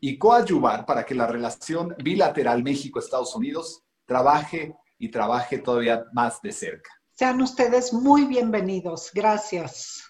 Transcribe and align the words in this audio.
y 0.00 0.18
coadyuvar 0.18 0.86
para 0.86 1.04
que 1.04 1.14
la 1.14 1.26
relación 1.26 1.94
bilateral 2.02 2.62
México-Estados 2.62 3.34
Unidos 3.34 3.82
trabaje 4.06 4.74
y 4.98 5.08
trabaje 5.10 5.58
todavía 5.58 6.04
más 6.12 6.40
de 6.42 6.52
cerca. 6.52 6.90
Sean 7.14 7.40
ustedes 7.42 7.92
muy 7.92 8.26
bienvenidos. 8.26 9.10
Gracias. 9.12 10.04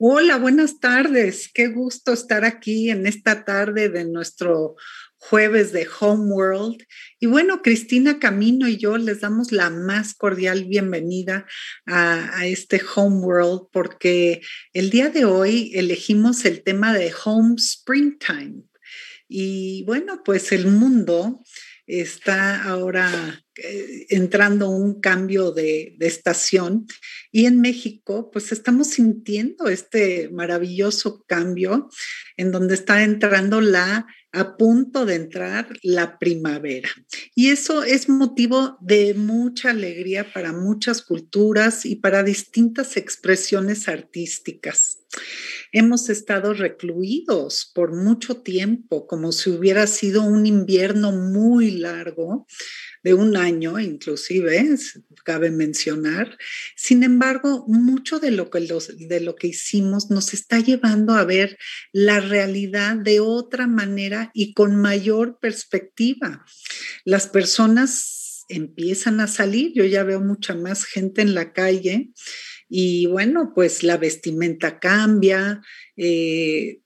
Hola, 0.00 0.38
buenas 0.38 0.78
tardes. 0.78 1.50
Qué 1.52 1.68
gusto 1.68 2.12
estar 2.12 2.44
aquí 2.44 2.88
en 2.90 3.04
esta 3.06 3.44
tarde 3.44 3.88
de 3.88 4.04
nuestro 4.04 4.76
jueves 5.18 5.72
de 5.72 5.86
Homeworld. 6.00 6.82
Y 7.20 7.26
bueno, 7.26 7.60
Cristina 7.62 8.18
Camino 8.18 8.68
y 8.68 8.76
yo 8.78 8.96
les 8.96 9.20
damos 9.20 9.52
la 9.52 9.70
más 9.70 10.14
cordial 10.14 10.64
bienvenida 10.64 11.46
a, 11.86 12.38
a, 12.38 12.46
este 12.46 12.80
Homeworld 12.94 13.68
porque 13.72 14.40
el 14.72 14.90
día 14.90 15.10
de 15.10 15.24
hoy 15.24 15.72
elegimos 15.74 16.44
el 16.44 16.62
tema 16.62 16.94
de 16.94 17.12
Home 17.24 17.56
Springtime. 17.58 18.62
Y 19.28 19.84
bueno, 19.84 20.22
pues 20.24 20.52
el 20.52 20.66
mundo 20.68 21.42
está 21.86 22.62
ahora 22.64 23.42
entrando 24.08 24.70
un 24.70 25.00
cambio 25.00 25.50
de, 25.52 25.94
de, 25.98 26.06
estación 26.06 26.86
y 27.32 27.46
en 27.46 27.60
México 27.60 28.30
pues 28.30 28.52
estamos 28.52 28.88
sintiendo 28.88 29.68
este 29.68 30.28
maravilloso 30.30 31.24
cambio 31.26 31.88
en 32.36 32.52
donde 32.52 32.74
está 32.74 33.02
entrando 33.02 33.60
la 33.60 34.06
a 34.32 34.56
punto 34.56 35.06
de 35.06 35.14
entrar 35.14 35.68
la 35.82 36.18
primavera. 36.18 36.90
Y 37.34 37.48
eso 37.48 37.82
es 37.82 38.08
motivo 38.08 38.76
de 38.80 39.14
mucha 39.14 39.70
alegría 39.70 40.32
para 40.32 40.52
muchas 40.52 41.02
culturas 41.02 41.86
y 41.86 41.96
para 41.96 42.22
distintas 42.22 42.96
expresiones 42.96 43.88
artísticas. 43.88 44.98
Hemos 45.72 46.10
estado 46.10 46.52
recluidos 46.52 47.70
por 47.74 47.94
mucho 47.94 48.42
tiempo, 48.42 49.06
como 49.06 49.32
si 49.32 49.50
hubiera 49.50 49.86
sido 49.86 50.22
un 50.22 50.44
invierno 50.44 51.12
muy 51.12 51.70
largo, 51.70 52.46
de 53.02 53.14
un 53.14 53.36
año 53.36 53.78
inclusive, 53.78 54.76
cabe 55.24 55.50
mencionar. 55.50 56.38
Sin 56.76 57.02
embargo, 57.02 57.64
mucho 57.66 58.18
de 58.18 58.30
lo, 58.30 58.50
que 58.50 58.60
de 58.60 59.20
lo 59.20 59.36
que 59.36 59.48
hicimos 59.48 60.10
nos 60.10 60.34
está 60.34 60.60
llevando 60.60 61.14
a 61.14 61.24
ver 61.24 61.58
la 61.92 62.20
realidad 62.20 62.96
de 62.96 63.20
otra 63.20 63.66
manera 63.66 64.30
y 64.34 64.54
con 64.54 64.76
mayor 64.76 65.38
perspectiva. 65.40 66.44
Las 67.04 67.26
personas 67.26 68.44
empiezan 68.48 69.20
a 69.20 69.26
salir, 69.26 69.72
yo 69.74 69.84
ya 69.84 70.04
veo 70.04 70.20
mucha 70.20 70.54
más 70.54 70.84
gente 70.84 71.22
en 71.22 71.34
la 71.34 71.52
calle 71.52 72.10
y 72.68 73.06
bueno, 73.06 73.52
pues 73.54 73.82
la 73.82 73.96
vestimenta 73.96 74.78
cambia. 74.78 75.62
Eh, 75.96 76.80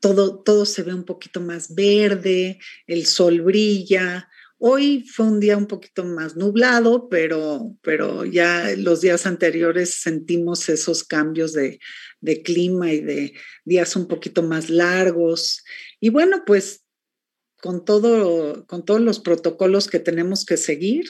todo, 0.00 0.42
todo 0.42 0.66
se 0.66 0.82
ve 0.82 0.92
un 0.92 1.04
poquito 1.04 1.40
más 1.40 1.74
verde, 1.74 2.58
el 2.86 3.06
sol 3.06 3.40
brilla, 3.40 4.28
Hoy 4.66 5.04
fue 5.06 5.26
un 5.26 5.40
día 5.40 5.58
un 5.58 5.66
poquito 5.66 6.06
más 6.06 6.36
nublado, 6.36 7.10
pero, 7.10 7.76
pero 7.82 8.24
ya 8.24 8.74
los 8.78 9.02
días 9.02 9.26
anteriores 9.26 10.00
sentimos 10.00 10.70
esos 10.70 11.04
cambios 11.04 11.52
de, 11.52 11.78
clima 12.42 12.90
y 12.90 13.00
de 13.02 13.34
días 13.66 13.94
un 13.94 14.08
poquito 14.08 14.42
más 14.42 14.70
largos. 14.70 15.62
Y 16.00 16.08
bueno, 16.08 16.44
pues 16.46 16.82
con, 17.60 17.84
todo, 17.84 18.66
con 18.66 18.86
todos 18.86 19.02
los 19.02 19.20
protocolos 19.20 19.86
que 19.86 19.98
tenemos 19.98 20.46
que 20.46 20.56
seguir, 20.56 21.04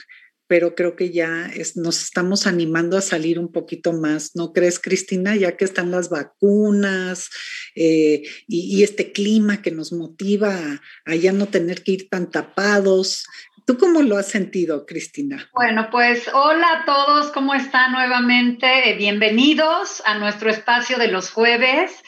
pero 0.47 0.75
creo 0.75 0.95
que 0.95 1.11
ya 1.11 1.51
nos 1.77 2.03
estamos 2.03 2.47
animando 2.47 2.99
a 2.99 3.03
salir 3.03 3.39
un 3.39 3.51
poquito 3.51 3.93
más, 3.93 4.37
¿no 4.37 4.53
crees, 4.53 4.79
Cristina? 4.79 5.37
Ya 5.37 5.57
que 5.57 5.65
están 5.65 5.91
las 5.91 6.11
vacunas 6.11 7.31
eh, 7.75 8.23
y, 8.47 8.77
y, 8.77 8.83
este 8.83 9.13
clima 9.13 9.63
que 9.63 9.71
nos 9.71 9.93
motiva 9.93 10.55
a, 10.55 10.83
a, 11.07 11.17
ya 11.17 11.33
no 11.33 11.47
tener 11.49 11.83
que 11.83 11.93
ir 11.93 12.09
tan 12.11 12.31
tapados. 12.31 13.25
¿Tú 13.67 13.79
cómo 13.79 14.03
lo 14.03 14.19
has 14.19 14.29
sentido, 14.29 14.85
Cristina? 14.85 15.49
Bueno, 15.55 15.89
pues 15.91 16.29
hola 16.35 16.67
a 16.71 16.85
todos, 16.85 17.33
¿cómo 17.33 17.55
están 17.55 17.93
nuevamente? 17.93 18.91
Eh, 18.91 18.97
bienvenidos 18.99 20.03
a 20.05 20.19
nuestro 20.19 20.51
espacio 20.51 20.99
de 20.99 21.09
los 21.09 21.31
jueves. 21.31 22.05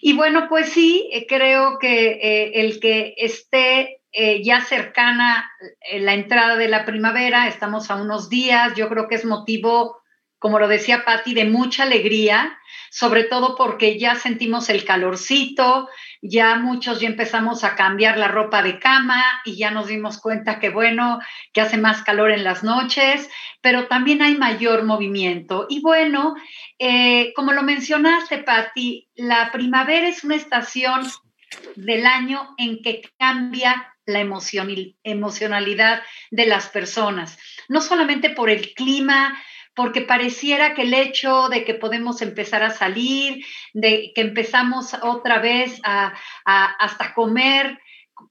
Y 0.00 0.14
bueno, 0.14 0.46
pues 0.48 0.70
sí, 0.70 1.10
eh, 1.12 1.26
creo 1.26 1.78
que 1.78 2.12
eh, 2.12 2.52
el 2.54 2.80
que 2.80 3.14
esté 3.18 4.00
ya 4.44 4.60
cercana 4.60 5.50
la 5.92 6.14
entrada 6.14 6.54
de 6.56 6.68
la 6.68 6.84
primavera, 6.84 7.48
estamos 7.48 7.90
a 7.90 7.96
unos 7.96 8.30
días, 8.30 8.72
yo 8.76 8.88
creo 8.88 9.08
que 9.08 9.16
es 9.16 9.24
motivo 9.24 10.03
como 10.44 10.58
lo 10.58 10.68
decía 10.68 11.06
Patti, 11.06 11.32
de 11.32 11.46
mucha 11.46 11.84
alegría, 11.84 12.58
sobre 12.90 13.24
todo 13.24 13.56
porque 13.56 13.98
ya 13.98 14.14
sentimos 14.14 14.68
el 14.68 14.84
calorcito, 14.84 15.88
ya 16.20 16.56
muchos 16.56 17.00
ya 17.00 17.08
empezamos 17.08 17.64
a 17.64 17.74
cambiar 17.76 18.18
la 18.18 18.28
ropa 18.28 18.62
de 18.62 18.78
cama 18.78 19.24
y 19.46 19.56
ya 19.56 19.70
nos 19.70 19.86
dimos 19.86 20.20
cuenta 20.20 20.60
que 20.60 20.68
bueno, 20.68 21.18
que 21.54 21.62
hace 21.62 21.78
más 21.78 22.02
calor 22.02 22.30
en 22.30 22.44
las 22.44 22.62
noches, 22.62 23.30
pero 23.62 23.86
también 23.86 24.20
hay 24.20 24.34
mayor 24.36 24.84
movimiento. 24.84 25.64
Y 25.70 25.80
bueno, 25.80 26.34
eh, 26.78 27.32
como 27.34 27.54
lo 27.54 27.62
mencionaste, 27.62 28.36
Patti, 28.36 29.08
la 29.14 29.50
primavera 29.50 30.06
es 30.06 30.24
una 30.24 30.36
estación 30.36 31.10
del 31.74 32.04
año 32.04 32.54
en 32.58 32.82
que 32.82 33.00
cambia 33.18 33.94
la 34.04 34.20
emocionalidad 34.20 36.02
de 36.30 36.44
las 36.44 36.68
personas, 36.68 37.38
no 37.66 37.80
solamente 37.80 38.28
por 38.28 38.50
el 38.50 38.74
clima, 38.74 39.34
porque 39.74 40.02
pareciera 40.02 40.74
que 40.74 40.82
el 40.82 40.94
hecho 40.94 41.48
de 41.48 41.64
que 41.64 41.74
podemos 41.74 42.22
empezar 42.22 42.62
a 42.62 42.70
salir, 42.70 43.44
de 43.72 44.12
que 44.14 44.20
empezamos 44.20 44.94
otra 45.02 45.38
vez 45.40 45.80
a, 45.84 46.14
hasta 46.44 47.12
comer 47.14 47.78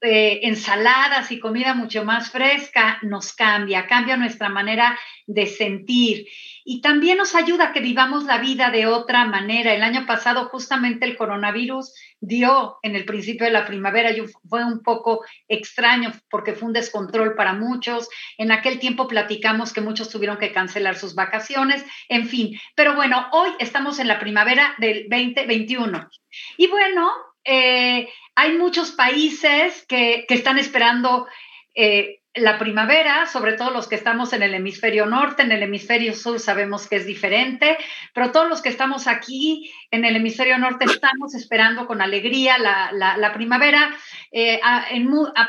eh, 0.00 0.40
ensaladas 0.42 1.30
y 1.30 1.38
comida 1.38 1.74
mucho 1.74 2.04
más 2.04 2.30
fresca, 2.30 2.98
nos 3.02 3.32
cambia, 3.32 3.86
cambia 3.86 4.16
nuestra 4.16 4.48
manera 4.48 4.98
de 5.26 5.46
sentir 5.46 6.26
y 6.64 6.80
también 6.80 7.18
nos 7.18 7.34
ayuda 7.34 7.66
a 7.66 7.72
que 7.72 7.80
vivamos 7.80 8.24
la 8.24 8.38
vida 8.38 8.70
de 8.70 8.86
otra 8.86 9.26
manera. 9.26 9.74
El 9.74 9.82
año 9.82 10.06
pasado 10.06 10.48
justamente 10.48 11.04
el 11.04 11.16
coronavirus 11.16 11.92
dio 12.20 12.78
en 12.82 12.96
el 12.96 13.04
principio 13.04 13.44
de 13.44 13.52
la 13.52 13.66
primavera, 13.66 14.10
y 14.10 14.24
fue 14.48 14.64
un 14.64 14.82
poco 14.82 15.22
extraño 15.46 16.12
porque 16.30 16.54
fue 16.54 16.68
un 16.68 16.72
descontrol 16.72 17.34
para 17.36 17.52
muchos. 17.52 18.08
En 18.38 18.50
aquel 18.50 18.78
tiempo 18.78 19.06
platicamos 19.06 19.74
que 19.74 19.82
muchos 19.82 20.08
tuvieron 20.08 20.38
que 20.38 20.52
cancelar 20.52 20.96
sus 20.96 21.14
vacaciones, 21.14 21.84
en 22.08 22.26
fin. 22.26 22.58
Pero 22.74 22.94
bueno, 22.94 23.28
hoy 23.32 23.50
estamos 23.58 23.98
en 23.98 24.08
la 24.08 24.18
primavera 24.18 24.74
del 24.78 25.06
2021. 25.10 26.08
Y 26.56 26.66
bueno, 26.68 27.10
eh, 27.44 28.08
hay 28.34 28.56
muchos 28.56 28.92
países 28.92 29.84
que, 29.86 30.24
que 30.26 30.34
están 30.34 30.58
esperando 30.58 31.26
eh, 31.74 32.20
la 32.34 32.58
primavera, 32.58 33.26
sobre 33.26 33.52
todo 33.52 33.70
los 33.70 33.86
que 33.86 33.94
estamos 33.94 34.32
en 34.32 34.42
el 34.42 34.54
hemisferio 34.54 35.06
norte, 35.06 35.42
en 35.42 35.52
el 35.52 35.62
hemisferio 35.62 36.14
sur 36.14 36.40
sabemos 36.40 36.88
que 36.88 36.96
es 36.96 37.06
diferente, 37.06 37.78
pero 38.12 38.32
todos 38.32 38.48
los 38.48 38.60
que 38.60 38.70
estamos 38.70 39.06
aquí 39.06 39.72
en 39.92 40.04
el 40.04 40.16
hemisferio 40.16 40.58
norte 40.58 40.84
estamos 40.84 41.34
esperando 41.34 41.86
con 41.86 42.02
alegría 42.02 42.58
la, 42.58 43.32
primavera. 43.32 43.94
Eh, 44.32 44.60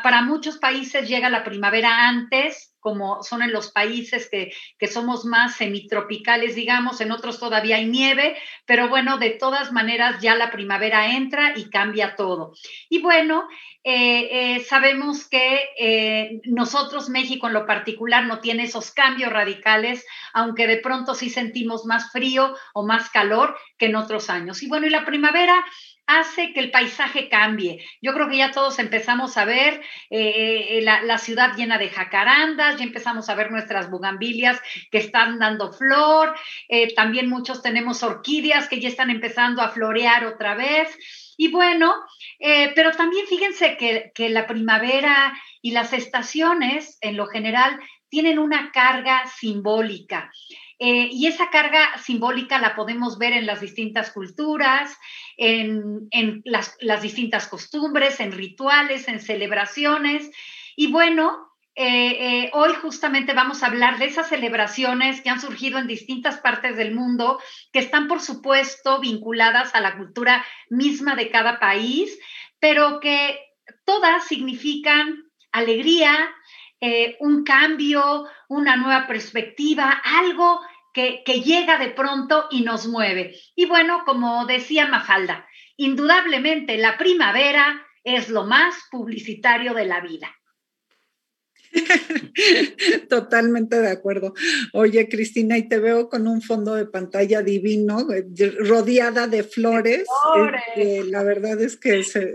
para 0.04 0.22
muchos 0.22 0.58
países 0.60 1.10
llega 1.10 1.30
la 1.32 1.44
primavera 1.44 2.08
antes, 2.08 2.75
como 2.86 3.24
son 3.24 3.42
en 3.42 3.52
los 3.52 3.72
países 3.72 4.30
que, 4.30 4.54
que, 4.78 4.86
somos 4.86 5.26
más 5.26 5.56
semitropicales, 5.56 6.54
digamos, 6.54 7.02
en 7.02 7.12
otros 7.12 7.40
todavía 7.40 7.78
hay 7.78 7.88
nieve, 7.88 8.38
pero 8.68 8.90
bueno, 8.90 9.18
de 9.18 9.32
todas 9.32 9.72
maneras 9.72 10.22
ya 10.22 10.36
la 10.36 10.52
primavera 10.52 11.16
entra 11.16 11.54
y 11.56 11.72
cambia 11.72 12.16
todo. 12.16 12.54
Y 12.88 13.02
bueno, 13.02 13.48
eh, 13.84 14.30
eh, 14.56 14.60
sabemos 14.62 15.28
que 15.28 15.62
eh, 15.80 16.42
nosotros, 16.46 17.10
México 17.10 17.48
en 17.48 17.54
lo 17.54 17.66
particular, 17.66 18.28
no 18.28 18.40
tiene 18.40 18.66
esos 18.66 18.92
cambios 18.92 19.34
radicales, 19.34 20.06
aunque 20.34 20.68
de 20.68 20.78
pronto 20.78 21.16
sí 21.16 21.32
sentimos 21.32 21.86
más 21.86 22.12
frío 22.12 22.56
o 22.76 22.86
más 22.86 23.10
calor 23.10 23.58
que 23.80 23.88
en 23.88 23.96
otros 23.96 24.30
años. 24.30 24.62
Y 24.62 24.68
bueno, 24.68 24.86
y 24.86 24.92
la 24.92 25.06
primavera 25.06 25.56
hace 26.08 26.54
que 26.54 26.60
el 26.60 26.72
paisaje 26.72 27.30
cambie. 27.30 27.84
Yo 28.02 28.14
creo 28.14 28.30
que 28.30 28.38
ya 28.38 28.52
todos 28.52 28.80
empezamos 28.80 29.38
a 29.38 29.46
ver 29.46 29.82
la, 30.10 31.02
la, 31.02 31.18
ciudad 31.18 31.56
llena 31.56 31.78
de 31.78 31.90
jacarandas, 31.90 32.78
ya 32.78 32.84
empezamos 32.84 33.30
a 33.30 33.36
ver 33.36 33.52
nuestras 33.52 33.90
bugambilias 33.90 34.62
que 34.92 35.00
están 35.00 35.40
dando 35.40 35.74
flor, 35.74 36.36
también 36.96 37.30
muchos 37.30 37.62
tenemos 37.62 38.04
orquídeas 38.04 38.68
que 38.68 38.80
ya 38.80 38.90
están 38.90 39.10
empezando 39.10 39.62
a 39.62 39.70
florear 39.70 40.26
otra 40.26 40.56
vez. 40.56 40.98
Y 41.38 41.52
bueno, 41.52 41.94
eh, 42.40 42.72
pero 42.76 42.92
también 42.92 43.28
fíjense 43.28 43.78
que, 43.78 44.30
la 44.30 44.48
primavera 44.48 45.34
y 45.62 45.72
las 45.72 45.94
estaciones, 45.94 46.98
en 47.02 47.18
lo 47.18 47.28
general, 47.28 47.80
tienen 48.10 48.40
una 48.40 48.72
carga 48.72 49.26
simbólica. 49.28 50.32
Eh, 50.78 51.10
y 51.12 51.28
esa 51.28 51.50
carga 51.50 51.98
simbólica 52.00 52.60
la 52.60 52.76
podemos 52.76 53.18
ver 53.18 53.34
en 53.34 53.46
las 53.46 53.62
distintas 53.62 54.12
culturas, 54.12 54.98
en, 55.38 56.10
las, 56.44 56.76
las, 56.82 57.02
distintas 57.02 57.48
costumbres, 57.48 58.20
en 58.20 58.34
rituales, 58.34 59.08
en 59.08 59.22
celebraciones. 59.22 60.30
Y 60.76 60.92
bueno, 60.92 61.48
eh, 61.76 62.44
eh, 62.46 62.52
hoy 62.54 62.74
justamente 62.82 63.34
vamos 63.34 63.62
a 63.62 63.68
hablar 63.68 64.00
de 64.00 64.06
esas 64.06 64.30
celebraciones 64.30 65.22
que 65.22 65.30
han 65.30 65.42
surgido 65.42 65.78
en 65.78 65.88
distintas 65.88 66.40
partes 66.40 66.78
del 66.78 66.94
mundo, 66.94 67.40
que 67.72 67.80
están 67.80 68.08
por 68.08 68.22
supuesto 68.22 69.00
vinculadas 69.00 69.76
a 69.76 69.82
la 69.82 69.98
cultura 69.98 70.46
misma 70.70 71.16
de 71.16 71.30
cada 71.30 71.60
país, 71.60 72.18
pero 72.60 73.00
que 73.00 73.40
todas 73.86 74.26
significan 74.26 75.26
alegría, 75.52 76.30
eh, 76.82 77.18
un 77.20 77.44
cambio, 77.44 78.26
una 78.48 78.76
nueva 78.76 79.08
perspectiva, 79.08 80.02
algo 80.04 80.62
que, 80.94 81.24
que 81.26 81.42
llega 81.42 81.78
de 81.78 81.90
pronto 81.90 82.48
y 82.52 82.62
nos 82.62 82.88
mueve. 82.88 83.36
Y 83.56 83.66
bueno, 83.66 84.04
como 84.06 84.46
decía 84.46 84.88
Mafalda, 84.88 85.48
indudablemente 85.78 86.78
la 86.78 86.98
primavera 86.98 87.86
es 88.04 88.30
lo 88.30 88.46
más 88.46 88.76
publicitario 88.92 89.74
de 89.74 89.86
la 89.86 90.00
vida. 90.00 90.34
Totalmente 93.10 93.80
de 93.80 93.90
acuerdo. 93.90 94.34
Oye, 94.74 95.08
Cristina, 95.10 95.58
y 95.58 95.68
te 95.68 95.80
veo 95.80 96.10
con 96.10 96.28
un 96.28 96.42
fondo 96.42 96.76
de 96.76 96.86
pantalla 96.86 97.42
divino, 97.42 98.08
eh, 98.12 98.26
rodeada 98.60 99.28
de 99.28 99.44
flores. 99.44 100.06
Este, 100.76 101.04
la 101.06 101.24
verdad 101.24 101.62
es 101.62 101.78
que 101.78 102.04
se 102.04 102.34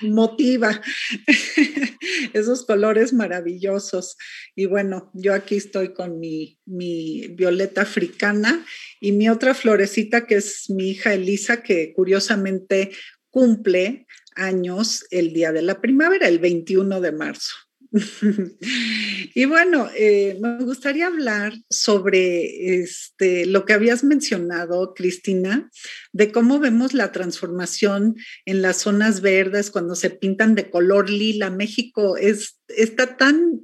motiva 0.00 0.80
esos 2.32 2.64
colores 2.64 3.12
maravillosos. 3.12 4.16
Y 4.54 4.66
bueno, 4.66 5.10
yo 5.14 5.34
aquí 5.34 5.56
estoy 5.56 5.92
con 5.92 6.18
mi, 6.18 6.58
mi 6.64 7.28
violeta 7.28 7.82
africana 7.82 8.64
y 9.00 9.12
mi 9.12 9.28
otra 9.28 9.54
florecita 9.54 10.26
que 10.26 10.36
es 10.36 10.70
mi 10.70 10.90
hija 10.90 11.14
Elisa, 11.14 11.62
que 11.62 11.92
curiosamente 11.94 12.90
cumple 13.30 14.06
años 14.34 15.04
el 15.10 15.32
día 15.32 15.52
de 15.52 15.62
la 15.62 15.80
primavera, 15.80 16.28
el 16.28 16.38
21 16.38 17.00
de 17.00 17.12
marzo. 17.12 17.65
y 19.34 19.44
bueno, 19.46 19.88
eh, 19.96 20.38
me 20.40 20.58
gustaría 20.64 21.06
hablar 21.06 21.54
sobre 21.70 22.80
este, 22.80 23.46
lo 23.46 23.64
que 23.64 23.72
habías 23.72 24.04
mencionado, 24.04 24.94
Cristina, 24.94 25.70
de 26.12 26.32
cómo 26.32 26.58
vemos 26.58 26.94
la 26.94 27.12
transformación 27.12 28.16
en 28.44 28.62
las 28.62 28.78
zonas 28.78 29.20
verdes 29.20 29.70
cuando 29.70 29.94
se 29.94 30.10
pintan 30.10 30.54
de 30.54 30.70
color 30.70 31.08
lila. 31.10 31.50
México 31.50 32.16
es, 32.16 32.60
está 32.68 33.16
tan 33.16 33.62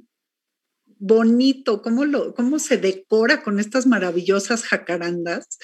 bonito, 1.05 1.81
cómo, 1.81 2.05
lo, 2.05 2.33
cómo 2.33 2.59
se 2.59 2.77
decora 2.77 3.43
con 3.43 3.59
estas 3.59 3.85
maravillosas 3.85 4.63
jacarandas. 4.63 5.59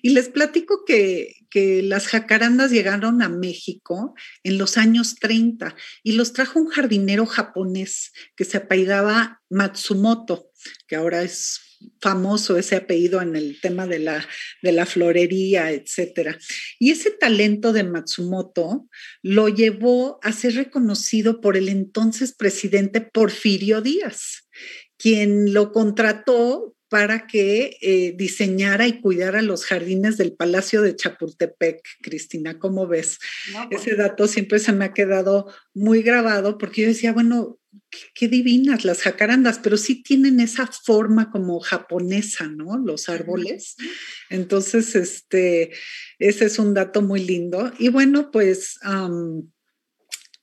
Y 0.00 0.10
les 0.10 0.28
platico 0.28 0.84
que, 0.86 1.34
que 1.56 1.82
las 1.82 2.06
jacarandas 2.06 2.70
llegaron 2.70 3.22
a 3.22 3.30
México 3.30 4.14
en 4.42 4.58
los 4.58 4.76
años 4.76 5.14
30 5.14 5.74
y 6.02 6.12
los 6.12 6.34
trajo 6.34 6.58
un 6.58 6.68
jardinero 6.68 7.24
japonés 7.24 8.12
que 8.36 8.44
se 8.44 8.58
apellidaba 8.58 9.40
Matsumoto, 9.48 10.50
que 10.86 10.96
ahora 10.96 11.22
es 11.22 11.78
famoso 11.98 12.58
ese 12.58 12.76
apellido 12.76 13.22
en 13.22 13.36
el 13.36 13.58
tema 13.62 13.86
de 13.86 14.00
la, 14.00 14.28
de 14.62 14.72
la 14.72 14.84
florería, 14.84 15.70
etcétera. 15.70 16.36
Y 16.78 16.90
ese 16.90 17.10
talento 17.10 17.72
de 17.72 17.84
Matsumoto 17.84 18.86
lo 19.22 19.48
llevó 19.48 20.18
a 20.22 20.32
ser 20.32 20.56
reconocido 20.56 21.40
por 21.40 21.56
el 21.56 21.70
entonces 21.70 22.34
presidente 22.34 23.00
Porfirio 23.00 23.80
Díaz, 23.80 24.46
quien 24.98 25.54
lo 25.54 25.72
contrató 25.72 26.75
para 26.88 27.26
que 27.26 27.76
eh, 27.80 28.14
diseñara 28.16 28.86
y 28.86 29.00
cuidara 29.00 29.42
los 29.42 29.64
jardines 29.64 30.16
del 30.16 30.32
Palacio 30.32 30.82
de 30.82 30.94
Chapultepec, 30.94 31.82
Cristina, 32.02 32.58
¿cómo 32.58 32.86
ves? 32.86 33.18
Pues 33.68 33.82
ese 33.82 33.96
dato 33.96 34.28
siempre 34.28 34.58
se 34.58 34.72
me 34.72 34.84
ha 34.84 34.94
quedado 34.94 35.52
muy 35.74 36.02
grabado 36.02 36.58
porque 36.58 36.82
yo 36.82 36.88
decía, 36.88 37.12
bueno, 37.12 37.58
qué, 38.14 38.28
divinas 38.28 38.84
las 38.84 39.02
jacarandas, 39.02 39.58
pero 39.58 39.76
sí 39.76 40.02
tienen 40.02 40.40
esa 40.40 40.66
forma 40.66 41.30
como 41.30 41.60
japonesa, 41.60 42.48
¿no? 42.48 42.78
Los 42.78 43.08
árboles. 43.08 43.76
Entonces, 44.30 44.94
este, 44.94 45.72
ese 46.18 46.44
es 46.44 46.58
un 46.58 46.74
dato 46.74 47.02
muy 47.02 47.20
lindo. 47.24 47.72
Y 47.78 47.88
bueno, 47.88 48.30
pues... 48.30 48.78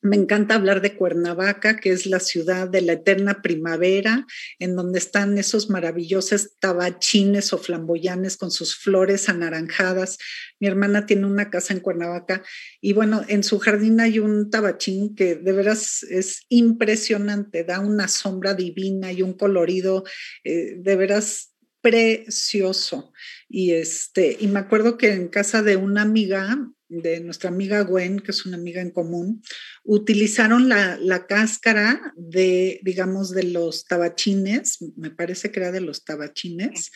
Me 0.03 0.17
encanta 0.17 0.55
hablar 0.55 0.81
de 0.81 0.97
Cuernavaca, 0.97 1.77
que 1.77 1.93
es 1.93 2.05
la 2.05 2.19
ciudad 2.19 2.67
de 2.67 2.81
la 2.81 2.93
eterna 2.93 3.41
primavera, 3.41 4.27
en 4.59 4.75
donde 4.75 4.99
están 4.99 5.37
esos 5.37 5.69
maravillosos 5.69 6.57
tabachines 6.59 7.53
o 7.53 7.57
flamboyanes 7.57 8.35
con 8.35 8.51
sus 8.51 8.75
flores 8.75 9.29
anaranjadas. 9.29 10.17
Mi 10.59 10.67
hermana 10.67 11.05
tiene 11.05 11.25
una 11.25 11.49
casa 11.49 11.73
en 11.73 11.79
Cuernavaca 11.79 12.43
y 12.81 12.91
bueno, 12.91 13.23
en 13.29 13.45
su 13.45 13.59
jardín 13.59 14.01
hay 14.01 14.19
un 14.19 14.49
tabachín 14.49 15.15
que 15.15 15.35
de 15.35 15.51
veras 15.53 16.03
es 16.03 16.41
impresionante, 16.49 17.63
da 17.63 17.79
una 17.79 18.09
sombra 18.09 18.55
divina 18.55 19.13
y 19.13 19.21
un 19.21 19.31
colorido 19.31 20.03
eh, 20.43 20.75
de 20.79 20.95
veras 20.97 21.53
precioso. 21.79 23.13
Y 23.47 23.71
este, 23.71 24.35
y 24.39 24.47
me 24.47 24.59
acuerdo 24.59 24.97
que 24.97 25.13
en 25.13 25.27
casa 25.29 25.61
de 25.61 25.75
una 25.75 26.01
amiga, 26.01 26.57
de 27.01 27.19
nuestra 27.21 27.49
amiga 27.49 27.81
Gwen, 27.81 28.19
que 28.19 28.31
es 28.31 28.45
una 28.45 28.57
amiga 28.57 28.81
en 28.81 28.91
común, 28.91 29.41
utilizaron 29.83 30.69
la, 30.69 30.97
la, 30.97 31.25
cáscara 31.25 32.13
de, 32.15 32.79
digamos, 32.83 33.31
de 33.31 33.43
los 33.43 33.85
tabachines, 33.85 34.79
me 34.95 35.09
parece 35.09 35.51
que 35.51 35.59
era 35.59 35.71
de 35.71 35.81
los 35.81 36.03
tabachines, 36.03 36.91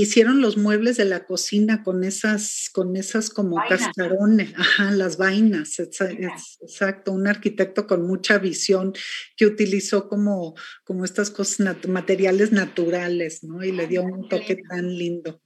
hicieron 0.00 0.40
los 0.40 0.56
muebles 0.56 0.96
de 0.96 1.04
la 1.04 1.26
cocina 1.26 1.82
con 1.82 2.04
esas, 2.04 2.70
con 2.72 2.96
esas 2.96 3.28
como 3.28 3.56
cascarones, 3.68 4.54
ajá, 4.56 4.90
las 4.92 5.16
vainas, 5.18 5.78
exacto, 5.78 7.12
un 7.12 7.26
arquitecto 7.26 7.86
con 7.86 8.06
mucha 8.06 8.38
visión 8.38 8.92
que 9.36 9.44
utilizó 9.44 10.08
como, 10.08 10.54
como 10.84 11.04
estas 11.04 11.30
cosas, 11.30 11.76
materiales 11.88 12.52
naturales, 12.52 13.42
¿no? 13.42 13.62
Y 13.62 13.72
le 13.72 13.86
dio 13.86 14.02
un 14.02 14.28
toque 14.28 14.56
tan 14.68 14.96
lindo. 14.96 15.42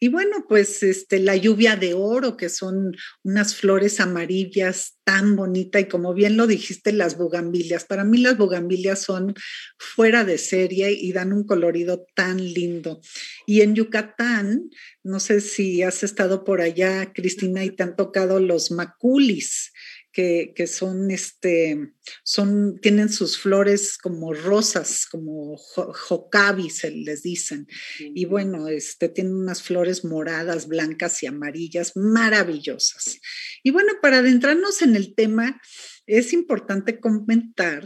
Y 0.00 0.08
bueno, 0.08 0.46
pues 0.48 0.82
este, 0.82 1.20
la 1.20 1.36
lluvia 1.36 1.76
de 1.76 1.94
oro, 1.94 2.36
que 2.36 2.48
son 2.48 2.96
unas 3.22 3.54
flores 3.54 4.00
amarillas 4.00 4.93
tan 5.04 5.36
bonita 5.36 5.78
y 5.80 5.88
como 5.88 6.14
bien 6.14 6.36
lo 6.36 6.46
dijiste, 6.46 6.92
las 6.92 7.16
bugambilias. 7.16 7.84
Para 7.84 8.04
mí 8.04 8.18
las 8.18 8.36
bugambilias 8.36 9.02
son 9.02 9.34
fuera 9.78 10.24
de 10.24 10.38
serie 10.38 10.92
y 10.92 11.12
dan 11.12 11.32
un 11.32 11.44
colorido 11.46 12.06
tan 12.14 12.38
lindo. 12.38 13.00
Y 13.46 13.60
en 13.60 13.74
Yucatán, 13.74 14.70
no 15.02 15.20
sé 15.20 15.40
si 15.40 15.82
has 15.82 16.02
estado 16.02 16.44
por 16.44 16.60
allá, 16.60 17.12
Cristina, 17.12 17.64
y 17.64 17.70
te 17.70 17.82
han 17.82 17.96
tocado 17.96 18.40
los 18.40 18.70
maculis 18.70 19.72
que, 20.14 20.66
son, 20.68 21.10
este, 21.10 21.92
son, 22.22 22.78
tienen 22.80 23.08
sus 23.08 23.36
flores 23.36 23.98
como 23.98 24.32
rosas, 24.32 25.06
como 25.10 25.56
jocabi 25.56 26.70
se 26.70 26.92
les 26.92 27.22
dicen. 27.22 27.66
Y 27.98 28.24
bueno, 28.24 28.68
este, 28.68 29.08
tienen 29.08 29.34
unas 29.34 29.62
flores 29.62 30.04
moradas, 30.04 30.68
blancas 30.68 31.22
y 31.24 31.26
amarillas 31.26 31.96
maravillosas. 31.96 33.18
Y 33.64 33.72
bueno, 33.72 33.94
para 34.00 34.18
adentrarnos 34.18 34.82
en 34.82 34.94
el 34.94 35.16
tema, 35.16 35.60
es 36.06 36.32
importante 36.32 37.00
comentar 37.00 37.84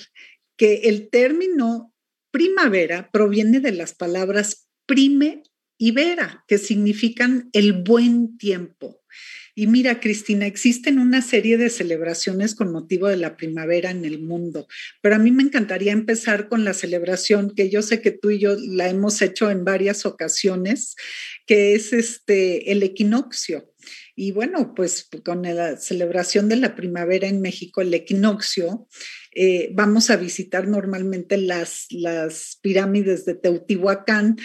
que 0.59 0.83
el 0.85 1.09
término 1.09 1.95
primavera 2.31 3.09
proviene 3.11 3.61
de 3.61 3.73
las 3.73 3.95
palabras 3.95 4.69
prime 4.85 5.43
y 5.79 5.93
vera, 5.93 6.45
que 6.47 6.59
significan 6.59 7.49
el 7.53 7.73
buen 7.85 8.37
tiempo. 8.37 9.01
Y 9.59 9.67
mira, 9.67 9.99
Cristina, 9.99 10.47
existen 10.47 11.01
una 11.01 11.21
serie 11.21 11.59
de 11.59 11.69
celebraciones 11.69 12.55
con 12.55 12.71
motivo 12.71 13.09
de 13.09 13.17
la 13.17 13.37
primavera 13.37 13.91
en 13.91 14.05
el 14.05 14.21
mundo, 14.21 14.69
pero 15.03 15.17
a 15.17 15.19
mí 15.19 15.33
me 15.33 15.43
encantaría 15.43 15.91
empezar 15.91 16.49
con 16.49 16.65
la 16.65 16.75
celebración 16.75 17.53
que 17.57 17.69
yo 17.69 17.83
sé 17.83 18.01
que 18.01 18.13
tú 18.13 18.31
y 18.31 18.39
yo 18.39 18.55
la 18.57 18.89
hemos 18.89 19.21
hecho 19.21 19.51
en 19.51 19.65
varias 19.65 20.07
ocasiones, 20.07 20.95
que 21.45 21.75
es 21.75 21.93
este 21.93 22.71
el 22.71 22.85
equinoccio. 22.85 23.75
Y 24.15 24.31
bueno, 24.31 24.75
pues 24.77 25.09
con 25.25 25.43
la 25.43 25.77
celebración 25.77 26.49
de 26.49 26.55
la 26.55 26.77
primavera 26.77 27.27
en 27.27 27.41
México, 27.41 27.81
el 27.81 27.93
equinoccio, 27.93 28.87
eh, 29.35 29.71
vamos 29.73 30.11
a 30.11 30.17
visitar 30.19 30.69
normalmente 30.69 31.37
las, 31.37 31.87
las 31.91 32.61
pirámides 32.63 33.25
de 33.25 33.35
Teotihuacán 33.35 34.37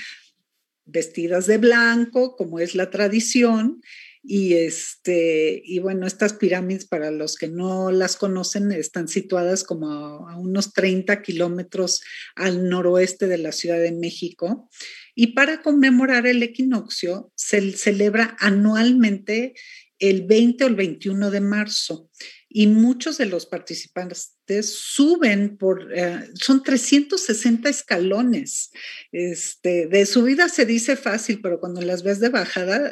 vestidas 0.85 1.47
de 1.47 1.59
blanco, 1.59 2.35
como 2.35 2.59
es 2.59 2.75
la 2.75 2.89
tradición, 2.89 3.81
y, 4.25 4.53
este, 4.53 5.61
y 5.65 5.79
bueno, 5.79 6.07
estas 6.07 6.33
pirámides, 6.33 6.85
para 6.85 7.11
los 7.11 7.35
que 7.35 7.49
no 7.49 7.91
las 7.91 8.15
conocen, 8.15 8.71
están 8.71 9.09
situadas 9.09 9.65
como 9.65 10.29
a, 10.29 10.37
unos 10.37 10.71
30 10.71 11.21
kilómetros 11.21 12.01
al 12.35 12.69
noroeste 12.69 13.27
de 13.27 13.37
la 13.37 13.51
Ciudad 13.51 13.79
de 13.79 13.91
México. 13.91 14.69
Y 15.13 15.33
para 15.33 15.61
conmemorar 15.61 16.25
el 16.25 16.41
equinoccio, 16.41 17.33
se 17.35 17.73
celebra 17.73 18.37
anualmente 18.39 19.55
el 19.99 20.25
20 20.25 20.63
o 20.63 20.67
el 20.67 20.75
21 20.75 21.29
de 21.29 21.41
marzo 21.41 22.09
y 22.55 22.67
muchos 22.67 23.17
de 23.17 23.25
los 23.25 23.47
participantes 23.47 24.35
suben 24.69 25.57
por, 25.57 25.91
eh, 25.95 26.29
son 26.35 26.61
360 26.61 27.67
escalones. 27.67 28.71
Este, 29.11 29.87
de 29.87 30.05
subida 30.05 30.49
se 30.49 30.65
dice 30.65 30.95
fácil, 30.95 31.39
pero 31.41 31.59
cuando 31.59 31.81
las 31.81 32.03
ves 32.03 32.19
de 32.19 32.29
bajada, 32.29 32.91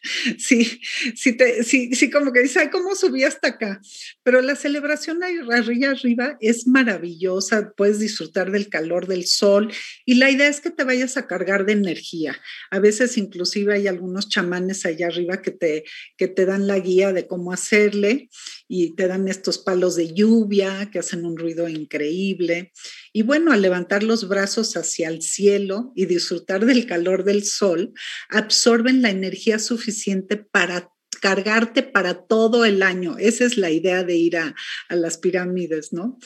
sí, 0.38 0.80
sí, 1.14 1.36
te, 1.36 1.64
sí, 1.64 1.94
sí, 1.94 2.10
como 2.10 2.32
que 2.32 2.40
dice, 2.40 2.60
ay, 2.60 2.70
¿cómo 2.70 2.94
subí 2.94 3.24
hasta 3.24 3.48
acá? 3.48 3.80
Pero 4.22 4.40
la 4.40 4.56
celebración 4.56 5.22
arriba 5.22 5.90
arriba 5.90 6.36
es 6.40 6.66
maravillosa, 6.66 7.72
puedes 7.76 7.98
disfrutar 7.98 8.50
del 8.52 8.68
calor 8.68 9.06
del 9.06 9.26
sol 9.26 9.70
y 10.06 10.14
la 10.14 10.30
idea 10.30 10.48
es 10.48 10.60
que 10.60 10.70
te 10.70 10.84
vayas 10.84 11.16
a 11.16 11.26
cargar 11.26 11.66
de 11.66 11.72
energía. 11.72 12.40
A 12.70 12.78
veces 12.78 13.18
inclusive 13.18 13.74
hay 13.74 13.86
algunos 13.86 14.28
chamanes 14.28 14.86
allá 14.86 15.08
arriba 15.08 15.42
que 15.42 15.50
te, 15.50 15.84
que 16.16 16.28
te 16.28 16.46
dan 16.46 16.66
la 16.66 16.78
guía 16.78 17.12
de 17.12 17.26
cómo 17.26 17.52
hacerle 17.52 18.30
y 18.68 18.93
te 18.94 19.08
dan 19.08 19.28
estos 19.28 19.58
palos 19.58 19.96
de 19.96 20.14
lluvia 20.14 20.90
que 20.90 20.98
hacen 20.98 21.24
un 21.24 21.36
ruido 21.36 21.68
increíble. 21.68 22.72
Y 23.12 23.22
bueno, 23.22 23.52
al 23.52 23.62
levantar 23.62 24.02
los 24.02 24.28
brazos 24.28 24.76
hacia 24.76 25.08
el 25.08 25.22
cielo 25.22 25.92
y 25.94 26.06
disfrutar 26.06 26.64
del 26.64 26.86
calor 26.86 27.24
del 27.24 27.44
sol, 27.44 27.92
absorben 28.28 29.02
la 29.02 29.10
energía 29.10 29.58
suficiente 29.58 30.36
para 30.36 30.93
cargarte 31.24 31.82
para 31.82 32.26
todo 32.26 32.66
el 32.66 32.82
año. 32.82 33.16
Esa 33.18 33.46
es 33.46 33.56
la 33.56 33.70
idea 33.70 34.04
de 34.04 34.14
ir 34.14 34.36
a, 34.36 34.54
las 34.90 35.16
pirámides, 35.16 35.90
¿no? 35.90 36.18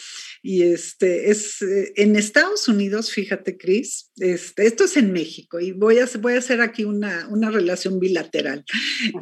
Y 0.42 0.62
este 0.62 1.30
es 1.30 1.62
eh, 1.62 1.92
en 1.94 2.16
Estados 2.16 2.66
Unidos, 2.66 3.12
fíjate, 3.12 3.56
Cris, 3.56 4.10
este, 4.16 4.66
esto 4.66 4.86
es 4.86 4.96
en 4.96 5.12
México 5.12 5.60
y 5.60 5.70
voy 5.70 6.00
a, 6.00 6.08
voy 6.18 6.32
a 6.32 6.38
hacer 6.38 6.60
aquí 6.60 6.82
una, 6.82 7.28
una 7.28 7.48
relación 7.48 8.00
bilateral 8.00 8.64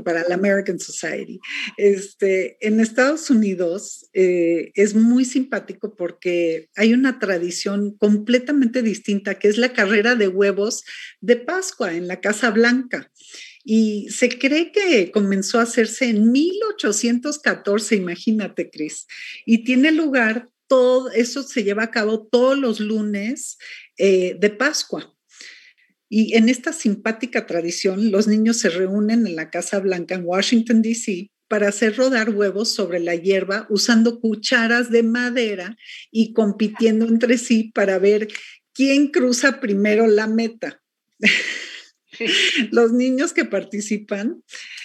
para 0.03 0.27
la 0.27 0.37
American 0.37 0.81
Society. 0.81 1.41
Este, 1.77 2.57
en 2.67 2.81
Estados 2.81 3.29
Unidos 3.29 4.09
eh, 4.15 4.71
es 4.77 4.95
muy 4.95 5.27
simpático 5.27 5.95
porque 5.95 6.71
hay 6.75 6.95
una 6.95 7.19
tradición 7.19 7.99
completamente 7.99 8.81
distinta 8.81 9.39
que 9.39 9.49
es 9.49 9.59
la 9.59 9.75
carrera 9.75 10.15
de 10.15 10.29
huevos 10.29 10.85
de 11.21 11.37
Pascua 11.37 11.93
en 11.93 12.09
la 12.09 12.23
Casa 12.23 12.51
Blanca. 12.51 13.13
Y 13.69 14.07
se 14.11 14.29
cree 14.29 14.71
que 14.71 15.11
comenzó 15.11 15.59
a 15.59 15.63
hacerse 15.63 16.09
en 16.09 16.31
1814, 16.31 17.97
imagínate, 17.97 18.71
Cris. 18.71 19.09
Y 19.45 19.65
tiene 19.65 19.91
lugar 19.91 20.49
todo, 20.69 21.11
eso 21.11 21.43
se 21.43 21.65
lleva 21.65 21.83
a 21.83 21.91
cabo 21.91 22.29
todos 22.29 22.57
los 22.57 22.79
lunes 22.79 23.59
eh, 23.99 24.37
de 24.39 24.51
Pascua. 24.51 25.13
Y 26.09 26.37
en 26.37 26.49
esta 26.49 26.73
simpática 26.73 27.45
tradición, 27.47 28.13
los 28.13 28.29
niños 28.29 28.59
se 28.59 28.69
reúnen 28.69 29.27
en 29.27 29.35
la 29.35 29.51
Casa 29.51 29.81
Blanca 29.81 30.15
en 30.15 30.25
Washington, 30.25 30.81
D.C., 30.81 31.33
para 31.49 31.67
hacer 31.67 31.97
rodar 31.97 32.31
huevos 32.31 32.73
sobre 32.73 33.01
la 33.01 33.17
hierba 33.17 33.67
usando 33.69 34.21
cucharas 34.21 34.93
de 34.93 35.03
madera 35.03 35.77
y 36.13 36.33
compitiendo 36.35 37.05
entre 37.07 37.37
sí 37.37 37.73
para 37.75 37.99
ver 37.99 38.29
quién 38.73 39.09
cruza 39.09 39.59
primero 39.59 40.07
la 40.07 40.29
meta. 40.29 40.81
Los 42.71 42.93
niños 42.93 43.33
que 43.33 43.45
participan 43.45 44.43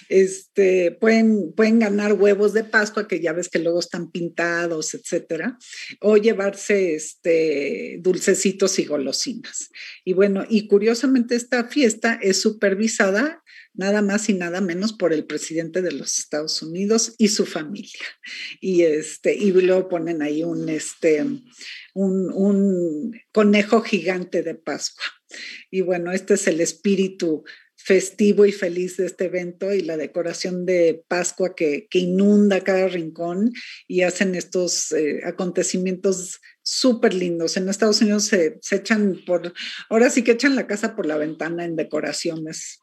este, 0.08 0.92
pueden, 0.92 1.52
pueden 1.54 1.78
ganar 1.78 2.12
huevos 2.14 2.52
de 2.52 2.64
Pascua, 2.64 3.08
que 3.08 3.20
ya 3.20 3.32
ves 3.32 3.48
que 3.48 3.58
luego 3.58 3.80
están 3.80 4.10
pintados, 4.10 4.94
etcétera, 4.94 5.58
o 6.00 6.16
llevarse 6.16 6.94
este, 6.94 7.98
dulcecitos 8.00 8.78
y 8.78 8.84
golosinas. 8.84 9.70
Y 10.04 10.12
bueno, 10.12 10.44
y 10.48 10.66
curiosamente 10.66 11.34
esta 11.34 11.64
fiesta 11.64 12.18
es 12.20 12.40
supervisada 12.40 13.42
nada 13.74 14.02
más 14.02 14.28
y 14.28 14.34
nada 14.34 14.60
menos 14.60 14.92
por 14.92 15.12
el 15.12 15.24
presidente 15.24 15.82
de 15.82 15.92
los 15.92 16.18
Estados 16.18 16.62
Unidos 16.62 17.14
y 17.18 17.28
su 17.28 17.46
familia. 17.46 18.00
Y, 18.60 18.82
este, 18.82 19.34
y 19.34 19.50
luego 19.52 19.88
ponen 19.88 20.22
ahí 20.22 20.42
un, 20.42 20.68
este, 20.68 21.24
un, 21.94 23.20
conejo 23.32 23.82
gigante 23.82 24.42
de 24.42 24.54
Pascua. 24.54 25.04
Y 25.70 25.80
bueno, 25.80 26.12
este 26.12 26.34
es 26.34 26.46
el 26.46 26.60
espíritu 26.60 27.44
festivo 27.74 28.46
y 28.46 28.52
feliz 28.52 28.96
de 28.96 29.06
este 29.06 29.24
evento 29.24 29.72
y 29.72 29.82
la 29.82 29.96
decoración 29.96 30.66
de 30.66 31.02
Pascua 31.08 31.56
que, 31.56 31.88
inunda 31.92 32.62
cada 32.62 32.86
rincón 32.86 33.52
y 33.88 34.02
hacen 34.02 34.34
estos 34.34 34.92
eh, 34.92 35.22
acontecimientos 35.24 36.40
súper 36.62 37.14
lindos. 37.14 37.56
En 37.56 37.68
Estados 37.68 38.00
Unidos 38.00 38.24
se, 38.24 38.58
se, 38.60 38.76
echan 38.76 39.20
por, 39.26 39.52
ahora 39.88 40.10
sí 40.10 40.22
que 40.22 40.32
echan 40.32 40.54
la 40.54 40.68
casa 40.68 40.94
por 40.94 41.06
la 41.06 41.16
ventana 41.16 41.64
en 41.64 41.74
decoraciones. 41.74 42.82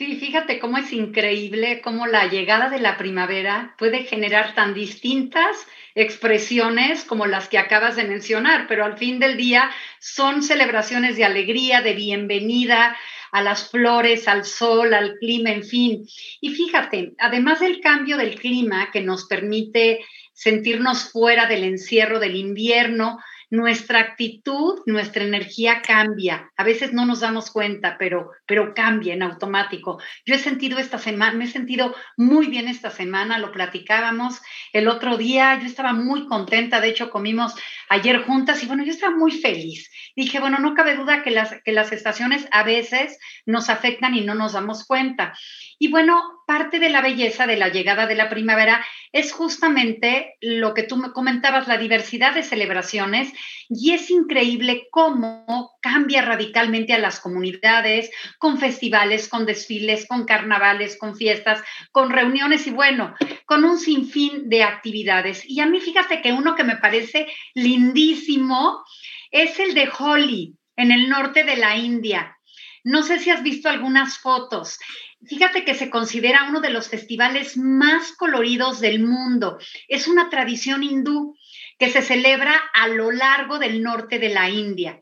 Sí, 0.00 0.16
fíjate 0.16 0.58
cómo 0.60 0.78
es 0.78 0.94
increíble 0.94 1.82
cómo 1.82 2.06
la 2.06 2.26
llegada 2.26 2.70
de 2.70 2.78
la 2.78 2.96
primavera 2.96 3.74
puede 3.76 4.04
generar 4.04 4.54
tan 4.54 4.72
distintas 4.72 5.66
expresiones 5.94 7.04
como 7.04 7.26
las 7.26 7.50
que 7.50 7.58
acabas 7.58 7.96
de 7.96 8.04
mencionar, 8.04 8.64
pero 8.66 8.86
al 8.86 8.96
fin 8.96 9.18
del 9.18 9.36
día 9.36 9.70
son 9.98 10.42
celebraciones 10.42 11.18
de 11.18 11.26
alegría, 11.26 11.82
de 11.82 11.92
bienvenida 11.92 12.96
a 13.30 13.42
las 13.42 13.68
flores, 13.68 14.26
al 14.26 14.46
sol, 14.46 14.94
al 14.94 15.18
clima, 15.18 15.50
en 15.50 15.64
fin. 15.64 16.06
Y 16.40 16.54
fíjate, 16.54 17.12
además 17.18 17.60
del 17.60 17.82
cambio 17.82 18.16
del 18.16 18.36
clima 18.36 18.88
que 18.90 19.02
nos 19.02 19.26
permite 19.26 20.00
sentirnos 20.32 21.10
fuera 21.10 21.44
del 21.44 21.62
encierro 21.62 22.20
del 22.20 22.36
invierno, 22.36 23.18
nuestra 23.50 23.98
actitud, 23.98 24.80
nuestra 24.86 25.24
energía 25.24 25.82
cambia. 25.82 26.50
A 26.56 26.64
veces 26.64 26.92
no 26.92 27.04
nos 27.04 27.20
damos 27.20 27.50
cuenta, 27.50 27.96
pero, 27.98 28.30
pero 28.46 28.74
cambia 28.74 29.14
en 29.14 29.22
automático. 29.22 30.00
Yo 30.24 30.34
he 30.34 30.38
sentido 30.38 30.78
esta 30.78 30.98
semana, 30.98 31.36
me 31.36 31.44
he 31.44 31.48
sentido 31.48 31.94
muy 32.16 32.46
bien 32.46 32.68
esta 32.68 32.90
semana, 32.90 33.38
lo 33.38 33.52
platicábamos 33.52 34.40
el 34.72 34.88
otro 34.88 35.16
día, 35.16 35.58
yo 35.60 35.66
estaba 35.66 35.92
muy 35.92 36.26
contenta, 36.26 36.80
de 36.80 36.88
hecho 36.88 37.10
comimos 37.10 37.54
ayer 37.88 38.22
juntas 38.22 38.62
y 38.62 38.66
bueno, 38.66 38.84
yo 38.84 38.92
estaba 38.92 39.16
muy 39.16 39.32
feliz. 39.32 39.90
Dije, 40.14 40.38
bueno, 40.40 40.58
no 40.58 40.74
cabe 40.74 40.94
duda 40.94 41.22
que 41.22 41.30
las, 41.30 41.60
que 41.64 41.72
las 41.72 41.92
estaciones 41.92 42.46
a 42.52 42.62
veces 42.62 43.18
nos 43.46 43.68
afectan 43.68 44.14
y 44.14 44.20
no 44.20 44.34
nos 44.34 44.52
damos 44.52 44.86
cuenta. 44.86 45.34
Y 45.78 45.88
bueno, 45.88 46.39
parte 46.50 46.80
de 46.80 46.90
la 46.90 47.00
belleza 47.00 47.46
de 47.46 47.56
la 47.56 47.68
llegada 47.68 48.08
de 48.08 48.16
la 48.16 48.28
primavera 48.28 48.84
es 49.12 49.32
justamente 49.32 50.34
lo 50.40 50.74
que 50.74 50.82
tú 50.82 50.96
me 50.96 51.12
comentabas, 51.12 51.68
la 51.68 51.78
diversidad 51.78 52.34
de 52.34 52.42
celebraciones, 52.42 53.32
y 53.68 53.92
es 53.92 54.10
increíble 54.10 54.88
cómo 54.90 55.70
cambia 55.80 56.22
radicalmente 56.22 56.92
a 56.92 56.98
las 56.98 57.20
comunidades, 57.20 58.10
con 58.38 58.58
festivales, 58.58 59.28
con 59.28 59.46
desfiles, 59.46 60.08
con 60.08 60.24
carnavales, 60.24 60.98
con 60.98 61.14
fiestas, 61.14 61.62
con 61.92 62.10
reuniones 62.10 62.66
y 62.66 62.72
bueno, 62.72 63.14
con 63.46 63.64
un 63.64 63.78
sinfín 63.78 64.48
de 64.48 64.64
actividades. 64.64 65.48
Y 65.48 65.60
a 65.60 65.66
mí 65.66 65.78
fíjate 65.78 66.20
que 66.20 66.32
uno 66.32 66.56
que 66.56 66.64
me 66.64 66.78
parece 66.78 67.28
lindísimo 67.54 68.82
es 69.30 69.60
el 69.60 69.72
de 69.74 69.88
Holi, 69.96 70.56
en 70.74 70.90
el 70.90 71.08
norte 71.08 71.44
de 71.44 71.56
la 71.56 71.76
India. 71.76 72.39
No 72.84 73.02
sé 73.02 73.18
si 73.18 73.30
has 73.30 73.42
visto 73.42 73.68
algunas 73.68 74.18
fotos. 74.18 74.78
Fíjate 75.26 75.64
que 75.64 75.74
se 75.74 75.90
considera 75.90 76.46
uno 76.48 76.60
de 76.60 76.70
los 76.70 76.88
festivales 76.88 77.56
más 77.56 78.12
coloridos 78.12 78.80
del 78.80 79.00
mundo. 79.00 79.58
Es 79.88 80.08
una 80.08 80.30
tradición 80.30 80.82
hindú 80.82 81.36
que 81.78 81.90
se 81.90 82.02
celebra 82.02 82.54
a 82.74 82.88
lo 82.88 83.12
largo 83.12 83.58
del 83.58 83.82
norte 83.82 84.18
de 84.18 84.30
la 84.30 84.48
India 84.48 85.00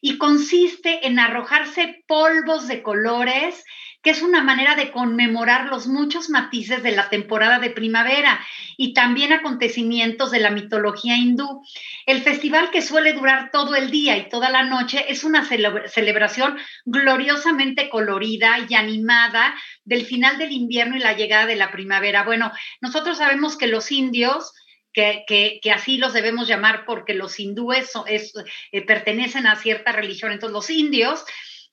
y 0.00 0.18
consiste 0.18 1.06
en 1.06 1.18
arrojarse 1.18 2.04
polvos 2.06 2.68
de 2.68 2.82
colores 2.82 3.64
que 4.06 4.12
es 4.12 4.22
una 4.22 4.40
manera 4.40 4.76
de 4.76 4.92
conmemorar 4.92 5.66
los 5.66 5.88
muchos 5.88 6.30
matices 6.30 6.80
de 6.84 6.92
la 6.92 7.08
temporada 7.08 7.58
de 7.58 7.70
primavera 7.70 8.38
y 8.76 8.94
también 8.94 9.32
acontecimientos 9.32 10.30
de 10.30 10.38
la 10.38 10.50
mitología 10.50 11.16
hindú. 11.16 11.64
El 12.06 12.22
festival 12.22 12.70
que 12.70 12.82
suele 12.82 13.14
durar 13.14 13.50
todo 13.50 13.74
el 13.74 13.90
día 13.90 14.16
y 14.16 14.28
toda 14.28 14.48
la 14.48 14.62
noche 14.62 15.06
es 15.08 15.24
una 15.24 15.44
celebración 15.44 16.56
gloriosamente 16.84 17.88
colorida 17.88 18.64
y 18.68 18.76
animada 18.76 19.56
del 19.84 20.06
final 20.06 20.38
del 20.38 20.52
invierno 20.52 20.94
y 20.94 21.00
la 21.00 21.14
llegada 21.14 21.46
de 21.46 21.56
la 21.56 21.72
primavera. 21.72 22.22
Bueno, 22.22 22.52
nosotros 22.80 23.18
sabemos 23.18 23.58
que 23.58 23.66
los 23.66 23.90
indios... 23.90 24.52
Que, 24.94 25.60
así 25.74 25.98
los 25.98 26.14
debemos 26.14 26.48
llamar 26.48 26.86
porque 26.86 27.12
los 27.12 27.38
hindúes 27.38 27.90
eh, 28.06 28.82
pertenecen 28.86 29.46
a 29.46 29.56
cierta 29.56 29.92
religión. 29.92 30.32
Entonces, 30.32 30.54
los 30.54 30.70
indios 30.70 31.22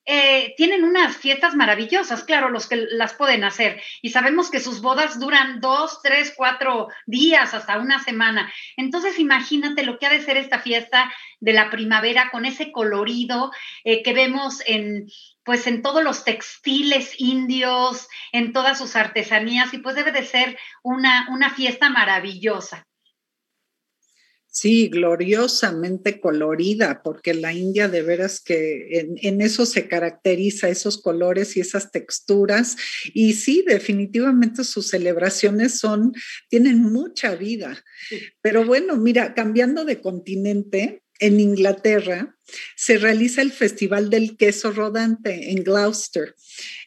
eh, 0.06 0.54
tienen 0.58 0.84
unas 0.84 1.16
fiestas 1.16 1.56
maravillosas, 1.56 2.24
claro, 2.24 2.50
los 2.50 2.68
que 2.68 2.76
las 2.76 3.14
pueden 3.14 3.44
hacer. 3.44 3.82
Y 4.02 4.10
sabemos 4.10 4.52
que 4.52 4.60
sus 4.60 4.82
bodas 4.82 5.20
duran 5.20 5.62
dos, 5.62 6.02
tres, 6.02 6.34
cuatro 6.36 6.90
días, 7.06 7.54
hasta 7.54 7.80
una 7.80 8.04
semana. 8.04 8.52
Entonces, 8.76 9.18
imagínate 9.20 9.84
lo 9.84 9.98
que 9.98 10.08
ha 10.08 10.10
de 10.10 10.22
ser 10.22 10.38
esta 10.38 10.60
fiesta 10.60 11.12
de 11.40 11.54
la 11.54 11.70
primavera 11.70 12.30
con 12.32 12.46
ese 12.46 12.72
colorido 12.72 13.52
eh, 13.84 14.04
que 14.04 14.14
vemos 14.14 14.62
en 14.66 15.08
pues 15.46 15.68
en 15.68 15.82
todos 15.82 16.02
los 16.02 16.24
textiles 16.24 17.16
indios, 17.18 18.08
en 18.32 18.54
todas 18.54 18.78
sus 18.78 18.96
artesanías, 18.96 19.74
y 19.74 19.80
pues 19.80 19.94
debe 19.94 20.14
de 20.14 20.26
ser 20.26 20.58
una, 20.84 21.28
una 21.32 21.50
fiesta 21.50 21.90
maravillosa. 21.90 22.88
Sí, 24.56 24.88
gloriosamente 24.88 26.20
colorida, 26.20 27.02
porque 27.04 27.34
la 27.34 27.54
India 27.54 27.88
de 27.88 28.04
veras 28.04 28.40
que 28.40 29.18
en, 29.20 29.42
eso 29.42 29.66
se 29.66 29.88
caracteriza, 29.88 30.70
esos 30.70 31.02
colores 31.02 31.58
y 31.58 31.62
esas 31.62 31.92
texturas. 31.92 32.78
Y 33.16 33.34
sí, 33.34 33.66
definitivamente 33.68 34.64
sus 34.64 34.90
celebraciones 34.90 35.80
son, 35.80 36.14
tienen 36.50 36.84
mucha 36.84 37.34
vida. 37.34 37.84
Pero 38.42 38.63
bueno, 38.63 38.96
mira, 38.96 39.34
cambiando 39.34 39.86
de 39.86 40.02
continente, 40.02 41.02
en 41.20 41.39
Inglaterra 41.39 42.38
se 42.76 42.98
realiza 43.00 43.42
el 43.42 43.52
Festival 43.52 44.12
del 44.12 44.38
Queso 44.38 44.72
Rodante 44.72 45.52
en 45.52 45.63
Gloucester 45.63 46.36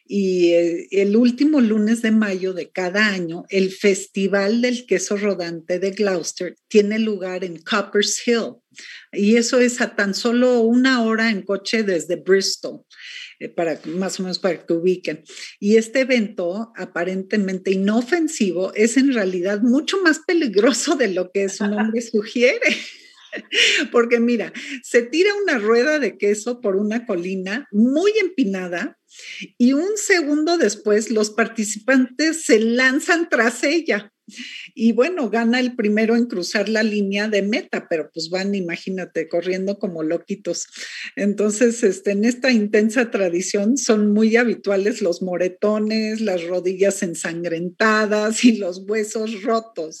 y 0.07 0.53
eh, 0.53 0.87
el 0.91 1.15
último 1.15 1.59
lunes 1.59 2.01
de 2.01 2.11
mayo 2.11 2.53
de 2.53 2.69
cada 2.69 3.07
año, 3.07 3.43
el 3.49 3.71
Festival 3.71 4.61
del 4.61 4.85
Queso 4.85 5.17
Rodante 5.17 5.79
de 5.79 5.91
Gloucester 5.91 6.55
tiene 6.67 6.99
lugar 6.99 7.43
en 7.43 7.57
Coppers 7.57 8.25
Hill. 8.25 8.55
Y 9.11 9.37
eso 9.37 9.59
es 9.59 9.81
a 9.81 9.95
tan 9.95 10.13
solo 10.13 10.61
una 10.61 11.03
hora 11.03 11.29
en 11.29 11.41
coche 11.41 11.83
desde 11.83 12.15
Bristol, 12.15 12.81
eh, 13.39 13.49
para, 13.49 13.79
más 13.85 14.19
o 14.19 14.23
menos 14.23 14.39
para 14.39 14.65
que 14.65 14.73
ubiquen. 14.73 15.23
Y 15.59 15.77
este 15.77 16.01
evento, 16.01 16.71
aparentemente 16.75 17.71
inofensivo, 17.71 18.73
es 18.75 18.97
en 18.97 19.13
realidad 19.13 19.61
mucho 19.61 20.01
más 20.01 20.19
peligroso 20.19 20.95
de 20.95 21.09
lo 21.09 21.31
que 21.31 21.49
su 21.49 21.67
nombre 21.67 22.01
sugiere. 22.11 22.77
Porque 23.91 24.19
mira, 24.19 24.53
se 24.83 25.01
tira 25.03 25.33
una 25.35 25.57
rueda 25.57 25.99
de 25.99 26.17
queso 26.17 26.61
por 26.61 26.75
una 26.75 27.05
colina 27.05 27.67
muy 27.71 28.11
empinada 28.19 28.97
y 29.57 29.73
un 29.73 29.97
segundo 29.97 30.57
después 30.57 31.11
los 31.11 31.31
participantes 31.31 32.43
se 32.43 32.59
lanzan 32.59 33.29
tras 33.29 33.63
ella. 33.63 34.11
Y 34.75 34.91
bueno, 34.91 35.29
gana 35.29 35.61
el 35.61 35.75
primero 35.75 36.17
en 36.17 36.25
cruzar 36.25 36.67
la 36.67 36.83
línea 36.83 37.29
de 37.29 37.43
meta, 37.43 37.87
pero 37.89 38.09
pues 38.13 38.29
van, 38.29 38.53
imagínate, 38.55 39.29
corriendo 39.29 39.79
como 39.79 40.03
loquitos. 40.03 40.67
Entonces, 41.15 41.81
este, 41.83 42.11
en 42.11 42.25
esta 42.25 42.51
intensa 42.51 43.09
tradición 43.09 43.77
son 43.77 44.11
muy 44.11 44.35
habituales 44.35 45.01
los 45.01 45.21
moretones, 45.21 46.19
las 46.19 46.43
rodillas 46.43 47.01
ensangrentadas 47.03 48.43
y 48.43 48.57
los 48.57 48.83
huesos 48.85 49.43
rotos. 49.43 49.99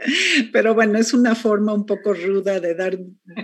Pero 0.52 0.74
bueno, 0.74 0.98
es 0.98 1.12
una 1.12 1.34
forma 1.34 1.72
un 1.72 1.86
poco 1.86 2.14
ruda 2.14 2.60
de 2.60 2.74
dar 2.74 2.98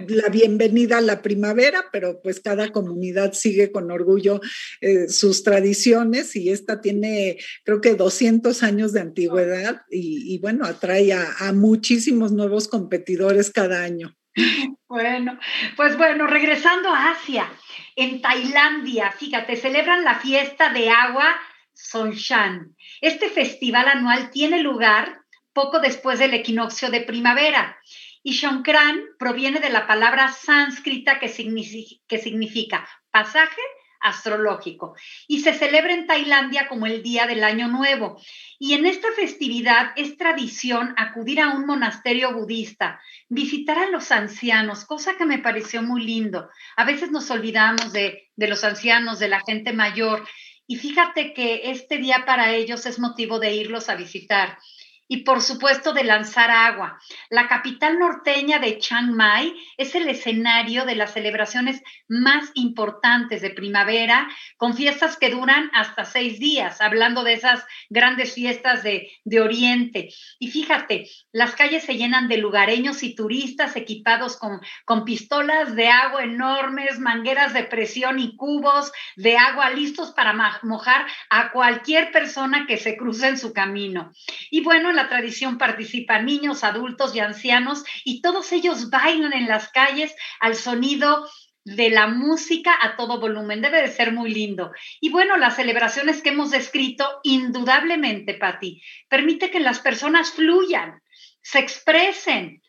la 0.09 0.29
bienvenida 0.29 0.99
a 0.99 1.03
la 1.03 1.23
primavera, 1.23 1.87
pero 1.93 2.21
pues 2.23 2.41
cada 2.41 2.71
comunidad 2.71 3.33
sigue 3.33 3.73
con 3.73 3.91
orgullo 3.91 4.41
eh, 4.81 5.09
sus 5.09 5.43
tradiciones 5.43 6.37
y 6.37 6.51
esta 6.51 6.81
tiene 6.81 7.39
creo 7.65 7.81
que 7.81 7.95
200 7.95 8.63
años 8.63 8.93
de 8.93 9.01
antigüedad 9.01 9.83
y, 9.91 10.39
bueno, 10.39 10.65
atrae 10.65 11.13
a, 11.13 11.53
muchísimos 11.53 12.33
nuevos 12.33 12.69
competidores 12.69 13.51
cada 13.51 13.83
año. 13.83 14.15
Bueno, 14.87 15.41
pues 15.77 15.97
bueno, 15.97 16.29
regresando 16.29 16.89
a 16.89 17.11
Asia, 17.11 17.51
en 17.97 18.23
Tailandia, 18.23 19.11
fíjate, 19.11 19.57
celebran 19.57 20.05
la 20.05 20.21
fiesta 20.21 20.73
de 20.73 20.89
agua 20.89 21.35
Songshan. 21.73 22.77
Este 23.01 23.29
festival 23.29 23.89
anual 23.89 24.31
tiene 24.31 24.61
lugar 24.61 25.24
poco 25.55 25.81
después 25.81 26.19
del 26.19 26.35
equinoccio 26.35 26.91
de 26.91 27.01
primavera. 27.01 27.79
Y 28.23 28.33
Shonkran 28.33 29.01
proviene 29.19 29.61
de 29.61 29.71
la 29.71 29.87
palabra 29.87 30.29
sánscrita 30.29 31.19
que 31.19 31.29
significa, 31.29 32.89
pasaje 33.11 33.61
astrológico 34.01 34.95
y 35.27 35.41
se 35.41 35.55
celebra 35.55 35.95
en 35.95 36.07
Tailandia 36.07 36.69
como 36.69 36.87
el 36.87 37.03
Día 37.03 37.27
del 37.27 37.43
Año 37.43 37.69
Nuevo. 37.69 38.21
Y 38.59 38.75
en 38.75 38.85
esta 38.85 39.09
festividad 39.13 39.93
es 39.97 40.19
tradición 40.19 40.95
acudir 40.99 41.41
a 41.41 41.51
un 41.51 41.67
monasterio 41.67 42.35
budista, 42.35 43.01
visitar 43.29 43.79
a 43.79 43.91
los 43.91 44.13
ancianos, 44.13 44.85
cosa 44.85 45.17
que 45.17 45.25
me 45.25 45.39
pareció 45.39 45.83
muy 45.83 46.05
lindo. 46.05 46.51
A 46.77 46.85
veces 46.85 47.11
nos 47.11 47.31
olvidamos 47.31 47.93
de 47.93 48.29
los 48.37 48.63
ancianos, 48.63 49.19
de 49.19 49.29
la 49.29 49.41
gente 49.41 49.73
mayor, 49.73 50.27
y 50.67 50.77
fíjate 50.77 51.35
que 51.35 51.71
este 51.71 51.99
día 51.99 52.25
para 52.27 52.55
ellos 52.55 52.87
es 52.87 52.99
motivo 52.99 53.39
de 53.39 53.55
irlos 53.55 53.89
a 53.91 53.97
visitar 53.97 54.59
y 55.07 55.19
por 55.19 55.43
supuesto 55.43 55.93
de 55.93 56.05
lanzar 56.05 56.51
agua. 56.51 56.99
La 57.29 57.49
capital 57.49 57.99
norteña 57.99 58.59
de 58.59 58.79
Chiang 58.79 59.13
Mai 59.13 59.55
es 59.77 59.95
el 59.95 60.09
escenario 60.09 60.85
de 60.87 60.95
las 60.95 61.13
celebraciones 61.13 61.83
más 62.09 62.51
importantes 62.55 63.43
de 63.43 63.51
primavera, 63.51 64.29
con 64.57 64.75
fiestas 64.75 65.17
que 65.17 65.31
duran 65.31 65.71
hasta 65.75 66.05
seis 66.05 66.39
días, 66.39 66.81
hablando 66.81 67.23
de 67.23 67.35
esas 67.35 67.65
grandes 67.91 68.35
fiestas 68.35 68.83
de, 68.83 69.11
de 69.25 69.41
Oriente. 69.41 70.09
Y 70.39 70.49
fíjate, 70.49 71.09
las 71.33 71.55
calles 71.55 71.85
se 71.85 71.97
llenan 71.97 72.29
de 72.29 72.39
lugareños 72.39 73.03
y 73.03 73.15
turistas 73.15 73.77
equipados 73.77 74.37
con, 74.39 74.61
con 74.85 75.05
pistolas 75.05 75.75
de 75.77 75.89
agua 75.89 76.25
enormes, 76.25 76.99
mangueras 76.99 77.53
de 77.53 77.65
presión 77.65 78.19
y 78.19 78.37
cubos 78.37 78.93
de 79.17 79.37
agua 79.37 79.71
listos 79.71 80.13
para 80.13 80.33
mojar 80.63 81.07
a 81.31 81.51
cualquier 81.51 82.11
persona 82.11 82.67
que 82.67 82.79
se 82.79 82.97
cruce 82.97 83.29
en 83.29 83.39
su 83.39 83.53
camino. 83.53 84.13
Y 84.51 84.63
bueno, 84.63 84.94
la 84.95 85.09
tradición 85.09 85.59
participan 85.59 86.27
niños, 86.27 86.65
adultos 86.65 87.15
y 87.15 87.21
ancianos 87.21 87.85
y 88.05 88.23
todos 88.23 88.53
ellos 88.53 88.91
bailan 88.91 89.33
en 89.33 89.47
las 89.47 89.69
calles 89.71 90.15
al 90.41 90.55
sonido 90.55 91.29
de 91.65 91.91
la 91.91 92.07
música 92.07 92.75
a 92.81 92.97
todo 92.97 93.21
volumen. 93.21 93.63
Debe 93.63 93.83
de 93.83 93.89
ser 93.89 94.13
muy 94.13 94.33
lindo. 94.33 94.73
Y 95.01 95.11
bueno, 95.11 95.37
las 95.37 95.57
celebraciones 95.57 96.23
que 96.23 96.31
hemos 96.31 96.51
descrito, 96.51 97.21
indudablemente, 97.23 98.35
Patti, 98.35 98.83
permite 99.09 99.51
que 99.51 99.61
las 99.61 99.81
personas 99.81 100.33
fluyan, 100.33 101.01
se 101.43 101.59
expresen, 101.59 102.63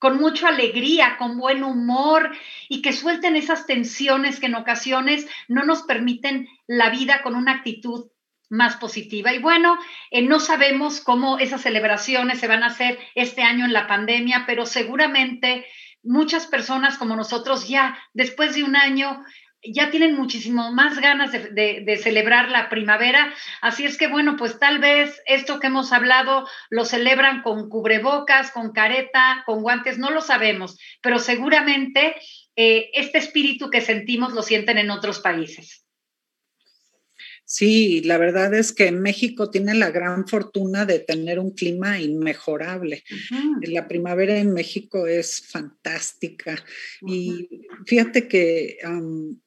con 0.00 0.16
mucha 0.18 0.48
alegría, 0.48 1.16
con 1.18 1.36
buen 1.36 1.62
humor 1.62 2.34
y 2.70 2.80
que 2.80 2.94
suelten 2.94 3.36
esas 3.36 3.66
tensiones 3.66 4.40
que 4.40 4.46
en 4.46 4.54
ocasiones 4.54 5.28
no 5.46 5.62
nos 5.64 5.82
permiten 5.82 6.48
la 6.66 6.88
vida 6.88 7.20
con 7.22 7.36
una 7.36 7.52
actitud 7.52 8.06
más 8.50 8.76
positiva. 8.76 9.32
Y 9.32 9.38
bueno, 9.38 9.78
eh, 10.10 10.22
no 10.22 10.40
sabemos 10.40 11.00
cómo 11.00 11.38
esas 11.38 11.62
celebraciones 11.62 12.40
se 12.40 12.48
van 12.48 12.62
a 12.62 12.66
hacer 12.66 12.98
este 13.14 13.42
año 13.42 13.64
en 13.64 13.72
la 13.72 13.86
pandemia, 13.86 14.44
pero 14.46 14.66
seguramente 14.66 15.66
muchas 16.02 16.46
personas 16.46 16.98
como 16.98 17.16
nosotros 17.16 17.68
ya 17.68 17.98
después 18.12 18.54
de 18.54 18.64
un 18.64 18.76
año 18.76 19.24
ya 19.62 19.90
tienen 19.90 20.16
muchísimo 20.16 20.72
más 20.72 20.98
ganas 21.00 21.32
de, 21.32 22.00
celebrar 22.02 22.48
la 22.48 22.68
primavera. 22.68 23.32
Así 23.60 23.84
es 23.84 23.98
que, 23.98 24.08
bueno, 24.08 24.36
pues 24.36 24.58
tal 24.58 24.78
vez 24.78 25.20
esto 25.26 25.60
que 25.60 25.66
hemos 25.66 25.92
hablado 25.92 26.48
lo 26.70 26.84
celebran 26.84 27.42
con 27.42 27.68
cubrebocas, 27.68 28.52
con 28.52 28.72
careta, 28.72 29.42
con 29.44 29.60
guantes, 29.62 29.98
no 29.98 30.10
lo 30.10 30.22
sabemos, 30.22 30.78
pero 31.02 31.18
seguramente 31.18 32.16
eh, 32.56 32.90
este 32.94 33.18
espíritu 33.18 33.68
que 33.68 33.82
sentimos 33.82 34.32
lo 34.32 34.42
sienten 34.42 34.78
en 34.78 34.90
otros 34.90 35.20
países. 35.20 35.84
Sí, 37.52 38.00
la 38.02 38.16
verdad 38.16 38.54
es 38.54 38.72
que 38.72 38.92
México 38.92 39.50
tiene 39.50 39.74
la 39.74 39.90
gran 39.90 40.28
fortuna 40.28 40.86
de 40.86 41.00
tener 41.00 41.40
un 41.40 41.50
clima 41.50 41.98
inmejorable. 41.98 43.02
La 43.62 43.88
primavera 43.88 44.38
en 44.38 44.52
México 44.52 45.08
es 45.08 45.48
fantástica. 45.48 46.64
Y 47.04 47.66
fíjate 47.86 48.28
que 48.28 48.78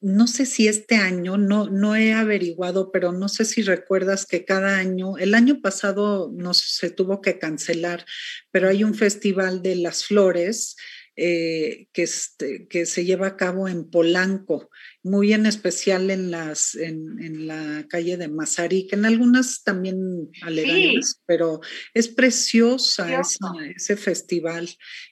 no 0.02 0.26
sé 0.26 0.44
si 0.44 0.68
este 0.68 0.96
año, 0.96 1.38
no, 1.38 1.70
no 1.70 1.96
he 1.96 2.12
averiguado, 2.12 2.92
pero 2.92 3.10
no 3.10 3.30
sé 3.30 3.46
si 3.46 3.62
recuerdas 3.62 4.26
que 4.26 4.44
cada 4.44 4.76
año, 4.76 5.16
el 5.16 5.32
año 5.32 5.62
pasado 5.62 6.30
no 6.30 6.52
se 6.52 6.90
tuvo 6.90 7.22
que 7.22 7.38
cancelar, 7.38 8.04
pero 8.50 8.68
hay 8.68 8.84
un 8.84 8.94
festival 8.94 9.62
de 9.62 9.76
las 9.76 10.04
flores 10.04 10.76
eh, 11.16 11.86
que, 11.92 12.02
este, 12.02 12.66
que 12.66 12.86
se 12.86 13.04
lleva 13.04 13.28
a 13.28 13.36
cabo 13.36 13.68
en 13.68 13.88
Polanco, 13.88 14.68
muy 15.04 15.34
en 15.34 15.44
especial 15.44 16.10
en, 16.10 16.30
las, 16.30 16.74
en, 16.74 17.46
la 17.46 17.86
calle 17.88 18.16
de 18.16 18.28
Mazarik, 18.28 18.94
en 18.94 19.04
algunas 19.04 19.62
también 19.62 20.30
aledañas, 20.40 21.20
pero 21.26 21.60
es 21.92 22.08
preciosa 22.08 23.20
ese 23.76 23.96
festival. 23.96 24.68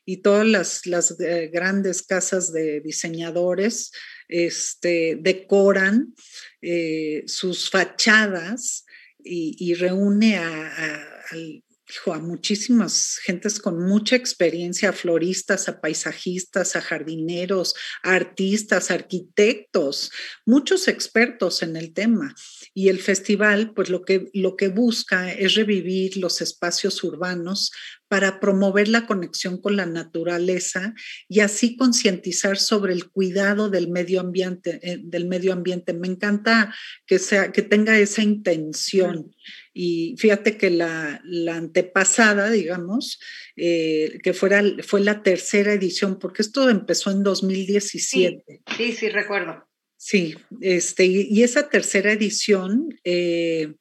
Y 0.07 0.23
todas 0.23 0.47
las, 0.47 0.87
las 0.87 1.21
eh, 1.21 1.51
grandes 1.53 2.03
casas 2.03 2.55
de 2.55 2.81
diseñadores 2.81 3.93
este, 4.29 5.19
decoran 5.21 6.15
eh, 6.63 7.25
sus 7.27 7.69
fachadas 7.69 8.87
y, 9.23 9.75
reúne 9.75 10.37
a, 10.39 11.23
al 11.31 11.63
a 12.07 12.19
muchísimas 12.19 13.19
gentes 13.25 13.61
con 13.61 13.87
mucha 13.87 14.17
experiencia, 14.17 14.91
a 14.91 14.93
floristas, 14.93 15.69
a 15.69 15.81
paisajistas, 15.81 16.77
a 16.77 16.81
jardineros, 16.81 17.75
a 18.03 18.15
artistas, 18.15 18.91
arquitectos, 18.91 20.11
muchos 20.47 20.89
expertos 20.89 21.63
en 21.63 21.77
el 21.77 21.93
tema. 21.93 22.35
Y 22.75 22.89
el 22.89 23.01
festival, 23.01 23.73
pues 23.75 23.91
lo 23.91 24.03
que, 24.05 24.31
lo 24.33 24.57
que 24.57 24.69
busca 24.69 25.33
es 25.33 25.55
revivir 25.55 26.17
los 26.17 26.41
espacios 26.41 27.03
urbanos 27.05 27.71
para 28.13 28.41
promover 28.41 28.89
la 28.89 29.07
conexión 29.07 29.59
con 29.59 29.75
la 29.75 29.87
naturaleza 29.87 30.95
y 31.31 31.41
así 31.41 31.79
concientizar 31.79 32.59
sobre 32.59 32.93
el 32.93 33.09
cuidado 33.09 33.71
del 33.71 33.89
medio 33.89 34.21
ambiente, 34.21 34.81
eh, 34.83 34.99
del 35.03 35.25
medio 35.25 35.55
ambiente. 35.55 35.95
Me 35.95 36.09
encanta 36.09 36.75
que 37.07 37.19
sea 37.19 37.53
que 37.53 37.63
tenga 37.63 37.99
esa 37.99 38.23
intención. 38.23 39.35
Y 39.73 40.15
fíjate 40.19 40.59
que 40.59 40.69
la, 40.69 41.23
antepasada, 41.55 42.51
digamos, 42.51 43.19
eh, 43.57 44.19
que 44.23 44.35
fuera, 44.35 44.63
fue 44.83 45.01
la 45.01 45.23
tercera 45.23 45.73
edición, 45.73 46.19
porque 46.19 46.43
esto 46.43 46.69
empezó 46.69 47.13
en 47.13 47.23
2017. 47.23 48.61
Sí, 48.77 48.93
sí, 48.93 49.09
recuerdo. 49.09 49.67
Sí, 49.97 50.35
este, 50.61 51.07
y 51.07 51.43
esa 51.43 51.71
tercera 51.71 52.13
edición 52.13 52.91
eh, 53.05 53.73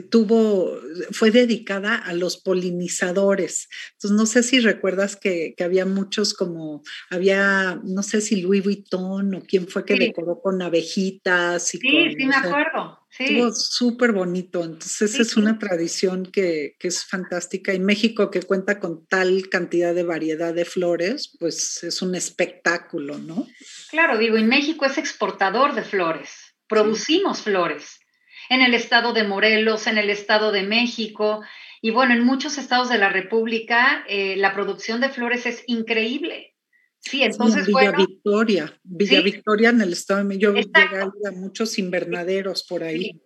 tuvo, 0.00 0.78
fue 1.10 1.30
dedicada 1.30 1.96
a 1.96 2.14
los 2.14 2.38
polinizadores. 2.38 3.68
Entonces, 3.92 4.16
no 4.16 4.26
sé 4.26 4.42
si 4.42 4.60
recuerdas 4.60 5.16
que, 5.16 5.54
había 5.62 5.84
muchos 5.84 6.34
como, 6.34 6.82
había, 7.10 7.80
no 7.84 8.02
sé 8.02 8.20
si 8.20 8.40
Louis 8.40 8.64
Vuitton 8.64 9.34
o 9.34 9.42
quién 9.42 9.68
fue 9.68 9.84
que 9.84 9.94
decoró 9.94 10.40
con 10.40 10.62
abejitas. 10.62 11.74
Y 11.74 11.78
sí, 11.78 12.14
sí, 12.16 12.26
me 12.26 12.34
acuerdo. 12.34 12.98
Sí. 13.10 13.24
Estuvo 13.24 13.52
súper 13.52 14.12
bonito. 14.12 14.64
Entonces, 14.64 15.20
es 15.20 15.36
una 15.36 15.58
tradición 15.58 16.24
que, 16.24 16.74
que, 16.78 16.88
es 16.88 17.04
fantástica. 17.04 17.74
Y 17.74 17.78
México, 17.78 18.30
que 18.30 18.42
cuenta 18.42 18.80
con 18.80 19.06
tal 19.06 19.50
cantidad 19.50 19.94
de 19.94 20.04
variedad 20.04 20.54
de 20.54 20.64
flores, 20.64 21.36
pues 21.38 21.84
es 21.84 22.00
un 22.00 22.14
espectáculo, 22.14 23.18
¿no? 23.18 23.46
Claro, 23.90 24.16
digo, 24.16 24.38
y 24.38 24.44
México 24.44 24.86
es 24.86 24.96
exportador 24.96 25.74
de 25.74 25.82
flores. 25.82 26.30
Producimos 26.66 27.42
flores 27.42 28.01
en 28.48 28.62
el 28.62 28.74
estado 28.74 29.12
de 29.12 29.24
Morelos, 29.24 29.86
en 29.86 29.98
el 29.98 30.10
estado 30.10 30.52
de 30.52 30.62
México 30.62 31.42
y 31.80 31.90
bueno, 31.90 32.14
en 32.14 32.24
muchos 32.24 32.58
estados 32.58 32.88
de 32.88 32.98
la 32.98 33.08
República 33.08 34.04
eh, 34.08 34.36
la 34.36 34.54
producción 34.54 35.00
de 35.00 35.08
flores 35.08 35.46
es 35.46 35.64
increíble. 35.66 36.54
Sí, 37.00 37.24
entonces 37.24 37.66
Villa 37.66 37.92
Victoria, 37.92 38.80
Villa 38.84 39.20
Victoria 39.20 39.70
en 39.70 39.80
el 39.80 39.92
estado 39.92 40.20
de 40.20 40.24
México, 40.24 40.52
yo 40.52 40.54
llegué 40.54 41.02
a 41.02 41.32
muchos 41.32 41.76
invernaderos 41.78 42.62
por 42.62 42.84
ahí. 42.84 43.20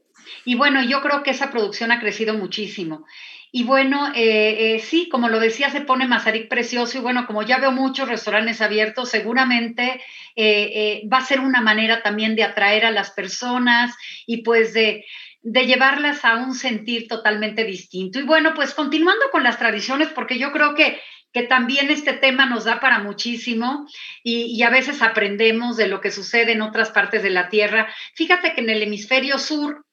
Y 0.46 0.54
bueno, 0.54 0.82
yo 0.82 1.02
creo 1.02 1.22
que 1.22 1.30
esa 1.30 1.50
producción 1.50 1.92
ha 1.92 2.00
crecido 2.00 2.34
muchísimo. 2.34 3.04
Y 3.52 3.64
bueno, 3.64 4.08
eh, 4.14 4.74
eh, 4.74 4.80
sí, 4.80 5.08
como 5.08 5.28
lo 5.28 5.40
decía, 5.40 5.70
se 5.70 5.80
pone 5.80 6.06
Mazarik 6.06 6.48
precioso 6.48 6.98
y 6.98 7.00
bueno, 7.00 7.26
como 7.26 7.42
ya 7.42 7.58
veo 7.58 7.72
muchos 7.72 8.08
restaurantes 8.08 8.60
abiertos, 8.60 9.08
seguramente 9.08 10.02
eh, 10.34 11.02
va 11.12 11.18
a 11.18 11.24
ser 11.24 11.40
una 11.40 11.60
manera 11.60 12.02
también 12.02 12.36
de 12.36 12.42
atraer 12.42 12.84
a 12.84 12.90
las 12.90 13.12
personas 13.12 13.94
y 14.26 14.42
pues 14.42 14.74
de, 14.74 15.04
llevarlas 15.42 16.24
a 16.24 16.36
un 16.36 16.54
sentir 16.54 17.06
totalmente 17.06 17.64
distinto. 17.64 18.18
Y 18.18 18.24
bueno, 18.24 18.52
pues 18.54 18.74
continuando 18.74 19.30
con 19.30 19.44
las 19.44 19.58
tradiciones, 19.58 20.08
porque 20.08 20.38
yo 20.38 20.52
creo 20.52 20.74
que 20.74 21.00
que 21.32 21.42
también 21.42 21.90
este 21.90 22.14
tema 22.14 22.46
nos 22.46 22.64
da 22.64 22.80
para 22.80 23.00
muchísimo 23.00 23.86
y, 24.22 24.44
y, 24.56 24.62
a 24.62 24.70
veces 24.70 25.02
aprendemos 25.02 25.76
de 25.76 25.86
lo 25.86 26.00
que 26.00 26.10
sucede 26.10 26.52
en 26.52 26.62
otras 26.62 26.90
partes 26.92 27.22
de 27.22 27.28
la 27.28 27.50
Tierra. 27.50 27.92
Fíjate 28.14 28.54
que 28.54 28.62
en 28.62 28.70
el 28.70 28.82
hemisferio 28.82 29.38
sur 29.38 29.85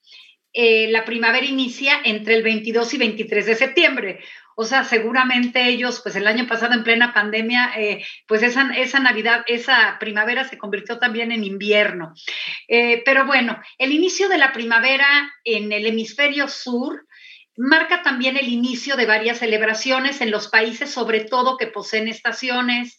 eh, 0.56 0.86
la 0.88 1.04
primavera 1.04 1.44
inicia 1.44 2.00
entre 2.04 2.36
el 2.36 2.44
22 2.44 2.94
y 2.94 2.98
23 2.98 3.44
de 3.44 3.54
septiembre. 3.56 4.20
O 4.54 4.64
sea, 4.64 4.84
seguramente 4.84 5.66
ellos, 5.66 6.00
pues 6.00 6.14
el 6.14 6.28
año 6.28 6.46
pasado 6.46 6.74
en 6.74 6.84
plena 6.84 7.12
pandemia, 7.12 7.72
eh, 7.76 8.06
pues 8.28 8.44
esa, 8.44 9.00
Navidad, 9.00 9.42
esa 9.48 9.96
primavera 9.98 10.48
se 10.48 10.56
convirtió 10.56 11.00
también 11.00 11.32
en 11.32 11.42
invierno. 11.42 12.14
Eh, 12.68 13.02
pero 13.04 13.26
bueno, 13.26 13.60
el 13.78 13.92
inicio 13.92 14.28
de 14.28 14.38
la 14.38 14.52
primavera 14.52 15.08
en 15.42 15.72
el 15.72 15.86
hemisferio 15.86 16.46
sur 16.46 17.04
marca 17.56 18.04
también 18.04 18.36
el 18.36 18.48
inicio 18.48 18.94
de 18.94 19.06
varias 19.06 19.38
celebraciones 19.38 20.20
en 20.20 20.30
los 20.30 20.46
países, 20.46 20.88
sobre 20.88 21.24
todo 21.24 21.56
que 21.56 21.66
poseen 21.66 22.06
estaciones, 22.08 22.98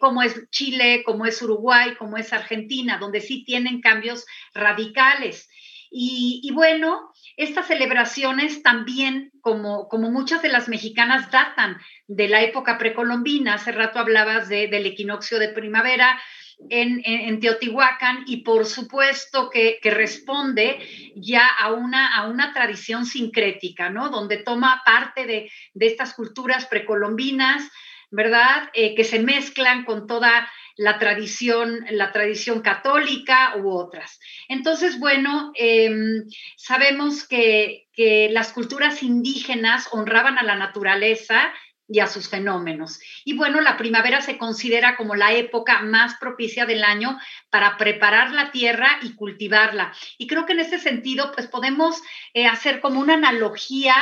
como 0.00 0.22
es 0.22 0.48
Chile, 0.50 1.02
como 1.04 1.26
es 1.26 1.40
Uruguay, 1.42 1.94
como 1.98 2.16
es 2.16 2.32
Argentina, 2.32 2.96
donde 2.98 3.20
sí 3.20 3.44
tienen 3.44 3.82
cambios 3.82 4.24
radicales. 4.54 5.50
Y, 5.96 6.50
bueno, 6.52 7.12
estas 7.36 7.68
celebraciones 7.68 8.64
también, 8.64 9.30
como, 9.40 9.88
como 9.88 10.10
muchas 10.10 10.42
de 10.42 10.48
las 10.48 10.68
mexicanas, 10.68 11.30
datan 11.30 11.78
de 12.08 12.26
la 12.26 12.42
época 12.42 12.78
precolombina. 12.78 13.54
Hace 13.54 13.70
rato 13.70 14.00
hablabas 14.00 14.48
del 14.48 14.86
equinoccio 14.86 15.38
de 15.38 15.50
primavera, 15.50 16.20
en, 16.68 17.40
Teotihuacán 17.40 18.24
y 18.26 18.38
por 18.38 18.66
supuesto 18.66 19.50
que, 19.50 19.78
responde 19.84 20.78
ya 21.14 21.46
a 21.46 21.72
una, 21.72 22.16
a 22.16 22.26
una 22.28 22.52
tradición 22.52 23.06
sincrética, 23.06 23.90
¿no? 23.90 24.08
Donde 24.08 24.38
toma 24.38 24.82
parte 24.84 25.26
de, 25.26 25.50
estas 25.74 26.14
culturas 26.14 26.66
precolombinas, 26.66 27.70
¿verdad? 28.10 28.68
Eh, 28.72 28.94
que 28.94 29.04
se 29.04 29.20
mezclan 29.20 29.84
con 29.84 30.06
toda 30.06 30.48
la 30.76 30.98
tradición, 30.98 31.86
la 31.90 32.12
tradición 32.12 32.60
católica 32.60 33.54
u 33.56 33.70
otras. 33.70 34.18
Entonces, 34.48 34.98
bueno, 34.98 35.52
em, 35.54 36.24
sabemos 36.56 37.26
que, 37.26 37.82
las 37.96 38.52
culturas 38.52 39.04
indígenas 39.04 39.88
honraban 39.92 40.36
a 40.36 40.42
la 40.42 40.56
naturaleza 40.56 41.52
y 41.86 42.00
a 42.00 42.08
sus 42.08 42.28
fenómenos. 42.28 42.98
Y 43.24 43.36
bueno, 43.36 43.60
la 43.60 43.76
primavera 43.76 44.20
se 44.20 44.36
considera 44.36 44.96
como 44.96 45.14
la 45.14 45.32
época 45.32 45.80
más 45.82 46.16
propicia 46.16 46.66
del 46.66 46.82
año 46.82 47.16
para 47.50 47.76
preparar 47.76 48.32
la 48.32 48.50
tierra 48.50 48.98
y 49.02 49.14
cultivarla. 49.14 49.92
Y 50.18 50.26
creo 50.26 50.44
que 50.44 50.54
en 50.54 50.60
ese 50.60 50.80
sentido, 50.80 51.30
pues 51.32 51.46
podemos 51.46 52.02
eh, 52.32 52.46
hacer 52.46 52.80
como 52.80 52.98
una 52.98 53.14
analogía 53.14 53.94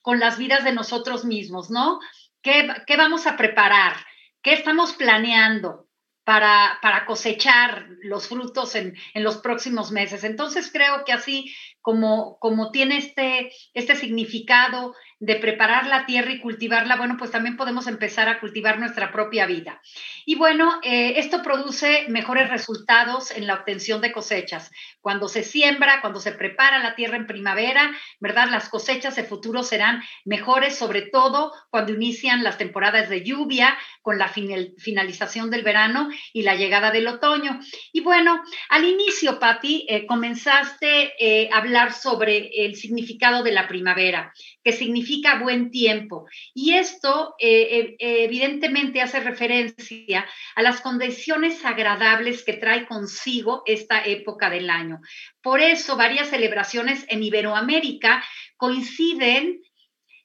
con 0.00 0.20
las 0.20 0.38
vidas 0.38 0.62
de 0.62 0.72
nosotros 0.72 1.24
mismos, 1.24 1.70
¿no? 1.70 1.98
¿Qué, 2.40 2.68
qué 2.86 2.96
vamos 2.96 3.26
a 3.26 3.36
preparar? 3.36 3.96
¿Qué 4.42 4.52
estamos 4.52 4.92
planeando? 4.92 5.89
Para, 6.30 7.04
cosechar 7.06 7.88
los 8.02 8.28
frutos 8.28 8.76
en, 8.76 8.94
los 9.14 9.38
próximos 9.38 9.90
meses. 9.90 10.22
Entonces 10.22 10.70
creo 10.72 11.04
que 11.04 11.12
así 11.12 11.52
como, 11.82 12.38
como 12.38 12.70
tiene 12.70 12.98
este, 12.98 13.52
este 13.74 13.96
significado 13.96 14.94
de 15.18 15.36
preparar 15.36 15.86
la 15.86 16.06
tierra 16.06 16.32
y 16.32 16.40
cultivarla, 16.40 16.96
bueno, 16.96 17.16
pues 17.18 17.30
también 17.30 17.58
podemos 17.58 17.86
empezar 17.86 18.28
a 18.28 18.40
cultivar 18.40 18.78
nuestra 18.78 19.12
propia 19.12 19.44
vida. 19.44 19.82
Y 20.24 20.36
bueno, 20.36 20.80
eh, 20.82 21.14
esto 21.18 21.42
produce 21.42 22.06
mejores 22.08 22.48
resultados 22.48 23.30
en 23.30 23.46
la 23.46 23.54
obtención 23.54 24.00
de 24.00 24.12
cosechas. 24.12 24.70
Cuando 25.02 25.28
se 25.28 25.42
siembra, 25.42 26.00
cuando 26.00 26.20
se 26.20 26.32
prepara 26.32 26.78
la 26.78 26.94
tierra 26.94 27.18
en 27.18 27.26
primavera, 27.26 27.92
¿verdad? 28.18 28.48
Las 28.50 28.70
cosechas 28.70 29.14
de 29.16 29.24
futuro 29.24 29.62
serán 29.62 30.02
mejores, 30.24 30.76
sobre 30.76 31.02
todo 31.02 31.52
cuando 31.68 31.92
inician 31.92 32.42
las 32.42 32.56
temporadas 32.56 33.10
de 33.10 33.22
lluvia, 33.22 33.76
con 34.02 34.18
la 34.18 34.28
finalización 34.28 35.50
del 35.50 35.62
verano 35.62 36.08
y 36.32 36.42
la 36.42 36.54
llegada 36.54 36.90
del 36.90 37.06
otoño. 37.06 37.60
Y 37.92 38.00
bueno, 38.00 38.42
al 38.70 38.84
inicio, 38.84 39.38
Patti, 39.38 39.86
eh, 39.88 40.06
comenzaste 40.06 41.12
eh, 41.18 41.50
a 41.52 41.60
hablar 41.70 41.92
sobre 41.92 42.64
el 42.64 42.74
significado 42.74 43.44
de 43.44 43.52
la 43.52 43.68
primavera, 43.68 44.32
que 44.64 44.72
significa 44.72 45.38
buen 45.38 45.70
tiempo. 45.70 46.26
Y 46.52 46.72
esto 46.74 47.36
eh, 47.38 47.96
evidentemente 48.00 49.00
hace 49.00 49.20
referencia 49.20 50.26
a 50.56 50.62
las 50.62 50.80
condiciones 50.80 51.64
agradables 51.64 52.42
que 52.42 52.54
trae 52.54 52.86
consigo 52.86 53.62
esta 53.66 54.04
época 54.04 54.50
del 54.50 54.68
año. 54.68 55.00
Por 55.40 55.60
eso 55.60 55.96
varias 55.96 56.30
celebraciones 56.30 57.06
en 57.08 57.22
Iberoamérica 57.22 58.24
coinciden 58.56 59.60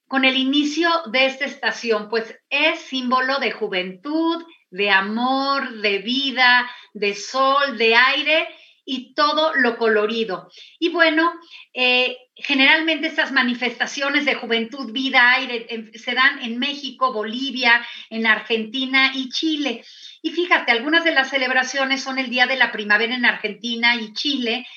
con 0.08 0.26
el 0.26 0.36
inicio 0.36 0.90
de 1.12 1.28
esta 1.28 1.46
estación, 1.46 2.10
pues 2.10 2.40
es 2.50 2.80
símbolo 2.80 3.40
de 3.40 3.52
juventud, 3.52 4.44
de 4.72 4.90
amor, 4.90 5.82
de 5.82 6.00
vida, 6.00 6.70
de 6.94 7.14
sol, 7.14 7.78
de 7.78 7.96
aire 7.96 8.48
y 8.86 9.14
todo 9.14 9.54
lo 9.56 9.78
colorido. 9.78 10.50
Y 10.80 10.90
bueno, 10.90 11.34
eh, 11.74 12.18
generalmente 12.36 13.08
estas 13.08 13.32
manifestaciones 13.32 14.26
de 14.26 14.36
juventud, 14.36 14.92
vida, 14.92 15.34
aire 15.34 15.92
se 15.96 16.14
dan 16.14 16.42
en 16.44 16.60
México, 16.60 17.12
Bolivia, 17.12 17.86
en 18.10 18.28
Argentina 18.28 19.12
y 19.16 19.30
Chile. 19.30 19.84
Y 20.22 20.32
fíjate, 20.32 20.72
algunas 20.72 21.04
de 21.04 21.14
las 21.14 21.30
celebraciones 21.30 22.04
son 22.04 22.20
el 22.20 22.30
Día 22.30 22.46
de 22.46 22.58
la 22.58 22.72
Primavera 22.72 23.16
en 23.16 23.26
Argentina 23.26 23.96
y 23.96 24.14
Chile, 24.14 24.68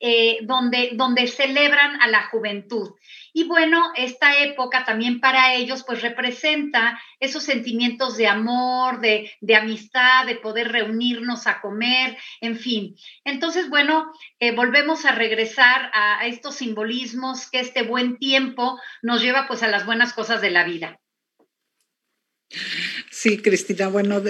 eh, 0.00 0.38
donde, 0.42 0.90
donde 0.94 1.26
celebran 1.26 2.00
a 2.00 2.08
la 2.08 2.24
juventud. 2.28 2.90
Y 3.38 3.44
bueno, 3.44 3.92
esta 3.94 4.36
época 4.42 4.84
también 4.84 5.20
para 5.20 5.54
ellos 5.54 5.84
pues 5.86 6.02
representa 6.02 7.00
esos 7.20 7.44
sentimientos 7.44 8.16
de 8.16 8.26
amor, 8.26 8.98
de, 8.98 9.30
amistad, 9.56 10.26
de 10.26 10.34
poder 10.34 10.72
reunirnos 10.72 11.46
a 11.46 11.60
comer, 11.60 12.18
en 12.40 12.56
fin. 12.56 12.96
Entonces, 13.22 13.70
bueno, 13.70 14.10
eh, 14.40 14.50
volvemos 14.50 15.04
a 15.04 15.12
regresar 15.12 15.88
a, 15.94 16.18
a 16.18 16.26
estos 16.26 16.56
simbolismos 16.56 17.48
que 17.48 17.60
este 17.60 17.82
buen 17.82 18.18
tiempo 18.18 18.80
nos 19.02 19.22
lleva 19.22 19.46
pues 19.46 19.62
a 19.62 19.68
las 19.68 19.86
buenas 19.86 20.12
cosas 20.14 20.42
de 20.42 20.50
la 20.50 20.64
vida. 20.64 20.98
Sí, 23.20 23.38
Cristina, 23.38 23.88
bueno, 23.88 24.22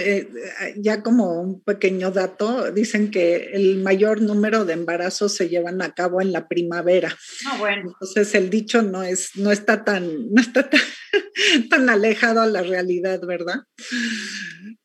ya 0.76 1.02
como 1.02 1.42
un 1.42 1.60
pequeño 1.60 2.10
dato, 2.10 2.72
dicen 2.72 3.10
que 3.10 3.50
el 3.52 3.82
mayor 3.82 4.22
número 4.22 4.64
de 4.64 4.72
embarazos 4.72 5.34
se 5.34 5.50
llevan 5.50 5.82
a 5.82 5.92
cabo 5.92 6.22
en 6.22 6.32
la 6.32 6.48
primavera. 6.48 7.14
Ah, 7.44 7.58
bueno. 7.58 7.82
Entonces 7.92 8.34
el 8.34 8.48
dicho 8.48 8.80
no 8.80 9.02
es, 9.02 9.32
no 9.34 9.52
está 9.52 9.84
tan, 9.84 10.32
no 10.32 10.40
está 10.40 10.70
tan, 10.70 10.80
tan 11.68 11.90
alejado 11.90 12.40
a 12.40 12.46
la 12.46 12.62
realidad, 12.62 13.20
¿verdad? 13.26 13.56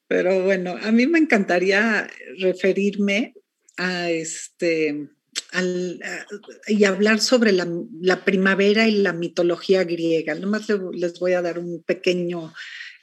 Pero 0.09 0.43
bueno, 0.43 0.75
a 0.81 0.91
mí 0.91 1.07
me 1.07 1.19
encantaría 1.19 2.09
referirme 2.39 3.35
a 3.77 4.09
este 4.09 5.07
y 6.67 6.83
hablar 6.83 7.21
sobre 7.21 7.53
la, 7.53 7.67
la, 8.01 8.25
primavera 8.25 8.85
y 8.87 8.97
la 8.97 9.13
mitología 9.13 9.85
griega. 9.85 10.35
Nomás 10.35 10.67
les 10.91 11.19
voy 11.19 11.33
a 11.33 11.41
dar 11.41 11.57
un 11.57 11.83
pequeño 11.83 12.53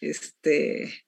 este, 0.00 1.04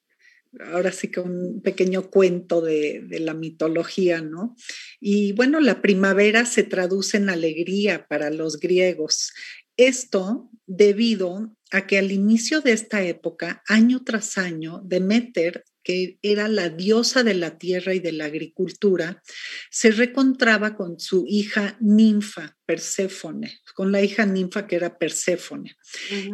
ahora 0.71 0.91
sí 0.91 1.09
que 1.09 1.19
un 1.19 1.61
pequeño 1.61 2.09
cuento 2.09 2.61
de, 2.61 3.01
de, 3.01 3.19
la 3.19 3.33
mitología, 3.33 4.21
¿no? 4.21 4.55
Y 4.99 5.33
bueno, 5.33 5.59
la 5.59 5.81
primavera 5.81 6.45
se 6.45 6.63
traduce 6.63 7.17
en 7.17 7.29
alegría 7.29 8.07
para 8.07 8.29
los 8.29 8.59
griegos. 8.59 9.33
Esto 9.77 10.49
debido 10.67 11.55
a 11.71 11.87
que 11.87 11.97
al 11.97 12.11
inicio 12.11 12.61
de 12.61 12.73
esta 12.73 13.03
época, 13.03 13.63
año 13.67 14.03
tras 14.03 14.37
año, 14.37 14.81
Demeter 14.83 15.63
que 15.83 16.17
era 16.21 16.47
la 16.47 16.69
diosa 16.69 17.23
de 17.23 17.33
la 17.33 17.57
tierra 17.57 17.93
y 17.93 17.99
de 17.99 18.11
la 18.11 18.25
agricultura, 18.25 19.21
se 19.69 19.91
recontraba 19.91 20.75
con 20.75 20.99
su 20.99 21.25
hija 21.27 21.77
ninfa, 21.79 22.57
Perséfone, 22.65 23.59
con 23.75 23.91
la 23.91 24.01
hija 24.01 24.25
ninfa 24.25 24.67
que 24.67 24.77
era 24.77 24.97
Perséfone. 24.97 25.75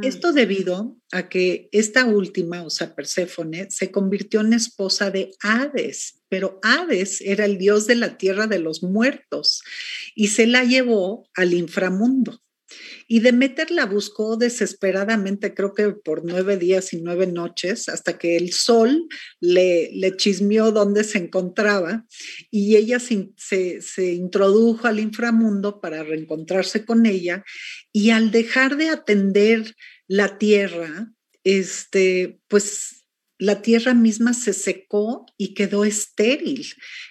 Esto 0.04 0.32
debido 0.32 0.98
a 1.12 1.28
que 1.28 1.70
esta 1.72 2.06
última, 2.06 2.64
o 2.64 2.70
sea, 2.70 2.96
Perséfone, 2.96 3.72
se 3.72 3.92
convirtió 3.92 4.42
en 4.42 4.54
esposa 4.54 5.10
de 5.10 5.32
Hades, 5.42 6.22
pero 6.30 6.60
Hades 6.62 7.22
era 7.22 7.46
el 7.46 7.58
dios 7.58 7.88
de 7.88 7.96
la 7.96 8.18
tierra 8.18 8.46
de 8.46 8.60
los 8.60 8.84
muertos 8.84 9.64
y 10.16 10.28
se 10.28 10.46
la 10.46 10.64
llevó 10.64 11.28
al 11.36 11.54
inframundo. 11.54 12.42
Y 13.08 13.22
Demeter 13.22 13.72
la 13.72 13.86
buscó 13.86 14.38
desesperadamente, 14.38 15.54
creo 15.54 15.74
que 15.74 15.90
por 15.90 16.24
nueve 16.24 16.58
días 16.58 16.94
y 16.94 17.02
nueve 17.02 17.28
noches, 17.28 17.90
hasta 17.90 18.18
que 18.18 18.38
el 18.38 18.54
sol 18.54 19.08
le, 19.40 19.92
chismeó 20.18 20.72
dónde 20.72 21.04
se 21.04 21.18
encontraba 21.18 22.06
y 22.52 22.76
ella 22.76 23.00
se, 23.00 23.32
se, 23.38 24.14
introdujo 24.14 24.88
al 24.88 25.00
inframundo 25.00 25.80
para 25.82 26.04
reencontrarse 26.04 26.86
con 26.86 27.06
ella 27.06 27.44
y 27.92 28.12
al 28.12 28.32
dejar 28.32 28.78
de 28.78 28.90
atender 28.90 29.76
la 30.08 30.38
tierra, 30.38 31.12
este, 31.44 32.40
pues 32.48 32.99
la 33.40 33.62
tierra 33.62 33.94
misma 33.94 34.34
se 34.34 34.54
secó 34.54 35.26
y 35.38 35.54
quedó 35.54 35.86
estéril. 35.86 36.68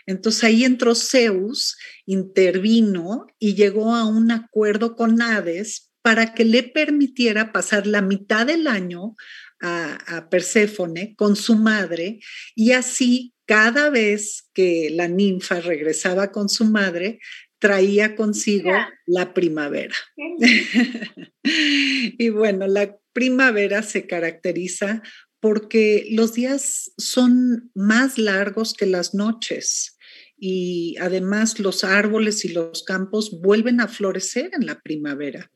Entonces 0.07 0.45
ahí 0.45 0.65
entró 0.65 0.95
Zeus, 0.95 1.77
intervino 2.05 3.27
y 3.39 3.55
llegó 3.55 3.95
a 3.95 4.05
un 4.05 4.31
acuerdo 4.31 4.95
con 4.95 5.21
Hades 5.23 5.91
para 6.03 6.35
que 6.35 6.45
le 6.45 6.63
permitiera 6.63 7.51
pasar 7.51 7.87
la 7.87 8.03
mitad 8.03 8.47
del 8.47 8.67
año 8.67 9.17
a, 9.61 10.29
Perséfone 10.31 11.17
con 11.17 11.35
su 11.35 11.57
madre 11.57 12.21
y 12.55 12.73
así 12.73 13.35
cada 13.47 13.91
vez 13.91 14.49
que 14.53 14.91
la 14.93 15.09
ninfa 15.09 15.61
regresaba 15.61 16.31
con 16.31 16.51
su 16.51 16.67
madre, 16.67 17.19
traía 17.59 18.15
consigo 18.15 18.71
la 19.07 19.33
primavera. 19.33 19.95
y 21.43 22.29
bueno, 22.29 22.67
la 22.67 22.97
primavera 23.13 23.83
se 23.83 24.07
caracteriza 24.07 25.03
porque 25.41 26.09
los 26.11 26.35
días 26.35 26.93
son 26.97 27.71
más 27.75 28.19
largos 28.19 28.75
que 28.75 28.87
las 28.87 29.15
noches 29.15 29.97
y 30.39 30.97
además 31.01 31.59
los 31.59 31.85
árboles 31.85 32.45
y 32.45 32.49
los 32.49 32.83
campos 32.85 33.41
vuelven 33.41 33.81
a 33.81 33.89
florecer 33.89 34.51
en 34.53 34.67
la 34.67 34.81
primavera. 34.81 35.51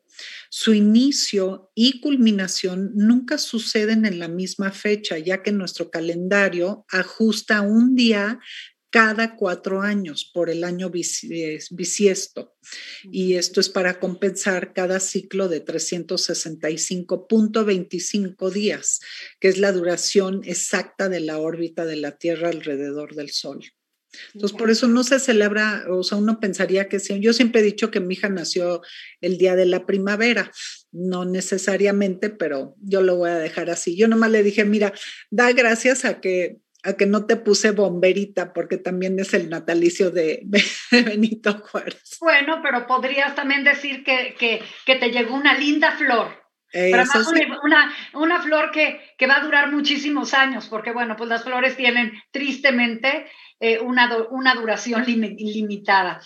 Su 0.50 0.74
inicio 0.74 1.70
y 1.74 2.00
culminación 2.00 2.92
nunca 2.94 3.38
suceden 3.38 4.04
en 4.04 4.18
la 4.18 4.28
misma 4.28 4.70
fecha, 4.70 5.18
ya 5.18 5.42
que 5.42 5.52
nuestro 5.52 5.90
calendario 5.90 6.84
ajusta 6.90 7.62
un 7.62 7.94
día 7.94 8.38
cada 8.92 9.34
cuatro 9.36 9.80
años 9.80 10.30
por 10.32 10.48
el 10.50 10.62
año 10.64 10.90
bisiesto. 10.90 12.54
Y 13.10 13.34
esto 13.34 13.60
es 13.60 13.68
para 13.70 13.98
compensar 13.98 14.74
cada 14.74 15.00
ciclo 15.00 15.48
de 15.48 15.64
365.25 15.64 18.50
días, 18.50 19.00
que 19.40 19.48
es 19.48 19.58
la 19.58 19.72
duración 19.72 20.42
exacta 20.44 21.08
de 21.08 21.20
la 21.20 21.38
órbita 21.38 21.86
de 21.86 21.96
la 21.96 22.18
Tierra 22.18 22.50
alrededor 22.50 23.14
del 23.14 23.30
Sol. 23.30 23.64
Entonces, 24.34 24.58
por 24.58 24.70
eso 24.70 24.88
no 24.88 25.04
se 25.04 25.18
celebra, 25.18 25.86
o 25.88 26.02
sea, 26.02 26.18
uno 26.18 26.38
pensaría 26.38 26.86
que 26.86 27.00
sí. 27.00 27.18
Yo 27.18 27.32
siempre 27.32 27.62
he 27.62 27.64
dicho 27.64 27.90
que 27.90 28.00
mi 28.00 28.12
hija 28.12 28.28
nació 28.28 28.82
el 29.22 29.38
día 29.38 29.56
de 29.56 29.64
la 29.64 29.86
primavera, 29.86 30.52
no 30.90 31.24
necesariamente, 31.24 32.28
pero 32.28 32.76
yo 32.82 33.00
lo 33.00 33.16
voy 33.16 33.30
a 33.30 33.38
dejar 33.38 33.70
así. 33.70 33.96
Yo 33.96 34.08
nomás 34.08 34.30
le 34.30 34.42
dije, 34.42 34.66
mira, 34.66 34.92
da 35.30 35.50
gracias 35.52 36.04
a 36.04 36.20
que 36.20 36.58
a 36.84 36.94
que 36.94 37.06
no 37.06 37.26
te 37.26 37.36
puse 37.36 37.70
bomberita 37.70 38.52
porque 38.52 38.76
también 38.76 39.18
es 39.18 39.34
el 39.34 39.48
natalicio 39.48 40.10
de, 40.10 40.42
Benito 40.90 41.54
Juárez. 41.58 42.18
Bueno, 42.20 42.60
pero 42.62 42.86
podrías 42.86 43.34
también 43.34 43.64
decir 43.64 44.04
que, 44.04 44.34
que, 44.38 44.96
te 44.96 45.10
llegó 45.10 45.34
una 45.34 45.56
linda 45.56 45.92
flor. 45.92 46.42
pero 46.72 47.04
una, 47.62 47.94
una, 48.14 48.42
flor 48.42 48.70
que, 48.70 49.00
que, 49.16 49.26
va 49.26 49.36
a 49.36 49.44
durar 49.44 49.70
muchísimos 49.70 50.34
años, 50.34 50.68
porque 50.68 50.92
bueno, 50.92 51.16
pues 51.16 51.28
las 51.28 51.44
flores 51.44 51.76
tienen 51.76 52.12
tristemente 52.30 53.26
eh, 53.60 53.78
una, 53.78 54.10
una 54.30 54.54
duración 54.54 55.04
limitada. 55.06 56.20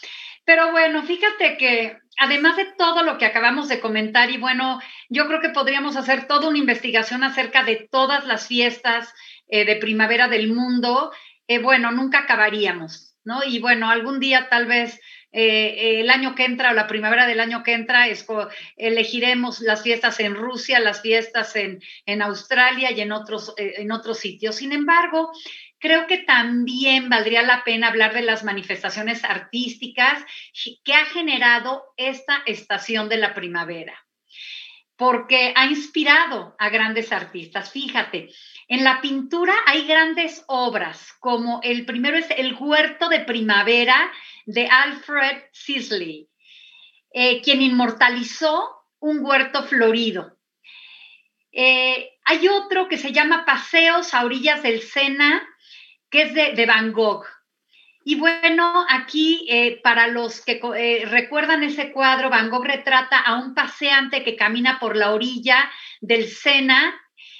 Pero 0.47 0.71
bueno, 0.71 1.03
fíjate 1.03 1.59
que 1.59 1.99
además 2.19 2.57
de 2.57 2.67
todo 2.79 3.03
lo 3.03 3.19
que 3.19 3.27
acabamos 3.27 3.69
de 3.69 3.81
comentar, 3.81 4.31
y 4.31 4.39
bueno, 4.39 4.81
yo 5.09 5.27
creo 5.27 5.41
que 5.41 5.51
podríamos 5.51 5.97
hacer 5.97 6.27
toda 6.27 6.49
una 6.49 6.59
investigación 6.59 7.25
acerca 7.25 7.65
de 7.65 7.89
todas 7.91 8.27
las 8.27 8.47
fiestas 8.47 9.13
eh, 9.49 9.65
de 9.65 9.77
primavera 9.77 10.29
del 10.29 10.53
mundo, 10.53 11.13
eh, 11.47 11.59
bueno, 11.59 11.93
nunca 11.93 12.21
acabaríamos, 12.21 13.17
¿no? 13.25 13.45
Y 13.45 13.61
bueno, 13.61 13.89
algún 13.89 14.19
día 14.19 14.49
tal 14.49 14.67
vez 14.67 15.01
eh, 15.33 16.01
el 16.01 16.11
año 16.11 16.35
que 16.35 16.45
entra 16.45 16.71
o 16.71 16.75
la 16.75 16.87
primavera 16.87 17.27
del 17.27 17.41
año 17.41 17.63
que 17.63 17.75
entra 17.75 18.09
elegiremos 18.77 19.61
las 19.61 19.83
fiestas 19.83 20.19
en 20.21 20.35
Rusia, 20.35 20.81
las 20.81 21.03
fiestas 21.03 21.55
en, 21.57 21.81
Australia 22.23 22.91
y 22.91 23.01
en 23.01 23.13
otros, 23.13 23.55
en 23.57 23.93
otros 23.93 24.19
sitios. 24.19 24.57
Sin 24.57 24.73
embargo, 24.73 25.31
creo 25.79 26.07
que 26.07 26.19
también 26.19 27.09
valdría 27.09 27.43
la 27.43 27.63
pena 27.65 27.89
hablar 27.89 28.15
de 28.15 28.23
las 28.23 28.45
manifestaciones 28.45 29.25
artísticas 29.25 30.25
que 30.83 30.95
ha 30.95 31.05
generado 31.07 31.85
esta 31.97 32.43
estación 32.47 33.09
de 33.09 33.19
la 33.19 33.35
primavera 33.35 34.07
porque 34.97 35.53
ha 35.55 35.67
inspirado 35.67 36.57
a 36.59 36.71
grandes 36.71 37.13
artistas. 37.13 37.71
Fíjate, 37.71 38.31
en 38.69 38.83
la 38.83 39.01
pintura 39.01 39.55
hay 39.67 39.87
grandes 39.87 40.45
obras, 40.49 41.13
como 41.21 41.61
el 41.63 41.87
primero 41.87 42.17
es 42.17 42.27
El 42.37 42.57
Huerto 42.59 43.09
de 43.09 43.21
Primavera 43.21 44.11
de 44.45 44.67
Alfred 44.67 45.45
Sisley, 45.53 46.29
eh, 47.13 47.41
quien 47.43 47.63
inmortalizó 47.63 48.69
un 48.99 49.25
huerto 49.25 49.63
florido. 49.65 50.37
Eh, 51.53 52.11
hay 52.25 52.49
otro 52.49 52.89
que 52.89 52.99
se 52.99 53.13
llama 53.13 53.45
Paseos 53.45 54.13
a 54.15 54.25
orillas 54.25 54.63
del 54.63 54.83
Sena, 54.83 55.47
que 56.11 56.23
es 56.23 56.35
de 56.35 56.67
Van 56.67 56.93
Gogh. 56.93 57.25
Y 58.05 58.17
bueno, 58.17 58.85
aquí 58.89 59.47
eh, 59.49 59.81
para 59.83 60.09
los 60.09 60.45
que 60.45 60.61
recuerdan 61.09 61.63
ese 61.63 61.93
cuadro, 61.93 62.31
Van 62.31 62.51
Gogh 62.51 62.65
retrata 62.65 63.19
a 63.19 63.37
un 63.37 63.55
paseante 63.55 64.25
que 64.25 64.37
camina 64.37 64.79
por 64.81 64.97
la 64.97 65.13
orilla 65.13 65.71
del 66.01 66.29
Sena 66.29 66.95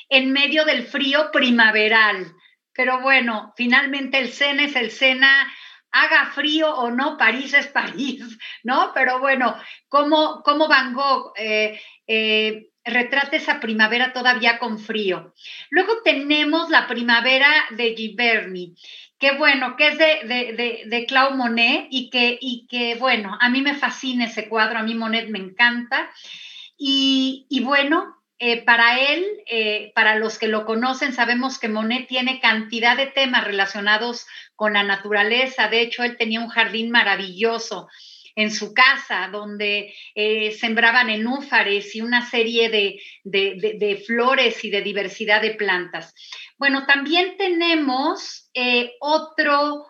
en 0.09 0.33
medio 0.33 0.65
del 0.65 0.85
frío 0.85 1.31
primaveral. 1.33 2.33
Pero 2.73 3.01
bueno, 3.01 3.53
finalmente 3.57 4.19
el 4.19 4.33
Sena 4.33 4.65
es 4.65 4.77
el 4.77 4.91
Sena, 4.91 5.53
haga 5.91 6.27
frío 6.27 6.75
o 6.75 6.91
no, 6.91 7.17
París 7.17 7.55
es 7.55 7.67
París, 7.79 8.39
¿no? 8.63 8.93
Pero 8.95 9.19
bueno, 9.19 9.57
¿cómo, 9.89 10.43
cómo 10.45 10.69
Van 10.69 10.93
Gogh 10.93 11.33
eh, 11.37 11.81
retrata 12.85 13.37
esa 13.37 13.61
primavera 13.61 14.13
todavía 14.13 14.59
con 14.59 14.79
frío? 14.79 15.33
Luego 15.71 16.03
tenemos 16.05 16.71
la 16.71 16.87
primavera 16.87 17.49
de 17.71 17.95
Giverny 17.97 18.75
Qué 19.19 19.33
bueno, 19.33 19.77
que 19.77 19.89
es 19.89 19.99
de, 19.99 20.85
de, 20.87 21.07
Claude 21.07 21.37
Monet 21.37 21.89
y 21.91 22.11
que, 22.11 22.37
y 22.39 22.67
que, 22.67 22.97
bueno, 22.97 23.39
a 23.41 23.49
mí 23.49 23.63
me 23.63 23.75
fascina 23.75 24.27
ese 24.27 24.47
cuadro, 24.47 24.79
a 24.79 24.83
mí 24.83 24.95
Monet 24.95 25.31
me 25.31 25.39
encanta. 25.39 26.11
Y, 26.77 27.47
bueno, 27.65 28.15
eh, 28.39 28.63
para 28.65 29.01
él, 29.01 29.25
eh, 29.47 29.93
para 29.95 30.17
los 30.17 30.39
que 30.39 30.47
lo 30.47 30.67
conocen, 30.67 31.15
sabemos 31.15 31.59
que 31.59 31.71
Monet 31.71 32.07
tiene 32.07 32.39
cantidad 32.39 32.95
de 32.95 33.07
temas 33.07 33.45
relacionados 33.45 34.27
con 34.55 34.75
la 34.75 34.83
naturaleza. 34.83 35.69
De 35.69 35.81
hecho, 35.81 36.03
él 36.03 36.19
tenía 36.19 36.41
un 36.41 36.49
jardín 36.49 36.91
maravilloso 36.91 37.89
en 38.35 38.51
su 38.51 38.75
casa, 38.75 39.31
donde 39.33 39.95
eh, 40.15 40.53
sembraban 40.53 41.09
enúfares 41.09 41.97
y 41.97 42.03
una 42.03 42.29
serie 42.29 42.69
de, 42.69 44.05
flores 44.07 44.63
y 44.67 44.69
de 44.69 44.83
diversidad 44.83 45.41
de 45.41 45.55
plantas. 45.55 46.15
Bueno, 46.59 46.85
también 46.85 47.39
tenemos 47.39 48.51
otro, 49.01 49.87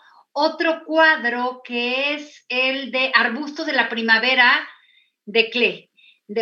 cuadro 0.87 1.63
que 1.65 2.15
es 2.15 2.45
el 2.49 2.93
de 2.93 3.11
Arbustos 3.13 3.67
de 3.67 3.73
la 3.73 3.89
Primavera 3.89 4.69
de 5.25 5.51
Klee, 5.51 5.91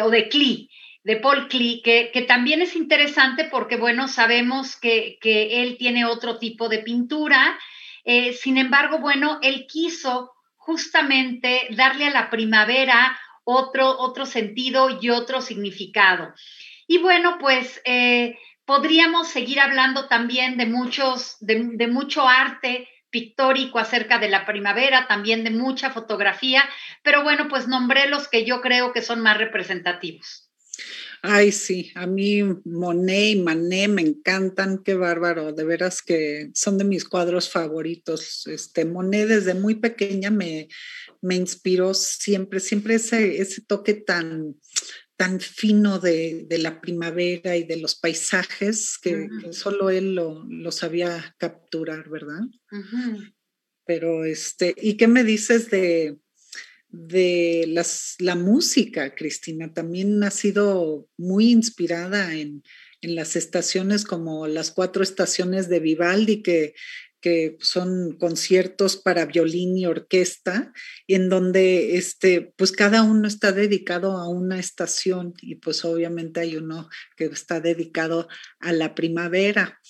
o 0.02 0.10
de 0.10 0.28
Klee, 0.28 0.68
de 1.04 1.16
Paul 1.16 1.48
Klee, 1.48 1.82
que, 1.82 2.24
también 2.26 2.62
es 2.62 2.74
interesante 2.74 3.44
porque, 3.44 3.76
bueno, 3.76 4.08
sabemos 4.08 4.76
que, 4.76 5.18
él 5.22 5.76
tiene 5.78 6.06
otro 6.06 6.38
tipo 6.38 6.68
de 6.68 6.78
pintura. 6.78 7.58
Eh, 8.04 8.32
sin 8.32 8.56
embargo, 8.56 8.98
bueno, 8.98 9.38
él 9.42 9.66
quiso 9.68 10.32
justamente 10.56 11.68
darle 11.70 12.06
a 12.06 12.10
la 12.10 12.30
primavera 12.30 13.18
otro, 13.44 13.98
otro 13.98 14.24
sentido 14.24 14.98
y 15.00 15.10
otro 15.10 15.42
significado. 15.42 16.32
Y 16.86 16.98
bueno, 16.98 17.36
pues 17.38 17.82
eh, 17.84 18.38
podríamos 18.64 19.28
seguir 19.28 19.60
hablando 19.60 20.08
también 20.08 20.56
de 20.56 20.64
muchos, 20.64 21.36
de, 21.40 21.86
mucho 21.86 22.26
arte 22.26 22.88
pictórico 23.10 23.78
acerca 23.78 24.18
de 24.18 24.30
la 24.30 24.46
primavera, 24.46 25.06
también 25.06 25.44
de 25.44 25.50
mucha 25.50 25.90
fotografía, 25.90 26.64
pero 27.02 27.22
bueno, 27.22 27.46
pues 27.48 27.68
nombré 27.68 28.08
los 28.08 28.26
que 28.26 28.44
yo 28.44 28.62
creo 28.62 28.92
que 28.92 29.02
son 29.02 29.20
más 29.20 29.36
representativos. 29.36 30.43
Ay, 31.26 31.52
sí, 31.52 31.90
a 31.94 32.06
mí 32.06 32.42
Monet 32.66 33.37
y 33.37 33.40
Manet 33.40 33.88
me 33.88 34.02
encantan, 34.02 34.82
qué 34.84 34.92
bárbaro, 34.92 35.54
de 35.54 35.64
veras 35.64 36.02
que 36.02 36.50
son 36.52 36.76
de 36.76 36.84
mis 36.84 37.06
cuadros 37.06 37.48
favoritos. 37.50 38.46
Este, 38.46 38.84
Monet 38.84 39.28
desde 39.28 39.54
muy 39.54 39.76
pequeña 39.76 40.30
me, 40.30 40.68
me 41.22 41.34
inspiró 41.34 41.94
siempre, 41.94 42.60
siempre 42.60 42.96
ese, 42.96 43.40
ese 43.40 43.62
toque 43.62 43.94
tan, 43.94 44.56
tan 45.16 45.40
fino 45.40 45.98
de, 45.98 46.46
la 46.50 46.82
primavera 46.82 47.56
y 47.56 47.64
de 47.64 47.78
los 47.78 47.94
paisajes 47.94 48.98
que, 49.00 49.30
solo 49.52 49.88
él 49.88 50.14
lo, 50.14 50.72
sabía 50.72 51.34
capturar, 51.38 52.10
¿verdad? 52.10 52.42
Pero 53.87 54.26
este, 54.26 54.74
¿y 54.76 54.98
qué 54.98 55.08
me 55.08 55.24
dices 55.24 55.70
de, 55.70 56.18
de 56.94 57.85
la 58.18 58.35
música, 58.35 59.14
Cristina? 59.14 59.72
También 59.72 60.22
ha 60.22 60.30
sido 60.30 61.09
muy 61.16 61.50
inspirada 61.50 62.35
en, 62.35 62.62
en 63.00 63.14
las 63.14 63.37
estaciones 63.37 64.04
como 64.04 64.46
las 64.46 64.70
cuatro 64.70 65.02
estaciones 65.02 65.68
de 65.68 65.80
Vivaldi 65.80 66.42
que 66.42 66.74
que 67.24 67.57
son 67.61 68.18
conciertos 68.18 68.98
para 68.98 69.24
violín 69.24 69.78
y 69.78 69.87
orquesta, 69.87 70.74
en 71.09 71.30
donde 71.30 71.96
este, 71.96 72.52
pues 72.59 72.70
cada 72.70 73.02
uno 73.02 73.26
está 73.26 73.50
dedicado 73.50 74.18
a 74.18 74.28
una 74.28 74.59
estación 74.59 75.33
y 75.40 75.54
pues 75.54 75.87
obviamente 75.87 76.40
hay 76.40 76.57
uno 76.57 76.90
que 77.16 77.24
está 77.24 77.61
dedicado 77.61 78.28
a 78.61 78.74
la 78.74 78.94
primavera. 78.94 79.80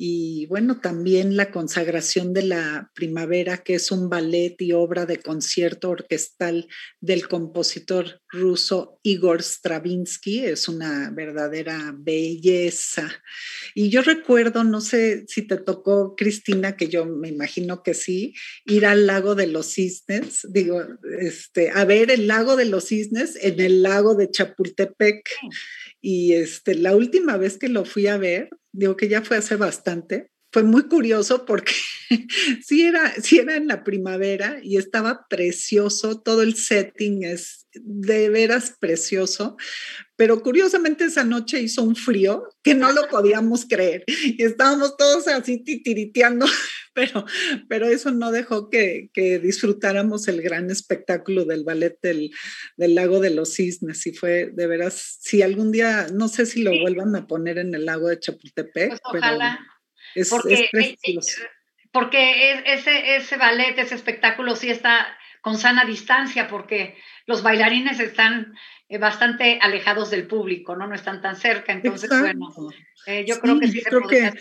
Y 0.00 0.46
bueno, 0.46 0.78
también 0.78 1.36
la 1.36 1.50
consagración 1.50 2.32
de 2.32 2.44
la 2.44 2.92
primavera, 2.94 3.64
que 3.64 3.74
es 3.74 3.90
un 3.90 4.08
ballet 4.08 4.54
y 4.60 4.70
obra 4.70 5.06
de 5.06 5.18
concierto 5.18 5.90
orquestal 5.90 6.68
del 7.00 7.26
compositor 7.26 8.20
ruso 8.28 9.00
Igor 9.02 9.42
Stravinsky, 9.42 10.44
es 10.44 10.68
una 10.68 11.10
verdadera 11.10 11.92
belleza. 11.98 13.10
Y 13.74 13.88
yo 13.88 14.02
recuerdo, 14.02 14.62
no 14.62 14.80
sé 14.80 15.24
si 15.26 15.42
te 15.42 15.56
tocó, 15.56 16.14
Cristina, 16.14 16.76
que 16.76 16.86
yo 16.86 17.04
me 17.04 17.26
imagino 17.26 17.82
que 17.82 17.94
sí, 17.94 18.34
ir 18.66 18.86
al 18.86 19.04
lago 19.04 19.34
de 19.34 19.48
los 19.48 19.66
cisnes, 19.66 20.46
digo, 20.48 20.80
este, 21.20 21.70
a 21.70 21.84
ver 21.84 22.12
el 22.12 22.28
lago 22.28 22.54
de 22.54 22.66
los 22.66 22.84
cisnes 22.84 23.36
en 23.42 23.58
el 23.58 23.82
lago 23.82 24.14
de 24.14 24.30
Chapultepec. 24.30 25.28
Y 26.00 26.34
este, 26.34 26.76
la 26.76 26.94
última 26.94 27.36
vez 27.36 27.58
que 27.58 27.68
lo 27.68 27.84
fui 27.84 28.06
a 28.06 28.16
ver, 28.16 28.50
digo 28.72 28.96
que 28.96 29.08
ya 29.08 29.22
fue 29.22 29.36
hace 29.36 29.56
bastante, 29.56 30.30
fue 30.52 30.62
muy 30.62 30.88
curioso 30.88 31.44
porque 31.44 31.74
sí 32.62 32.82
era, 32.82 33.12
sí 33.20 33.38
era 33.38 33.56
en 33.56 33.66
la 33.66 33.84
primavera 33.84 34.60
y 34.62 34.76
estaba 34.76 35.26
precioso, 35.28 36.20
todo 36.20 36.42
el 36.42 36.56
setting 36.56 37.24
es 37.24 37.66
de 37.74 38.30
veras 38.30 38.74
precioso, 38.80 39.56
pero 40.16 40.42
curiosamente 40.42 41.04
esa 41.04 41.24
noche 41.24 41.60
hizo 41.60 41.82
un 41.82 41.96
frío 41.96 42.48
que 42.62 42.74
no 42.74 42.92
lo 42.92 43.08
podíamos 43.08 43.66
creer 43.66 44.04
y 44.06 44.42
estábamos 44.42 44.96
todos 44.96 45.28
así 45.28 45.62
titiriteando, 45.62 46.46
pero, 46.94 47.24
pero 47.68 47.86
eso 47.86 48.10
no 48.10 48.30
dejó 48.30 48.70
que, 48.70 49.10
que 49.12 49.38
disfrutáramos 49.38 50.28
el 50.28 50.42
gran 50.42 50.70
espectáculo 50.70 51.44
del 51.44 51.64
ballet 51.64 51.98
del, 52.02 52.30
del, 52.76 52.94
lago 52.94 53.20
de 53.20 53.30
los 53.30 53.54
cisnes 53.54 54.06
y 54.06 54.12
fue 54.12 54.50
de 54.52 54.66
veras, 54.66 55.18
si 55.20 55.42
algún 55.42 55.72
día, 55.72 56.08
no 56.12 56.28
sé 56.28 56.46
si 56.46 56.62
lo 56.62 56.70
vuelvan 56.80 57.14
a 57.16 57.26
poner 57.26 57.58
en 57.58 57.74
el 57.74 57.86
lago 57.86 58.08
de 58.08 58.18
Chapultepec, 58.18 58.88
pues 58.88 59.22
ojalá. 59.22 59.58
es, 60.14 60.30
porque, 60.30 60.68
precioso. 60.70 61.42
porque 61.92 62.62
ese, 62.66 63.16
ese 63.16 63.36
ballet, 63.36 63.78
ese 63.78 63.94
espectáculo 63.94 64.56
sí 64.56 64.70
está 64.70 65.06
con 65.40 65.56
sana 65.56 65.84
distancia 65.84 66.48
porque 66.48 66.96
los 67.26 67.42
bailarines 67.42 68.00
están 68.00 68.52
eh, 68.52 68.56
bastante 68.96 69.58
alejados 69.60 70.10
del 70.10 70.26
público, 70.26 70.74
¿no? 70.74 70.86
No 70.86 70.94
están 70.94 71.20
tan 71.20 71.36
cerca, 71.36 71.74
entonces, 71.74 72.08
bueno, 72.08 72.48
eh, 73.06 73.24
yo 73.26 73.38
creo 73.38 73.60
que 73.60 73.68
sí 73.68 73.82
creo 73.82 74.02
que 74.08 74.32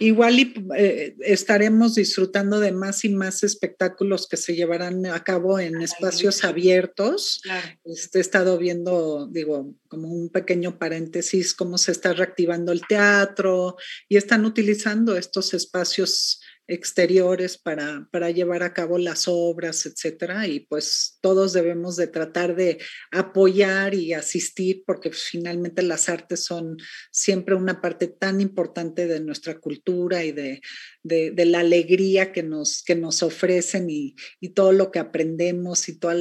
igual 0.00 0.38
y, 0.38 0.54
eh, 0.76 1.14
estaremos 1.20 1.94
disfrutando 1.94 2.58
de 2.60 2.72
más 2.72 3.04
y 3.04 3.08
más 3.08 3.44
espectáculos 3.44 4.28
que 4.28 4.36
se 4.36 4.54
llevarán 4.54 5.06
a 5.06 5.22
cabo 5.22 5.58
en 5.58 5.80
espacios 5.80 6.44
abiertos. 6.44 7.40
Este, 7.84 8.18
he 8.18 8.20
estado 8.20 8.58
viendo, 8.58 9.28
digo, 9.28 9.74
como 9.88 10.08
un 10.08 10.30
pequeño 10.30 10.78
paréntesis, 10.78 11.54
cómo 11.54 11.78
se 11.78 11.92
está 11.92 12.12
reactivando 12.12 12.72
el 12.72 12.82
teatro 12.86 13.76
y 14.08 14.16
están 14.16 14.44
utilizando 14.44 15.16
estos 15.16 15.54
espacios 15.54 16.40
exteriores 16.68 17.58
para, 17.58 18.08
para, 18.10 18.30
llevar 18.30 18.62
a 18.62 18.74
cabo 18.74 18.98
las 18.98 19.24
obras, 19.28 19.86
etcétera. 19.86 20.46
Y 20.46 20.60
pues 20.60 21.18
todos 21.20 21.52
debemos 21.52 21.96
de 21.96 22.08
tratar 22.08 22.56
de 22.56 22.78
apoyar 23.12 23.94
y 23.94 24.12
asistir 24.12 24.82
porque 24.86 25.10
finalmente 25.12 25.82
las 25.82 26.08
artes 26.08 26.44
son 26.44 26.76
siempre 27.10 27.54
una 27.54 27.80
parte 27.80 28.08
tan 28.08 28.40
importante 28.40 29.06
de 29.06 29.20
nuestra 29.20 29.58
cultura 29.58 30.24
y 30.24 30.32
de, 30.32 30.60
de, 31.04 31.44
la 31.46 31.60
alegría 31.60 32.32
que 32.32 32.42
nos, 32.42 32.82
que 32.82 32.96
nos 32.96 33.22
ofrecen 33.22 33.88
y, 33.90 34.16
todo 34.54 34.72
lo 34.72 34.90
que 34.90 34.98
aprendemos 34.98 35.88
y 35.88 35.98
todo 35.98 36.14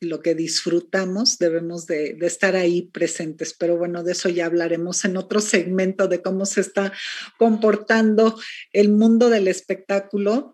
lo, 0.00 0.22
que 0.22 0.34
disfrutamos, 0.34 1.38
debemos 1.38 1.86
de, 1.86 2.16
estar 2.20 2.56
ahí 2.56 2.82
presentes. 2.82 3.54
Pero 3.58 3.76
bueno, 3.76 4.02
de 4.02 4.12
eso 4.12 4.28
ya 4.28 4.46
hablaremos 4.46 5.04
en 5.04 5.16
otro 5.16 5.40
segmento 5.40 6.08
de 6.08 6.22
cómo 6.22 6.46
se 6.46 6.60
está 6.60 6.92
comportando 7.36 8.38
el 8.72 8.90
mundo 8.90 9.28
del 9.28 9.48
espectáculo 9.48 9.89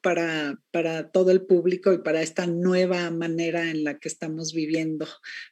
para, 0.02 0.58
para 0.70 1.10
todo 1.10 1.30
el 1.30 1.44
público 1.44 1.92
y 1.92 1.98
para 1.98 2.22
esta 2.22 2.46
nueva 2.46 3.10
manera 3.10 3.70
en 3.70 3.84
la 3.84 3.98
que 3.98 4.08
estamos 4.08 4.54
viviendo. 4.54 5.06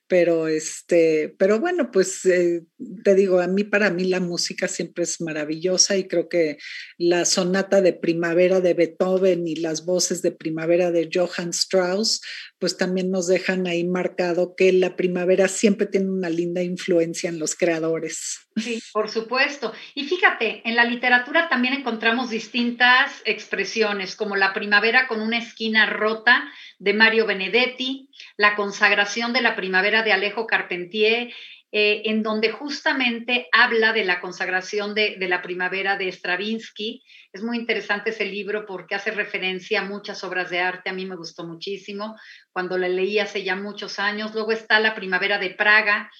Pero, 0.06 0.48
este, 0.48 1.34
pero 1.38 1.60
bueno, 1.60 1.90
pues 1.90 2.26
eh, 2.26 2.62
te 3.02 3.14
digo, 3.14 3.40
a 3.40 3.46
mí, 3.46 3.64
para 3.64 3.90
mí 3.90 4.04
la 4.04 4.20
música 4.20 4.68
siempre 4.68 5.04
es 5.04 5.20
maravillosa 5.20 5.96
y 5.96 6.06
creo 6.06 6.28
que 6.28 6.58
la 6.98 7.24
sonata 7.24 7.80
de 7.80 7.94
primavera 7.94 8.60
de 8.60 8.74
Beethoven 8.74 9.48
y 9.48 9.56
las 9.56 9.86
voces 9.86 10.20
de 10.20 10.30
primavera 10.30 10.90
de 10.90 11.08
Johann 11.12 11.50
Strauss, 11.50 12.20
pues 12.58 12.76
también 12.76 13.10
nos 13.10 13.26
dejan 13.26 13.66
ahí 13.66 13.84
marcado 13.84 14.54
que 14.56 14.72
la 14.72 14.96
primavera 14.96 15.48
siempre 15.48 15.86
tiene 15.86 16.10
una 16.10 16.30
linda 16.30 16.62
influencia 16.62 17.28
en 17.28 17.38
los 17.38 17.54
creadores. 17.54 18.40
Sí, 18.56 18.80
por 18.92 19.10
supuesto. 19.10 19.72
Y 19.94 20.04
fíjate, 20.04 20.62
en 20.68 20.76
la 20.76 20.84
literatura 20.84 21.48
también 21.48 21.74
encontramos 21.74 22.30
distintas 22.30 23.10
expresiones, 23.24 24.16
como 24.16 24.36
la 24.36 24.52
primavera 24.52 25.08
con 25.08 25.20
una 25.20 25.38
esquina 25.38 25.86
rota 25.86 26.44
de 26.78 26.94
Mario 26.94 27.26
Benedetti, 27.26 28.08
la 28.36 28.56
consagración 28.56 29.32
de 29.32 29.42
la 29.42 29.56
primavera 29.56 30.02
de 30.02 30.12
Alejo 30.12 30.46
Carpentier, 30.46 31.32
eh, 31.76 32.02
en 32.04 32.22
donde 32.22 32.52
justamente 32.52 33.48
habla 33.50 33.92
de 33.92 34.04
la 34.04 34.20
consagración 34.20 34.94
de, 34.94 35.16
la 35.18 35.42
primavera 35.42 35.96
de 35.96 36.06
Stravinsky. 36.06 37.02
Es 37.32 37.42
muy 37.42 37.56
interesante 37.56 38.10
ese 38.10 38.26
libro 38.26 38.64
porque 38.64 38.94
hace 38.94 39.10
referencia 39.10 39.80
a 39.80 39.84
muchas 39.84 40.22
obras 40.22 40.50
de 40.50 40.60
arte. 40.60 40.90
A 40.90 40.92
mí 40.92 41.04
me 41.04 41.16
gustó 41.16 41.44
muchísimo 41.44 42.14
cuando 42.52 42.78
la 42.78 42.88
leí 42.88 43.18
hace 43.18 43.42
ya 43.42 43.56
muchos 43.56 43.98
años. 43.98 44.32
Luego 44.34 44.52
está 44.52 44.78
La 44.78 44.94
primavera 44.94 45.38
de 45.38 45.50
Praga 45.50 46.12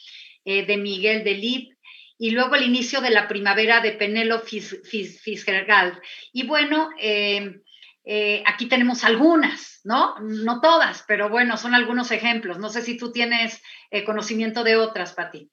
eh, 0.44 0.66
de 0.66 0.76
Miguel 0.76 1.22
Delib 1.22 1.74
y 2.18 2.30
luego 2.30 2.56
el 2.56 2.64
inicio 2.64 3.00
de 3.00 3.10
la 3.10 3.28
primavera 3.28 3.80
de 3.80 3.92
Penelo 3.92 4.40
Fitzgerald. 4.40 6.00
Y 6.32 6.48
bueno, 6.48 6.90
eh, 7.00 7.60
aquí 8.46 8.66
tenemos 8.66 9.02
algunas, 9.04 9.80
¿no? 9.84 10.14
No 10.20 10.60
todas, 10.60 11.04
pero 11.08 11.30
bueno, 11.30 11.56
son 11.56 11.74
algunos 11.74 12.10
ejemplos. 12.10 12.58
No 12.58 12.68
sé 12.68 12.82
si 12.82 12.96
tú 12.96 13.12
tienes 13.12 13.60
eh, 13.90 14.04
conocimiento 14.04 14.62
de 14.62 14.76
otras, 14.76 15.14
Pati. 15.14 15.50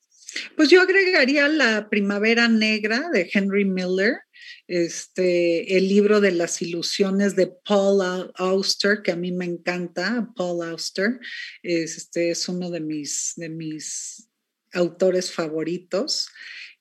Pues 0.56 0.70
yo 0.70 0.82
agregaría 0.82 1.48
La 1.48 1.90
Primavera 1.90 2.48
Negra 2.48 3.10
de 3.12 3.30
Henry 3.34 3.66
Miller, 3.66 4.20
este, 4.68 5.78
el 5.78 5.88
libro 5.88 6.22
de 6.22 6.32
las 6.32 6.62
ilusiones 6.62 7.36
de 7.36 7.48
Paul 7.48 8.32
Auster, 8.36 9.02
que 9.04 9.12
a 9.12 9.18
mí 9.18 9.32
me 9.32 9.46
encanta, 9.46 10.30
Paul 10.36 10.70
Auster, 10.70 11.20
este, 11.64 12.32
es 12.32 12.48
uno 12.48 12.70
de 12.70 12.80
mis, 12.80 13.34
de 13.36 13.50
mis 13.50 14.30
autores 14.74 15.32
favoritos. 15.32 16.30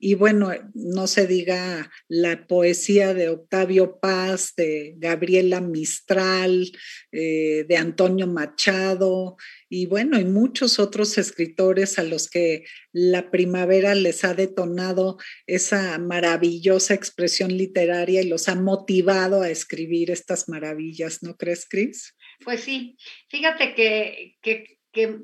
Y 0.03 0.14
bueno, 0.14 0.51
no 0.72 1.07
se 1.07 1.26
diga 1.26 1.90
la 2.09 2.46
poesía 2.46 3.12
de 3.12 3.28
Octavio 3.28 3.98
Paz, 4.01 4.55
de 4.57 4.94
Gabriela 4.96 5.61
Mistral, 5.61 6.72
eh, 7.12 7.66
de 7.68 7.76
Antonio 7.76 8.26
Machado, 8.26 9.36
y 9.68 9.84
bueno, 9.84 10.18
y 10.18 10.24
muchos 10.24 10.78
otros 10.78 11.18
escritores 11.18 11.98
a 11.98 12.03
los 12.03 12.30
que 12.30 12.64
la 12.92 13.30
primavera 13.30 13.94
les 13.94 14.24
ha 14.24 14.32
detonado 14.32 15.18
esa 15.46 15.98
maravillosa 15.98 16.94
expresión 16.94 17.55
literaria 17.55 18.22
y 18.22 18.28
los 18.28 18.48
ha 18.48 18.55
motivado 18.55 19.42
a 19.42 19.51
escribir 19.51 20.11
estas 20.11 20.48
maravillas, 20.48 21.22
¿no 21.22 21.36
crees, 21.36 21.66
Cris? 21.68 22.16
Pues 22.42 22.62
sí, 22.62 22.96
fíjate 23.28 23.74
que, 23.74 24.38
que, 24.40 24.78
que 24.92 25.18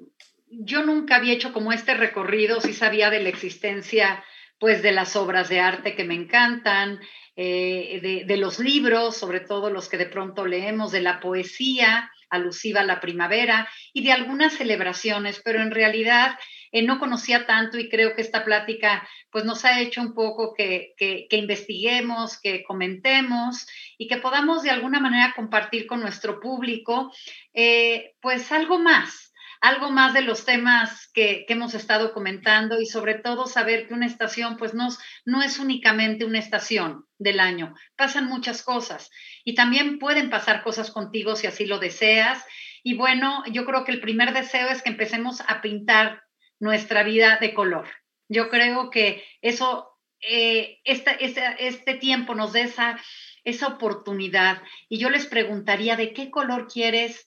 yo 0.51 0.85
nunca 0.85 1.17
había 1.17 1.33
hecho 1.33 1.55
como 1.55 1.73
este 1.73 1.95
recorrido, 1.95 2.61
sí 2.61 2.75
sabía 2.75 3.09
de 3.09 3.23
la 3.23 3.31
existencia 3.31 4.23
pues 4.59 4.83
de 4.83 4.93
las 4.93 5.17
obras 5.17 5.49
de 5.49 5.61
arte 5.61 5.95
que 5.95 6.05
me 6.05 6.15
encantan, 6.15 7.01
eh, 7.39 8.25
de, 8.27 8.37
los 8.39 8.59
libros, 8.59 9.15
sobre 9.15 9.41
todo 9.41 9.69
los 9.69 9.91
que 9.91 9.99
de 9.99 10.07
pronto 10.07 10.47
leemos, 10.47 10.91
de 10.91 11.03
la 11.03 11.21
poesía 11.21 12.11
alusiva 12.31 12.81
a 12.81 12.85
la 12.85 13.01
primavera 13.01 13.69
y 13.93 14.03
de 14.03 14.13
algunas 14.13 14.55
celebraciones, 14.55 15.43
pero 15.45 15.61
en 15.61 15.71
realidad 15.71 16.39
eh, 16.73 16.83
no 16.83 16.99
conocía 16.99 17.47
tanto 17.47 17.79
y 17.79 17.91
creo 17.91 18.15
que 18.17 18.23
esta 18.23 18.43
plática 18.43 19.07
pues 19.31 19.45
nos 19.45 19.67
ha 19.67 19.81
hecho 19.81 20.01
un 20.01 20.15
poco 20.15 20.55
que, 20.55 20.95
que, 20.97 21.29
investiguemos, 21.31 22.41
que 22.41 22.65
comentemos 22.65 23.67
y 23.99 24.09
que 24.09 24.17
podamos 24.17 24.63
de 24.63 24.71
alguna 24.71 24.99
manera 24.99 25.35
compartir 25.37 25.87
con 25.87 26.01
nuestro 26.01 26.41
público 26.41 27.13
eh, 27.53 28.15
pues 28.23 28.51
algo 28.51 28.79
más 28.79 29.35
algo 29.67 29.91
más 29.91 30.15
de 30.15 30.23
los 30.23 30.45
temas 30.45 31.11
que, 31.13 31.45
hemos 31.49 31.75
estado 31.75 32.13
comentando 32.13 32.81
y 32.81 32.87
sobre 32.87 33.15
todo 33.15 33.49
saber 33.49 33.89
que 33.89 33.95
una 33.95 34.07
estación 34.07 34.57
pues 34.57 34.75
no, 34.75 34.89
no 35.25 35.43
es 35.43 35.59
únicamente 35.59 36.25
una 36.25 36.39
estación 36.39 37.05
del 37.19 37.41
año, 37.41 37.75
pasan 37.97 38.27
muchas 38.27 38.63
cosas 38.63 39.11
y 39.45 39.57
también 39.57 39.99
pueden 39.99 40.31
pasar 40.31 40.63
cosas 40.63 40.93
contigo 40.93 41.35
si 41.35 41.49
así 41.49 41.67
lo 41.67 41.79
deseas. 41.79 42.45
Y 42.85 42.95
bueno, 42.95 43.43
yo 43.51 43.65
creo 43.65 43.85
que 43.85 43.91
el 43.91 44.01
primer 44.01 44.33
deseo 44.33 44.69
es 44.69 44.83
que 44.83 44.91
empecemos 44.91 45.41
a 45.49 45.61
pintar 45.61 46.23
nuestra 46.61 47.03
vida 47.03 47.39
de 47.41 47.53
color. 47.53 47.89
Yo 48.29 48.49
creo 48.49 48.91
que 48.91 49.25
eso, 49.41 49.89
eh, 50.21 50.79
este 50.85 51.95
tiempo 51.95 52.37
nos 52.37 52.53
da 52.53 52.61
esa, 52.61 53.01
esa 53.43 53.67
oportunidad. 53.67 54.63
Y 54.89 54.99
yo 54.99 55.11
les 55.11 55.27
preguntaría, 55.27 55.97
¿de 55.97 56.13
qué 56.13 56.31
color 56.31 56.69
quieres 56.69 57.27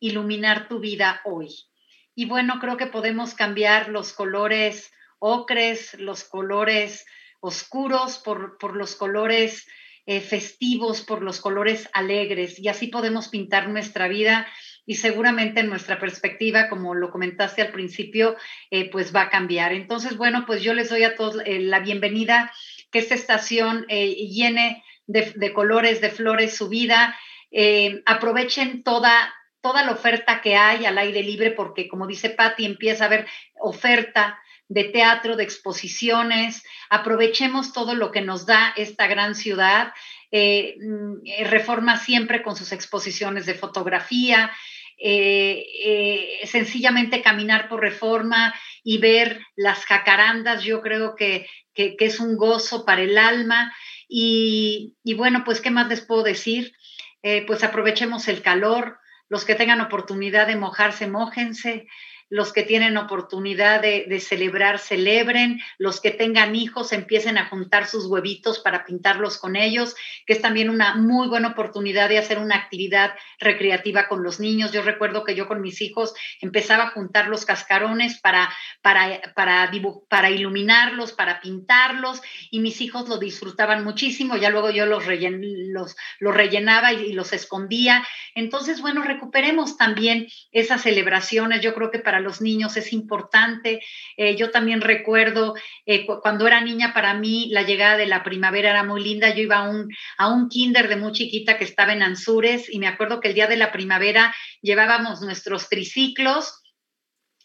iluminar 0.00 0.68
tu 0.68 0.80
vida 0.80 1.20
hoy. 1.24 1.48
Y 2.14 2.26
bueno, 2.26 2.58
creo 2.60 2.76
que 2.76 2.86
podemos 2.86 3.34
cambiar 3.34 3.88
los 3.88 4.12
colores 4.12 4.92
ocres, 5.18 5.94
los 5.98 6.24
colores 6.24 7.06
oscuros 7.40 8.18
por, 8.18 8.76
los 8.76 8.94
colores 8.94 9.66
eh, 10.06 10.20
festivos, 10.20 11.02
por 11.02 11.22
los 11.22 11.40
colores 11.40 11.88
alegres. 11.92 12.58
Y 12.58 12.68
así 12.68 12.88
podemos 12.88 13.28
pintar 13.28 13.68
nuestra 13.68 14.06
vida 14.06 14.46
y 14.86 14.96
seguramente 14.96 15.62
nuestra 15.62 15.98
perspectiva, 15.98 16.68
como 16.68 16.94
lo 16.94 17.10
comentaste 17.10 17.62
al 17.62 17.72
principio, 17.72 18.36
eh, 18.70 18.90
pues 18.90 19.14
va 19.14 19.22
a 19.22 19.30
cambiar. 19.30 19.72
Entonces, 19.72 20.16
bueno, 20.16 20.44
pues 20.46 20.62
yo 20.62 20.74
les 20.74 20.90
doy 20.90 21.04
a 21.04 21.16
todos 21.16 21.42
eh, 21.44 21.58
la 21.60 21.80
bienvenida, 21.80 22.52
que 22.90 22.98
esta 23.00 23.14
estación 23.14 23.86
llene 23.88 24.84
de, 25.06 25.32
de, 25.34 25.52
colores, 25.52 26.00
de 26.00 26.10
flores 26.10 26.56
su 26.56 26.68
vida. 26.68 27.16
aprovechen 28.06 28.84
toda 28.84 29.34
toda 29.64 29.82
la 29.82 29.92
oferta 29.92 30.42
que 30.42 30.56
hay 30.56 30.84
al 30.84 30.98
aire 30.98 31.22
libre, 31.22 31.50
porque 31.50 31.88
como 31.88 32.06
dice 32.06 32.28
Patti, 32.28 32.66
empieza 32.66 33.04
a 33.04 33.06
haber 33.06 33.26
oferta 33.58 34.38
de 34.68 34.84
teatro, 34.84 35.36
de 35.36 35.44
exposiciones. 35.44 36.62
Aprovechemos 36.90 37.72
todo 37.72 37.94
lo 37.94 38.12
que 38.12 38.20
nos 38.20 38.44
da 38.44 38.74
esta 38.76 39.06
gran 39.06 39.34
ciudad. 39.34 39.94
Eh, 40.30 40.76
mm, 40.78 41.46
reforma 41.46 41.96
siempre 41.96 42.42
con 42.42 42.56
sus 42.56 42.72
exposiciones 42.72 43.46
de 43.46 43.54
fotografía. 43.54 44.50
Eh, 44.98 45.64
eh, 45.82 46.46
sencillamente 46.46 47.22
caminar 47.22 47.70
por 47.70 47.80
reforma 47.80 48.54
y 48.82 48.98
ver 48.98 49.40
las 49.56 49.86
jacarandas, 49.86 50.62
yo 50.62 50.82
creo 50.82 51.16
que, 51.16 51.48
es 51.74 52.20
un 52.20 52.36
gozo 52.36 52.84
para 52.84 53.00
el 53.00 53.16
alma. 53.16 53.74
Y, 54.08 54.94
bueno, 55.16 55.42
pues, 55.42 55.62
¿qué 55.62 55.70
más 55.70 55.88
les 55.88 56.02
puedo 56.02 56.22
decir? 56.22 56.74
pues 57.46 57.64
aprovechemos 57.64 58.28
el 58.28 58.42
calor, 58.42 58.98
los 59.28 59.44
que 59.44 59.54
tengan 59.54 59.80
oportunidad 59.80 60.46
de 60.46 60.56
mojarse, 60.56 61.06
mójense 61.06 61.86
los 62.30 62.52
que 62.52 62.62
tienen 62.62 62.96
oportunidad 62.96 63.80
de, 63.80 64.20
celebrar, 64.20 64.78
celebren, 64.78 65.60
los 65.78 66.00
que 66.00 66.10
tengan 66.10 66.54
hijos, 66.54 66.92
empiecen 66.92 67.38
a 67.38 67.48
juntar 67.48 67.86
sus 67.86 68.06
huevitos 68.06 68.58
para 68.58 68.84
pintarlos 68.84 69.38
con 69.38 69.56
ellos, 69.56 69.94
que 70.26 70.32
es 70.32 70.40
también 70.40 70.70
una 70.70 70.94
muy 70.94 71.28
buena 71.28 71.48
oportunidad 71.48 72.08
de 72.08 72.18
hacer 72.18 72.38
una 72.38 72.56
actividad 72.56 73.14
recreativa 73.38 74.08
con 74.08 74.22
los 74.22 74.40
niños. 74.40 74.72
Yo 74.72 74.82
recuerdo 74.82 75.24
que 75.24 75.34
yo 75.34 75.46
con 75.46 75.60
mis 75.60 75.80
hijos 75.80 76.14
empezaba 76.40 76.84
a 76.84 76.90
juntar 76.90 77.28
los 77.28 77.44
cascarones 77.44 78.20
para, 78.20 78.52
para, 78.82 79.20
para, 79.34 79.70
para 80.08 80.30
iluminarlos, 80.30 81.12
para 81.12 81.40
pintarlos, 81.40 82.20
y 82.50 82.60
mis 82.60 82.80
hijos 82.80 83.08
lo 83.08 83.18
disfrutaban 83.18 83.84
muchísimo, 83.84 84.36
ya 84.36 84.50
luego 84.50 84.70
yo 84.70 84.86
los, 84.86 85.04
los, 85.06 85.96
los 86.20 86.34
rellenaba 86.34 86.92
y, 86.92 87.12
los 87.12 87.32
escondía. 87.32 88.04
Entonces, 88.34 88.80
bueno, 88.80 89.02
recuperemos 89.02 89.76
también 89.76 90.26
esas 90.52 90.82
celebraciones. 90.82 91.60
Yo 91.60 91.74
creo 91.74 91.90
que 91.90 91.98
para 91.98 92.13
los 92.20 92.40
niños 92.40 92.76
es 92.76 92.92
importante. 92.92 93.80
Eh, 94.16 94.36
yo 94.36 94.50
también 94.50 94.80
recuerdo 94.80 95.54
eh, 95.86 96.06
cuando 96.06 96.46
era 96.46 96.60
niña, 96.60 96.92
para 96.94 97.14
mí 97.14 97.48
la 97.50 97.62
llegada 97.62 97.96
de 97.96 98.06
la 98.06 98.22
primavera 98.22 98.70
era 98.70 98.84
muy 98.84 99.02
linda. 99.02 99.34
Yo 99.34 99.42
iba 99.42 99.58
a 99.58 99.68
un, 99.68 99.88
a 100.18 100.28
un 100.28 100.48
kinder 100.48 100.88
de 100.88 100.96
muy 100.96 101.12
chiquita 101.12 101.58
que 101.58 101.64
estaba 101.64 101.92
en 101.92 102.02
Anzures 102.02 102.72
y 102.72 102.78
me 102.78 102.88
acuerdo 102.88 103.20
que 103.20 103.28
el 103.28 103.34
día 103.34 103.46
de 103.46 103.56
la 103.56 103.72
primavera 103.72 104.34
llevábamos 104.62 105.20
nuestros 105.20 105.68
triciclos 105.68 106.60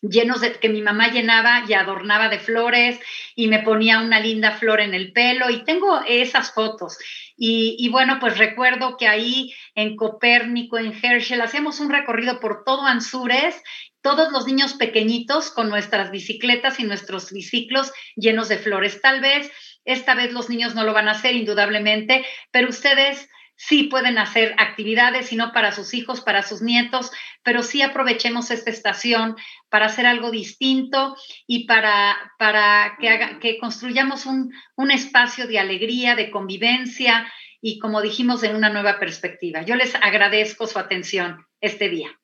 llenos 0.02 0.42
de 0.42 0.54
que 0.54 0.70
mi 0.70 0.82
mamá 0.82 1.10
llenaba 1.10 1.64
y 1.68 1.74
adornaba 1.74 2.30
de 2.30 2.40
flores 2.40 3.00
y 3.36 3.48
me 3.48 3.60
ponía 3.60 4.00
una 4.00 4.20
linda 4.20 4.52
flor 4.52 4.80
en 4.80 4.94
el 4.94 5.12
pelo 5.12 5.50
y 5.50 5.64
tengo 5.64 6.02
esas 6.08 6.54
fotos 6.54 6.98
Y, 7.42 7.88
bueno, 7.90 8.18
pues 8.20 8.38
recuerdo 8.38 8.98
que 8.98 9.08
ahí 9.08 9.54
en 9.74 9.96
Copérnico, 9.96 10.78
en 10.78 10.94
Herschel, 10.94 11.42
hacíamos 11.42 11.80
un 11.80 11.90
recorrido 11.90 12.40
por 12.42 12.64
todo 12.66 12.86
Anzures, 12.86 13.62
todos 14.02 14.32
los 14.32 14.46
niños 14.46 14.74
pequeñitos 14.74 15.52
con 15.52 15.70
nuestras 15.70 16.12
bicicletas 16.12 16.80
y 16.80 16.84
nuestros 16.84 17.32
biciclos 17.32 17.92
llenos 18.16 18.50
de 18.50 18.58
flores. 18.58 19.02
Tal 19.02 19.22
vez 19.22 19.52
esta 19.86 20.16
vez 20.16 20.34
los 20.34 20.50
niños 20.50 20.76
no 20.76 20.84
lo 20.84 20.94
van 20.94 21.08
a 21.08 21.12
hacer, 21.12 21.36
indudablemente, 21.36 22.26
pero 22.52 22.70
ustedes 22.70 23.30
sí 23.56 23.84
pueden 23.84 24.18
hacer 24.18 24.56
actividades, 24.58 25.34
y 25.34 25.36
no 25.36 25.52
para 25.52 25.74
sus 25.74 25.94
hijos, 25.94 26.22
para 26.22 26.44
sus 26.44 26.62
nietos, 26.62 27.12
pero 27.44 27.62
sí 27.62 27.82
aprovechemos 27.82 28.52
esta 28.52 28.70
estación 28.70 29.36
para 29.68 29.88
hacer 29.88 30.06
algo 30.06 30.32
distinto 30.32 31.18
y 31.46 31.66
para, 31.66 32.16
para 32.40 32.96
que, 33.02 33.10
haga, 33.10 33.40
que 33.40 33.58
construyamos 33.58 34.26
un, 34.26 34.54
un 34.76 34.92
espacio 34.92 35.46
de 35.46 35.60
alegría, 35.60 36.16
de 36.16 36.32
convivencia 36.32 37.30
y, 37.62 37.80
como 37.80 38.02
dijimos, 38.02 38.44
en 38.44 38.56
una 38.56 38.70
nueva 38.70 38.98
perspectiva. 38.98 39.64
Yo 39.64 39.76
les 39.76 39.94
agradezco 39.96 40.66
su 40.66 40.80
atención 40.80 41.46
este 41.60 41.90
día. 41.90 42.19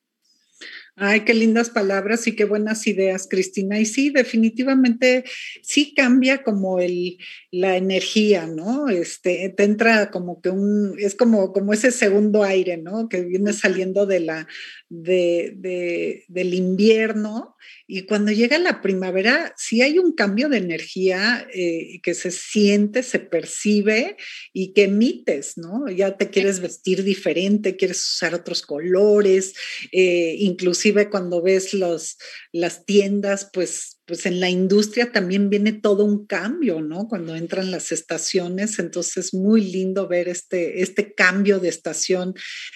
Ay, 0.98 1.26
qué 1.26 1.34
lindas 1.34 1.68
palabras 1.68 2.26
y 2.26 2.34
qué 2.34 2.44
buenas 2.44 2.86
ideas, 2.86 3.28
Cristina. 3.28 3.78
Y 3.78 3.84
sí, 3.84 4.08
definitivamente 4.08 5.24
sí 5.62 5.92
cambia 5.94 6.42
como 6.42 6.80
el, 6.80 7.18
la 7.50 7.76
energía, 7.76 8.46
¿no? 8.46 8.88
Este, 8.88 9.52
te 9.54 9.64
entra 9.64 10.10
como 10.10 10.40
que 10.40 10.48
un, 10.48 10.94
es 10.98 11.14
como, 11.14 11.52
como 11.52 11.74
ese 11.74 11.90
segundo 11.90 12.42
aire, 12.44 12.78
¿no? 12.78 13.10
Que 13.10 13.20
viene 13.24 13.52
saliendo 13.52 14.06
de 14.06 14.20
la, 14.20 14.48
de, 14.88 16.24
del 16.28 16.54
invierno 16.54 17.56
y 17.88 18.02
cuando 18.02 18.32
llega 18.32 18.58
la 18.58 18.82
primavera, 18.82 19.54
sí 19.56 19.80
hay 19.80 19.98
un 19.98 20.12
cambio 20.12 20.48
de 20.48 20.58
energía 20.58 21.46
eh, 21.54 22.00
que 22.02 22.14
se 22.14 22.32
siente, 22.32 23.04
se 23.04 23.20
percibe 23.20 24.16
y 24.52 24.72
que 24.72 24.84
emites, 24.84 25.56
¿no? 25.56 25.88
Ya 25.88 26.16
te 26.16 26.30
quieres 26.30 26.60
vestir 26.60 27.04
diferente, 27.04 27.76
quieres 27.76 27.98
usar 27.98 28.34
otros 28.34 28.62
colores, 28.62 29.54
eh, 29.92 30.34
inclusive 30.40 31.10
cuando 31.10 31.42
ves 31.42 31.74
los, 31.74 32.18
las 32.50 32.84
tiendas, 32.84 33.50
pues 33.52 33.95
pues 34.06 34.24
en 34.24 34.38
la 34.38 34.48
industria 34.48 35.10
también 35.10 35.50
viene 35.50 35.72
todo 35.72 36.04
un 36.04 36.26
cambio, 36.26 36.80
¿no? 36.80 37.08
Cuando 37.08 37.34
entran 37.34 37.72
las 37.72 37.90
estaciones, 37.90 38.78
entonces 38.78 39.16
es 39.16 39.34
muy 39.34 39.60
lindo 39.60 40.06
ver 40.06 40.28
este, 40.28 40.80
este 40.80 41.12
cambio 41.12 41.58
de 41.58 41.68
estación 41.68 42.34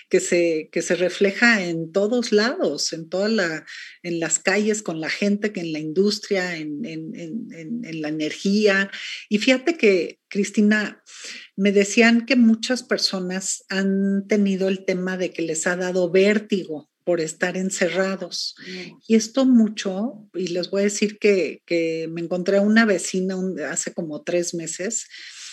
que 0.08 0.18
se, 0.18 0.68
que 0.72 0.82
se 0.82 0.96
refleja 0.96 1.64
en 1.64 1.92
todos 1.92 2.32
lados, 2.32 2.92
en 2.92 3.08
toda 3.08 3.28
la, 3.28 3.64
en 4.02 4.18
las 4.18 4.40
calles, 4.40 4.82
con 4.82 5.00
la 5.00 5.08
gente, 5.08 5.52
que 5.52 5.60
en 5.60 5.72
la 5.72 5.78
industria, 5.78 6.56
en, 6.56 6.84
en, 6.84 7.14
en, 7.14 7.84
en 7.84 8.02
la 8.02 8.08
energía. 8.08 8.90
Y 9.28 9.38
fíjate 9.38 9.76
que, 9.76 10.18
Cristina, 10.28 11.02
me 11.56 11.70
decían 11.70 12.26
que 12.26 12.34
muchas 12.34 12.82
personas 12.82 13.64
han 13.68 14.26
tenido 14.26 14.68
el 14.68 14.84
tema 14.84 15.16
de 15.16 15.32
que 15.32 15.42
les 15.42 15.66
ha 15.68 15.76
dado 15.76 16.10
vértigo 16.10 16.89
por 17.04 17.20
estar 17.20 17.56
encerrados. 17.56 18.54
Y 19.06 19.14
esto 19.14 19.44
mucho, 19.46 20.28
y 20.34 20.48
les 20.48 20.70
voy 20.70 20.82
a 20.82 20.84
decir 20.84 21.18
que, 21.18 21.62
que 21.66 22.08
me 22.10 22.20
encontré 22.20 22.58
a 22.58 22.62
una 22.62 22.84
vecina 22.84 23.36
hace 23.70 23.92
como 23.94 24.22
tres 24.22 24.54
meses 24.54 25.06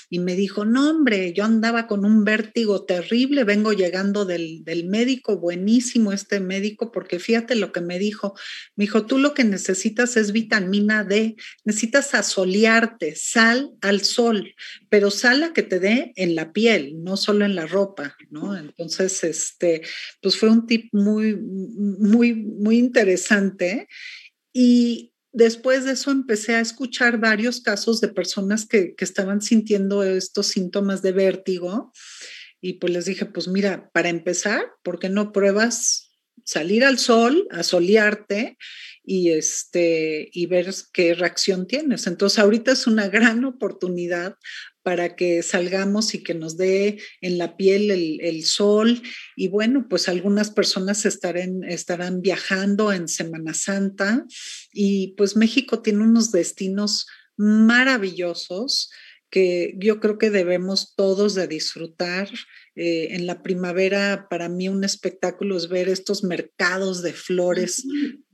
y 0.09 0.19
me 0.19 0.35
dijo, 0.35 0.63
no 0.63 0.89
hombre, 0.89 1.33
yo 1.33 1.43
andaba 1.43 1.85
con 1.85 2.05
un 2.05 2.23
vértigo 2.23 2.85
terrible, 2.85 3.43
vengo 3.43 3.73
llegando 3.73 4.25
del, 4.25 4.63
médico, 4.87 5.37
buenísimo 5.37 6.13
este 6.13 6.39
médico, 6.39 6.91
porque 6.91 7.19
fíjate 7.19 7.55
lo 7.55 7.71
que 7.71 7.81
me 7.81 7.99
dijo, 7.99 8.33
me 8.75 8.85
dijo, 8.85 9.05
tú 9.05 9.17
lo 9.17 9.33
que 9.33 9.43
necesitas 9.43 10.15
es 10.15 10.31
vitamina 10.31 11.03
D, 11.03 11.35
necesitas 11.65 12.13
asolearte, 12.13 13.15
sal 13.15 13.71
al 13.81 14.01
sol, 14.01 14.55
pero 14.89 15.11
sal 15.11 15.43
a 15.43 15.53
que 15.53 15.63
te 15.63 15.79
dé 15.79 16.13
en 16.15 16.35
la 16.35 16.53
piel, 16.53 17.03
no 17.03 17.17
solo 17.17 17.43
en 17.43 17.55
la 17.55 17.65
ropa, 17.65 18.15
¿no? 18.29 18.55
Entonces, 18.57 19.23
este, 19.23 19.81
pues 20.21 20.37
fue 20.37 20.49
un 20.49 20.67
tip 20.67 20.89
muy, 20.93 21.35
muy, 21.35 22.33
muy 22.33 22.77
interesante. 22.77 23.87
Y, 24.53 25.13
después 25.38 25.85
de 25.85 25.91
eso 25.91 26.11
empecé 26.11 26.55
a 26.55 26.59
escuchar 26.59 27.19
varios 27.19 27.61
casos 27.61 28.01
de 28.01 28.07
personas 28.07 28.65
que, 28.65 28.95
estaban 28.97 29.41
sintiendo 29.41 30.03
estos 30.03 30.47
síntomas 30.47 31.01
de 31.01 31.11
vértigo 31.11 31.93
y 32.59 32.73
pues 32.73 32.91
les 32.91 33.05
dije, 33.05 33.25
pues 33.25 33.47
mira, 33.47 33.89
para 33.93 34.09
empezar, 34.09 34.61
¿por 34.83 34.99
qué 34.99 35.09
no 35.09 35.31
pruebas 35.31 36.11
salir 36.43 36.83
al 36.83 36.97
sol, 36.97 37.47
a 37.51 37.61
solearte 37.61 38.57
y, 39.03 39.29
este, 39.29 40.29
y 40.33 40.47
ver 40.47 40.73
qué 40.91 41.13
reacción 41.13 41.67
tienes? 41.67 42.07
Entonces 42.07 42.39
ahorita 42.39 42.71
es 42.71 42.88
una 42.88 43.07
gran 43.07 43.45
oportunidad 43.45 44.35
para 44.88 45.17
que 45.17 45.43
salgamos 45.43 46.13
y 46.13 46.23
que 46.23 46.33
nos 46.33 46.55
dé 46.55 46.97
en 47.19 47.38
la 47.38 47.57
piel 47.57 47.91
el, 47.91 48.45
sol. 48.45 49.01
Y 49.35 49.49
bueno, 49.49 49.88
pues 49.89 50.07
algunas 50.07 50.49
personas 50.49 51.05
estarán, 51.05 51.65
estarán 51.65 52.21
viajando 52.21 52.93
en 52.93 53.09
Semana 53.09 53.53
Santa 53.53 54.25
y 54.71 55.13
pues 55.17 55.35
México 55.35 55.81
tiene 55.81 56.03
unos 56.03 56.31
destinos 56.31 57.05
maravillosos 57.35 58.89
que 59.29 59.75
yo 59.77 59.99
creo 59.99 60.17
que 60.17 60.29
debemos 60.29 60.95
todos 60.95 61.35
de 61.35 61.49
disfrutar. 61.49 62.29
Eh, 62.80 63.15
en 63.15 63.25
la 63.25 63.41
primavera, 63.41 64.28
para 64.30 64.49
mí 64.49 64.69
un 64.69 64.84
espectáculo 64.84 65.57
es 65.57 65.67
ver 65.67 65.89
estos 65.89 66.23
mercados 66.23 67.01
de 67.01 67.11
flores 67.11 67.84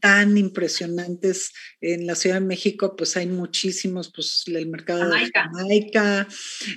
tan 0.02 0.38
impresionantes. 0.38 1.54
En 1.80 2.06
la 2.06 2.16
Ciudad 2.16 2.42
de 2.42 2.46
México, 2.46 2.98
pues 2.98 3.16
hay 3.16 3.28
muchísimos, 3.28 4.12
pues 4.14 4.44
el 4.48 4.68
mercado 4.68 5.10
de 5.10 5.32
Jamaica, 5.34 6.28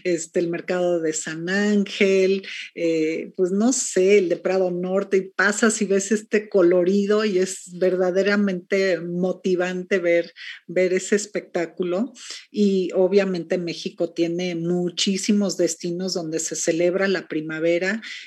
este, 0.04 0.38
el 0.38 0.48
mercado 0.48 1.00
de 1.00 1.12
San 1.12 1.48
Ángel, 1.48 2.46
eh, 2.76 3.32
pues 3.36 3.50
no 3.50 3.72
sé, 3.72 4.18
el 4.18 4.28
de 4.28 4.36
Prado 4.36 4.70
Norte, 4.70 5.16
y 5.16 5.22
pasas 5.22 5.82
y 5.82 5.86
ves 5.86 6.12
este 6.12 6.48
colorido 6.48 7.24
y 7.24 7.38
es 7.38 7.76
verdaderamente 7.80 9.00
motivante 9.00 9.98
ver, 9.98 10.32
ver 10.68 10.92
ese 10.92 11.16
espectáculo. 11.16 12.12
Y 12.52 12.90
obviamente 12.94 13.58
México 13.58 14.12
tiene 14.12 14.54
muchísimos 14.54 15.56
destinos 15.56 16.14
donde 16.14 16.38
se 16.38 16.54
celebra 16.54 17.08
la 17.08 17.26
primavera 17.26 17.55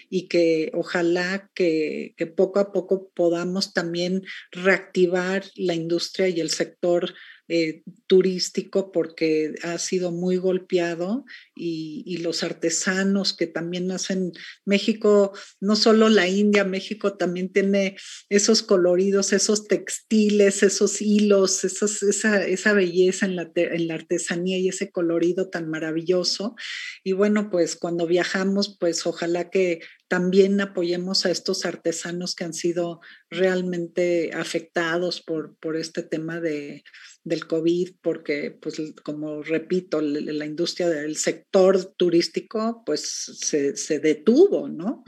y 0.09 0.27
que 0.27 0.71
ojalá 0.73 1.49
que, 1.53 2.15
poco 2.35 2.59
a 2.59 2.71
poco 2.71 3.09
podamos 3.13 3.73
también 3.73 4.23
reactivar 4.51 4.89
activar 4.89 5.43
la 5.55 5.73
industria 5.73 6.27
y 6.29 6.39
el 6.39 6.49
sector 6.49 7.13
eh, 7.49 7.81
turístico 8.05 8.91
porque 8.91 9.55
ha 9.63 9.77
sido 9.79 10.11
muy 10.11 10.37
golpeado 10.37 11.25
y, 11.55 12.17
los 12.19 12.43
artesanos 12.43 13.33
que 13.33 13.47
también 13.47 13.89
hacen 13.91 14.33
México, 14.65 15.31
no 15.61 15.75
solo 15.75 16.09
la 16.09 16.27
India, 16.27 16.63
México 16.63 17.15
también 17.17 17.51
tiene 17.51 17.95
esos 18.29 18.61
coloridos, 18.61 19.31
esos 19.31 19.67
textiles, 19.67 20.63
esos 20.63 21.01
hilos, 21.01 21.63
esa, 21.63 22.43
esa, 22.45 22.73
belleza 22.73 23.25
en 23.25 23.35
la, 23.37 23.49
en 23.55 23.87
la 23.87 23.93
artesanía 23.93 24.57
y 24.57 24.67
ese 24.67 24.91
colorido 24.91 25.49
tan 25.49 25.69
maravilloso. 25.69 26.55
Y 27.03 27.13
bueno, 27.13 27.49
pues 27.49 27.75
cuando 27.75 28.05
viajamos, 28.05 28.77
pues 28.79 29.05
ojalá 29.05 29.49
que 29.49 29.79
también 30.09 30.59
apoyemos 30.59 31.25
a 31.25 31.31
estos 31.31 31.65
artesanos 31.65 32.33
que 32.33 32.43
han 32.43 32.55
sido 32.55 32.99
realmente 33.29 34.31
afectados 34.33 35.21
por, 35.21 35.55
por 35.57 35.77
este 35.77 36.01
tema 36.01 36.41
de, 36.41 36.83
del 37.23 37.45
COVID, 37.45 37.91
porque, 38.01 38.57
pues, 38.59 38.81
como 39.03 39.43
repito, 39.43 40.01
la, 40.01 40.45
industria 40.45 40.89
del 40.89 41.15
sector 41.15 41.93
turístico, 41.95 42.81
pues, 42.85 43.01
se, 43.39 43.99
detuvo, 43.99 44.67
¿no? 44.67 45.03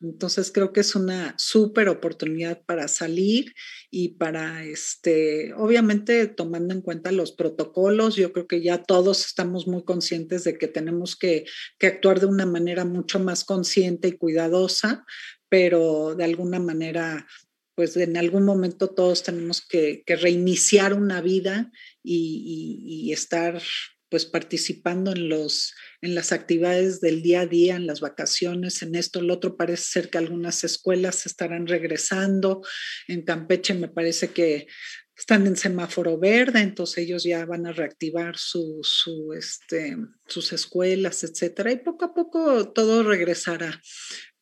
Entonces, 0.00 0.52
creo 0.52 0.72
que 0.72 0.80
es 0.80 0.94
una 0.94 1.34
súper 1.38 1.88
oportunidad 1.88 2.62
para 2.64 2.86
salir 2.86 3.52
y 3.90 4.10
para, 4.10 4.64
este, 4.64 5.52
obviamente, 5.54 6.28
tomando 6.28 6.72
en 6.72 6.82
cuenta 6.82 7.10
los 7.10 7.32
protocolos, 7.32 8.14
yo 8.14 8.32
creo 8.32 8.46
que 8.46 8.62
ya 8.62 8.84
todos 8.84 9.26
estamos 9.26 9.66
muy 9.66 9.84
conscientes 9.84 10.44
de 10.44 10.56
que 10.56 10.68
tenemos 10.68 11.16
que, 11.16 11.46
que 11.80 11.88
actuar 11.88 12.20
de 12.20 12.26
una 12.26 12.46
manera 12.46 12.84
mucho 12.84 13.18
más 13.18 13.44
consciente 13.44 14.08
y 14.08 14.12
cuidadosa, 14.36 15.04
pero 15.48 16.14
de 16.14 16.24
alguna 16.24 16.58
manera 16.58 17.26
pues 17.74 17.94
en 17.98 18.16
algún 18.16 18.44
momento 18.44 18.88
todos 18.88 19.22
tenemos 19.22 19.60
que, 19.60 20.02
reiniciar 20.06 20.94
una 20.94 21.20
vida 21.20 21.70
y, 22.02 23.12
estar 23.12 23.62
pues 24.08 24.24
participando 24.24 25.12
en, 25.12 25.28
los, 25.28 25.74
en 26.00 26.14
las 26.14 26.32
actividades 26.32 27.00
del 27.00 27.22
día 27.22 27.42
a 27.42 27.46
día, 27.46 27.76
en 27.76 27.86
las 27.86 28.00
vacaciones, 28.00 28.80
en 28.82 28.94
esto, 28.94 29.18
el 29.18 29.30
otro. 29.30 29.58
Parece 29.58 29.84
ser 29.84 30.10
que 30.10 30.16
algunas 30.16 30.64
escuelas 30.64 31.26
estarán 31.26 31.66
regresando. 31.66 32.62
En 33.08 33.22
Campeche 33.22 33.74
me 33.74 33.88
parece 33.88 34.28
que 34.28 34.68
están 35.16 35.46
en 35.46 35.56
semáforo 35.56 36.18
verde, 36.18 36.60
entonces 36.60 36.98
ellos 36.98 37.24
ya 37.24 37.44
van 37.46 37.66
a 37.66 37.72
reactivar 37.72 38.36
su, 38.36 38.80
su, 38.82 39.32
este, 39.32 39.96
sus 40.26 40.52
escuelas, 40.52 41.24
etcétera, 41.24 41.72
y 41.72 41.76
poco 41.76 42.04
a 42.04 42.14
poco 42.14 42.68
todo 42.72 43.02
regresará. 43.02 43.80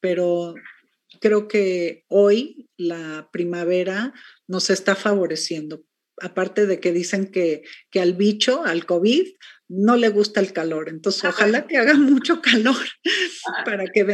Pero 0.01 0.55
creo 1.21 1.47
que 1.47 2.05
hoy 2.09 2.69
la 2.77 3.29
primavera 3.33 4.13
nos 4.49 4.69
está 4.71 4.97
favoreciendo. 4.97 5.85
Aparte 6.21 6.67
de 6.67 6.79
que 6.79 6.93
dicen 6.93 7.31
que, 7.31 7.63
que 7.91 8.01
al 8.01 8.15
bicho, 8.15 8.65
al 8.65 8.87
COVID, 8.87 9.27
no 9.69 9.97
le 9.97 10.09
gusta 10.09 10.41
el 10.41 10.53
calor. 10.53 10.89
Entonces, 10.89 11.25
ojalá 11.25 11.67
que 11.67 11.77
haga 11.77 11.95
mucho 11.95 12.41
calor 12.43 12.77
para 13.65 13.87
que, 13.87 14.05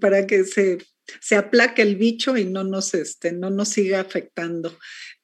para 0.00 0.26
que 0.26 0.44
se, 0.44 0.78
se 1.20 1.36
aplaque 1.36 1.82
el 1.82 1.96
bicho 1.96 2.36
y 2.36 2.44
no 2.44 2.64
nos, 2.64 2.94
este, 2.94 3.32
no 3.32 3.50
nos 3.50 3.70
siga 3.70 4.00
afectando. 4.00 4.76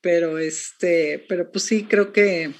Pero, 0.06 0.38
este, 0.38 1.24
pero 1.28 1.50
pues 1.50 1.64
sí, 1.64 1.82
creo 1.82 2.12
que 2.12 2.54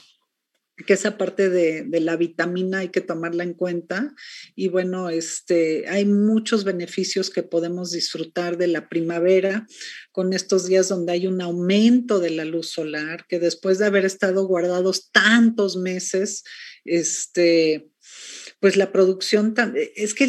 que 0.84 0.92
esa 0.92 1.16
parte 1.16 1.49
de, 1.49 1.86
la 2.01 2.16
vitamina 2.16 2.80
hay 2.80 2.88
que 2.90 3.01
tomarla 3.01 3.44
en 3.44 3.55
cuenta. 3.55 4.14
Y 4.55 4.68
bueno, 4.68 5.09
este, 5.09 5.88
hay 5.88 6.05
muchos 6.05 6.64
beneficios 6.64 7.30
que 7.30 7.42
podemos 7.42 7.92
disfrutar 7.92 8.59
de 8.59 8.66
la 8.66 8.88
primavera 8.88 9.66
con 10.12 10.32
estos 10.32 10.66
días 10.66 10.88
donde 10.88 11.12
hay 11.12 11.26
un 11.26 11.40
aumento 11.40 12.18
de 12.18 12.30
la 12.30 12.44
luz 12.44 12.68
solar, 12.68 13.26
que 13.28 13.38
después 13.38 13.78
de 13.78 13.86
haber 13.86 14.05
estado 14.05 14.47
guardados 14.47 15.11
tantos 15.12 15.76
meses, 15.76 16.42
este, 16.84 17.88
pues 18.59 18.76
la 18.76 18.90
producción, 18.90 19.54
eh, 19.76 19.92
es 19.96 20.14
que 20.14 20.26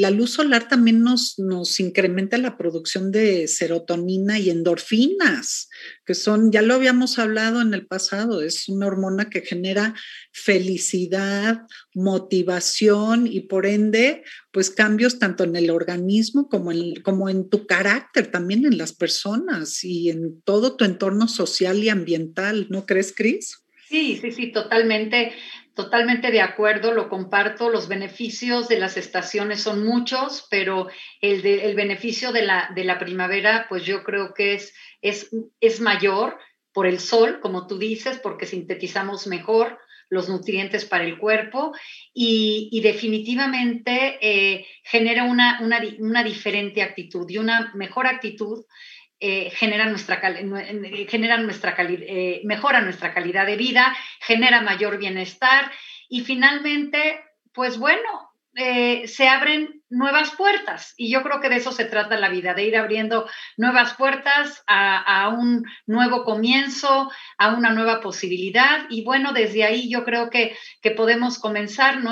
la 0.00 0.10
luz 0.10 0.30
solar 0.30 0.68
también 0.68 1.02
nos, 1.02 1.38
nos 1.38 1.80
incrementa 1.80 2.38
la 2.38 2.56
producción 2.56 3.10
de 3.10 3.48
serotonina 3.48 4.38
y 4.38 4.50
endorfinas, 4.50 5.68
que 6.06 6.14
son, 6.14 6.52
ya 6.52 6.62
lo 6.62 6.74
habíamos 6.74 7.18
hablado 7.18 7.60
en 7.60 7.74
el 7.74 7.86
pasado, 7.86 8.42
es 8.42 8.68
una 8.68 8.86
hormona 8.86 9.28
que 9.28 9.40
genera 9.40 9.94
felicidad, 10.32 11.62
motivación 11.94 13.26
y 13.26 13.40
por 13.40 13.66
ende, 13.66 14.22
pues 14.52 14.70
cambios 14.70 15.18
tanto 15.18 15.44
en 15.44 15.56
el 15.56 15.70
organismo 15.70 16.48
como 16.48 16.70
en, 16.70 17.02
como 17.02 17.28
en 17.28 17.48
tu 17.48 17.66
carácter, 17.66 18.30
también 18.30 18.66
en 18.66 18.78
las 18.78 18.92
personas 18.92 19.82
y 19.82 20.10
en 20.10 20.40
todo 20.42 20.76
tu 20.76 20.84
entorno 20.84 21.26
social 21.26 21.82
y 21.82 21.88
ambiental, 21.88 22.68
¿no 22.70 22.86
crees, 22.86 23.12
Cris? 23.14 23.64
Sí, 23.88 24.18
sí, 24.20 24.32
sí, 24.32 24.52
totalmente. 24.52 25.32
Totalmente 25.78 26.32
de 26.32 26.40
acuerdo, 26.40 26.90
lo 26.90 27.08
comparto. 27.08 27.70
Los 27.70 27.86
beneficios 27.86 28.66
de 28.66 28.80
las 28.80 28.96
estaciones 28.96 29.62
son 29.62 29.86
muchos, 29.86 30.48
pero 30.50 30.88
el, 31.20 31.76
beneficio 31.76 32.32
de 32.32 32.42
la, 32.42 32.98
primavera, 32.98 33.66
pues 33.68 33.84
yo 33.84 34.02
creo 34.02 34.34
que 34.34 34.60
es, 35.00 35.80
mayor 35.80 36.36
por 36.72 36.88
el 36.88 36.98
sol, 36.98 37.38
como 37.40 37.68
tú 37.68 37.78
dices, 37.78 38.18
porque 38.18 38.44
sintetizamos 38.44 39.28
mejor 39.28 39.78
los 40.10 40.28
nutrientes 40.28 40.84
para 40.84 41.04
el 41.04 41.16
cuerpo 41.16 41.72
y, 42.12 42.80
definitivamente 42.82 44.18
eh, 44.20 44.66
genera 44.82 45.22
una 45.26 46.24
diferente 46.24 46.82
actitud 46.82 47.30
y 47.30 47.38
una 47.38 47.70
mejor 47.76 48.08
actitud 48.08 48.64
eh, 49.20 49.50
nuestra, 49.86 50.20
genera 51.08 51.38
nuestra 51.38 51.74
eh, 51.78 52.40
mejora 52.44 52.80
nuestra 52.80 53.12
calidad 53.12 53.46
de 53.46 53.56
vida, 53.56 53.96
genera 54.20 54.60
mayor 54.60 54.98
bienestar 54.98 55.70
y 56.08 56.20
finalmente, 56.20 57.20
pues 57.52 57.78
bueno, 57.78 58.28
eh, 58.54 59.06
se 59.06 59.28
abren 59.28 59.82
nuevas 59.90 60.32
puertas 60.36 60.94
y 60.96 61.10
yo 61.10 61.22
creo 61.22 61.40
que 61.40 61.48
de 61.48 61.56
eso 61.56 61.70
se 61.70 61.84
trata 61.84 62.18
la 62.18 62.28
vida, 62.28 62.54
de 62.54 62.64
ir 62.64 62.76
abriendo 62.76 63.28
nuevas 63.56 63.94
puertas 63.94 64.62
a, 64.66 65.28
un 65.28 65.64
nuevo 65.86 66.24
comienzo, 66.24 67.10
a 67.38 67.54
una 67.54 67.70
nueva 67.70 68.00
posibilidad 68.00 68.86
y 68.90 69.04
bueno, 69.04 69.32
desde 69.32 69.64
ahí 69.64 69.88
yo 69.88 70.04
creo 70.04 70.28
que, 70.30 70.56
que 70.82 70.90
podemos 70.90 71.38
comenzar, 71.38 72.02
¿no? 72.02 72.10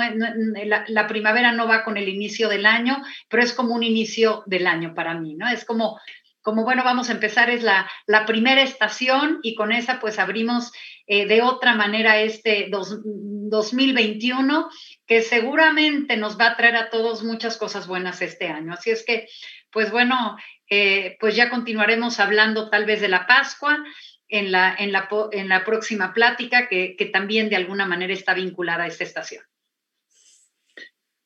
la, 0.65 0.85
la, 0.87 1.07
primavera 1.07 1.51
no 1.51 1.67
va 1.67 1.83
con 1.83 1.97
el 1.97 2.07
inicio 2.07 2.49
del 2.49 2.65
año, 2.65 3.01
pero 3.29 3.43
es 3.43 3.53
como 3.53 3.75
un 3.75 3.83
inicio 3.83 4.43
del 4.45 4.67
año 4.67 4.93
para 4.93 5.15
mí, 5.15 5.35
¿no? 5.35 5.49
Es 5.49 5.65
como 5.65 5.99
como 6.47 6.63
bueno, 6.63 6.85
vamos 6.85 7.09
a 7.09 7.11
empezar, 7.11 7.49
es 7.49 7.61
la, 7.61 7.89
primera 8.25 8.61
estación 8.61 9.39
y 9.43 9.53
con 9.53 9.73
esa 9.73 9.99
pues 9.99 10.17
abrimos 10.17 10.71
eh, 11.05 11.25
de 11.25 11.41
otra 11.41 11.75
manera 11.75 12.21
este 12.21 12.69
2021 12.71 14.69
que 15.05 15.23
seguramente 15.23 16.15
nos 16.15 16.39
va 16.39 16.51
a 16.51 16.55
traer 16.55 16.77
a 16.77 16.89
todos 16.89 17.21
muchas 17.25 17.57
cosas 17.57 17.85
buenas 17.85 18.21
este 18.21 18.47
año. 18.47 18.71
Así 18.71 18.91
es 18.91 19.03
que, 19.03 19.27
pues 19.71 19.91
bueno, 19.91 20.37
eh, 20.69 21.17
pues 21.19 21.35
ya 21.35 21.49
continuaremos 21.49 22.17
hablando 22.21 22.69
tal 22.69 22.85
vez 22.85 23.01
de 23.01 23.09
la 23.09 23.27
Pascua 23.27 23.83
en 24.29 24.53
la, 24.53 24.73
en 24.73 24.93
la, 24.93 25.09
en 25.33 25.49
la 25.49 25.65
próxima 25.65 26.13
plática 26.13 26.69
que, 26.69 26.95
que 26.95 27.07
también 27.07 27.49
de 27.49 27.57
alguna 27.57 27.85
manera 27.85 28.13
está 28.13 28.33
vinculada 28.33 28.85
a 28.85 28.87
esta 28.87 29.03
estación. 29.03 29.43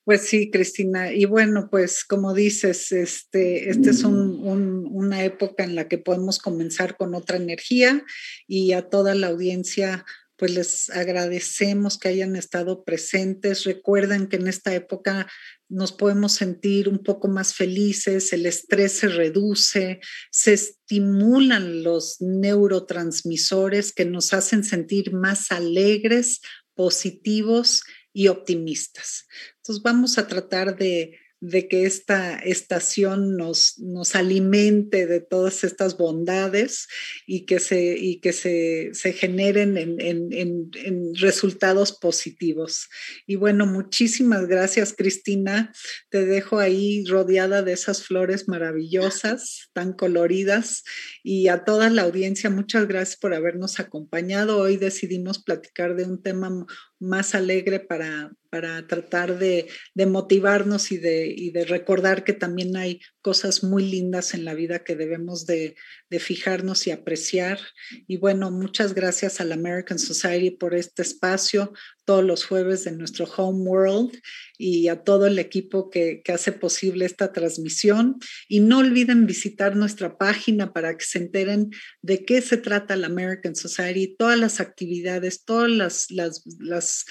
Pues 0.04 0.22
sí, 0.28 0.50
Cristina. 0.50 1.14
Y 1.14 1.26
bueno, 1.26 1.70
pues 1.70 2.04
como 2.04 2.34
dices, 2.34 2.92
este, 2.92 3.70
este 3.70 3.92
es 3.92 4.04
una 4.04 5.24
época 5.24 5.64
en 5.64 5.76
la 5.76 5.88
que 5.88 6.00
podemos 6.00 6.40
comenzar 6.40 6.98
con 6.98 7.14
otra 7.14 7.38
energía 7.38 8.04
y 8.48 8.74
a 8.74 8.90
toda 8.90 9.14
la 9.14 9.28
audiencia, 9.28 10.04
pues 10.38 10.56
les 10.56 10.90
agradecemos 10.90 12.00
que 12.00 12.10
hayan 12.10 12.36
estado 12.36 12.84
presentes. 12.84 13.64
Recuerden 13.64 14.26
que 14.26 14.38
en 14.38 14.48
esta 14.48 14.74
época 14.74 15.28
nos 15.70 15.92
podemos 15.92 16.34
sentir 16.34 16.90
un 16.90 17.04
poco 17.04 17.28
más 17.28 17.54
felices, 17.54 18.34
el 18.34 18.48
estrés 18.48 18.94
se 18.94 19.08
reduce, 19.08 20.00
se 20.32 20.54
estimulan 20.54 21.84
los 21.84 22.18
neurotransmisores 22.20 23.94
que 23.94 24.06
nos 24.06 24.34
hacen 24.34 24.64
sentir 24.64 25.14
más 25.14 25.52
alegres, 25.52 26.42
positivos 26.74 27.84
y 28.14 28.28
optimistas. 28.28 29.28
Entonces 29.58 29.84
vamos 29.84 30.18
a 30.18 30.28
tratar 30.28 30.78
de 30.78 31.18
de 31.42 31.68
que 31.68 31.88
esta 31.88 32.36
estación 32.36 33.36
nos, 33.36 33.80
nos 33.80 34.16
alimente 34.16 35.08
de 35.08 35.22
todas 35.22 35.64
estas 35.64 35.98
bondades 35.98 36.88
y 37.26 37.48
que 37.48 37.60
se, 37.60 37.98
y 37.98 38.20
que 38.20 38.32
se, 38.32 38.92
se 38.94 39.12
generen 39.12 39.76
en, 39.76 40.00
en, 40.00 40.32
en, 40.32 41.16
resultados 41.16 41.94
positivos. 41.94 42.90
Y 43.26 43.38
bueno, 43.38 43.66
muchísimas 43.66 44.48
gracias, 44.48 44.94
Cristina. 44.96 45.74
Te 46.10 46.26
dejo 46.26 46.60
ahí 46.60 47.04
rodeada 47.06 47.64
de 47.64 47.74
esas 47.74 48.04
flores 48.04 48.48
maravillosas, 48.48 49.72
tan 49.74 49.94
coloridas. 49.94 50.84
Y 51.24 51.48
a 51.48 51.64
toda 51.64 51.90
la 51.90 52.04
audiencia, 52.04 52.52
muchas 52.52 52.88
gracias 52.88 53.18
por 53.18 53.34
habernos 53.34 53.80
acompañado. 53.80 54.60
Hoy 54.60 54.78
decidimos 54.78 55.44
platicar 55.44 55.96
de 55.96 56.04
un 56.04 56.22
tema 56.22 56.68
más 57.02 57.34
alegre 57.36 57.80
para, 57.80 58.32
para 58.50 58.86
tratar 58.88 59.38
de, 59.40 59.68
de 59.96 60.06
motivarnos 60.06 60.92
y 60.92 60.98
de, 60.98 61.28
y 61.36 61.52
de, 61.52 61.66
recordar 61.66 62.24
que 62.24 62.34
también 62.34 62.78
hay 62.78 63.02
cosas 63.22 63.64
muy 63.64 63.84
lindas 63.86 64.34
en 64.34 64.46
la 64.46 64.54
vida 64.54 64.84
que 64.84 64.96
debemos 64.96 65.46
de, 65.46 65.76
de, 66.10 66.20
fijarnos 66.20 66.88
y 66.88 66.92
apreciar. 66.92 67.60
Y 68.08 68.18
bueno, 68.18 68.52
muchas 68.52 68.94
gracias 68.94 69.40
a 69.40 69.46
la 69.46 69.56
American 69.56 70.00
Society 70.00 70.52
por 70.52 70.76
este 70.76 71.02
espacio 71.02 71.74
todos 72.06 72.24
los 72.24 72.46
jueves 72.46 72.84
de 72.84 72.92
nuestro 72.92 73.26
Home 73.38 73.70
World 73.70 74.20
y 74.58 74.88
a 74.88 75.04
todo 75.04 75.28
el 75.28 75.40
equipo 75.40 75.90
que, 75.90 76.22
que 76.24 76.32
hace 76.32 76.52
posible 76.52 77.06
esta 77.06 77.32
transmisión. 77.32 78.20
Y 78.50 78.60
no 78.60 78.80
olviden 78.80 79.28
visitar 79.28 79.76
nuestra 79.76 80.18
página 80.18 80.74
para 80.74 80.98
que 80.98 81.06
se 81.06 81.20
enteren 81.20 81.72
de 82.02 82.26
qué 82.26 82.42
se 82.42 82.58
trata 82.58 82.96
la 82.96 83.08
American 83.08 83.56
Society, 83.56 84.16
todas 84.18 84.38
las 84.38 84.60
actividades, 84.60 85.46
todas 85.46 85.70
las, 85.70 86.12
las, 86.12 86.44
las 86.60 87.06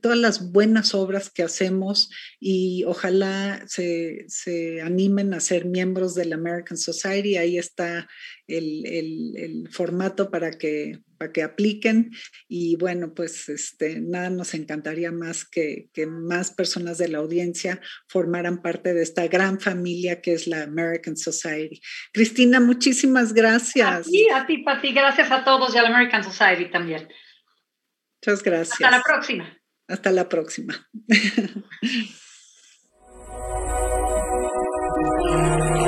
todas 0.00 0.18
las 0.18 0.52
buenas 0.52 0.94
obras 0.94 1.30
que 1.30 1.42
hacemos 1.42 2.10
y 2.40 2.84
ojalá 2.84 3.62
se, 3.66 4.24
se, 4.28 4.80
animen 4.82 5.31
a 5.34 5.40
ser 5.40 5.64
miembros 5.64 6.14
de 6.14 6.24
la 6.24 6.36
American 6.36 6.76
Society. 6.76 7.36
Ahí 7.36 7.58
está 7.58 8.08
el, 8.46 8.86
el, 8.86 9.32
el 9.36 9.68
formato 9.70 10.30
para 10.30 10.50
que, 10.52 11.00
para 11.18 11.32
que 11.32 11.42
apliquen 11.42 12.10
y 12.48 12.76
bueno, 12.76 13.14
pues 13.14 13.48
este, 13.48 14.00
nada 14.00 14.30
nos 14.30 14.54
encantaría 14.54 15.12
más 15.12 15.44
que, 15.44 15.88
que 15.92 16.06
más 16.06 16.50
personas 16.50 16.98
de 16.98 17.08
la 17.08 17.18
audiencia 17.18 17.80
formaran 18.08 18.62
parte 18.62 18.94
de 18.94 19.02
esta 19.02 19.26
gran 19.28 19.60
familia 19.60 20.20
que 20.20 20.32
es 20.32 20.46
la 20.46 20.62
American 20.62 21.16
Society. 21.16 21.80
Cristina, 22.12 22.60
muchísimas 22.60 23.32
gracias. 23.32 23.88
A 23.88 24.02
ti, 24.02 24.28
a 24.34 24.46
ti, 24.46 24.58
Pati, 24.58 24.92
gracias 24.92 25.30
a 25.30 25.44
todos 25.44 25.74
y 25.74 25.78
a 25.78 25.82
la 25.82 25.88
American 25.88 26.24
Society 26.24 26.70
también. 26.70 27.08
Muchas 28.20 28.42
gracias. 28.42 28.80
Hasta 28.80 28.90
la 28.90 29.02
próxima. 29.02 29.58
Hasta 29.88 30.10
la 30.12 30.28
próxima. 30.28 30.88
Thank 35.04 35.76
you. 35.76 35.81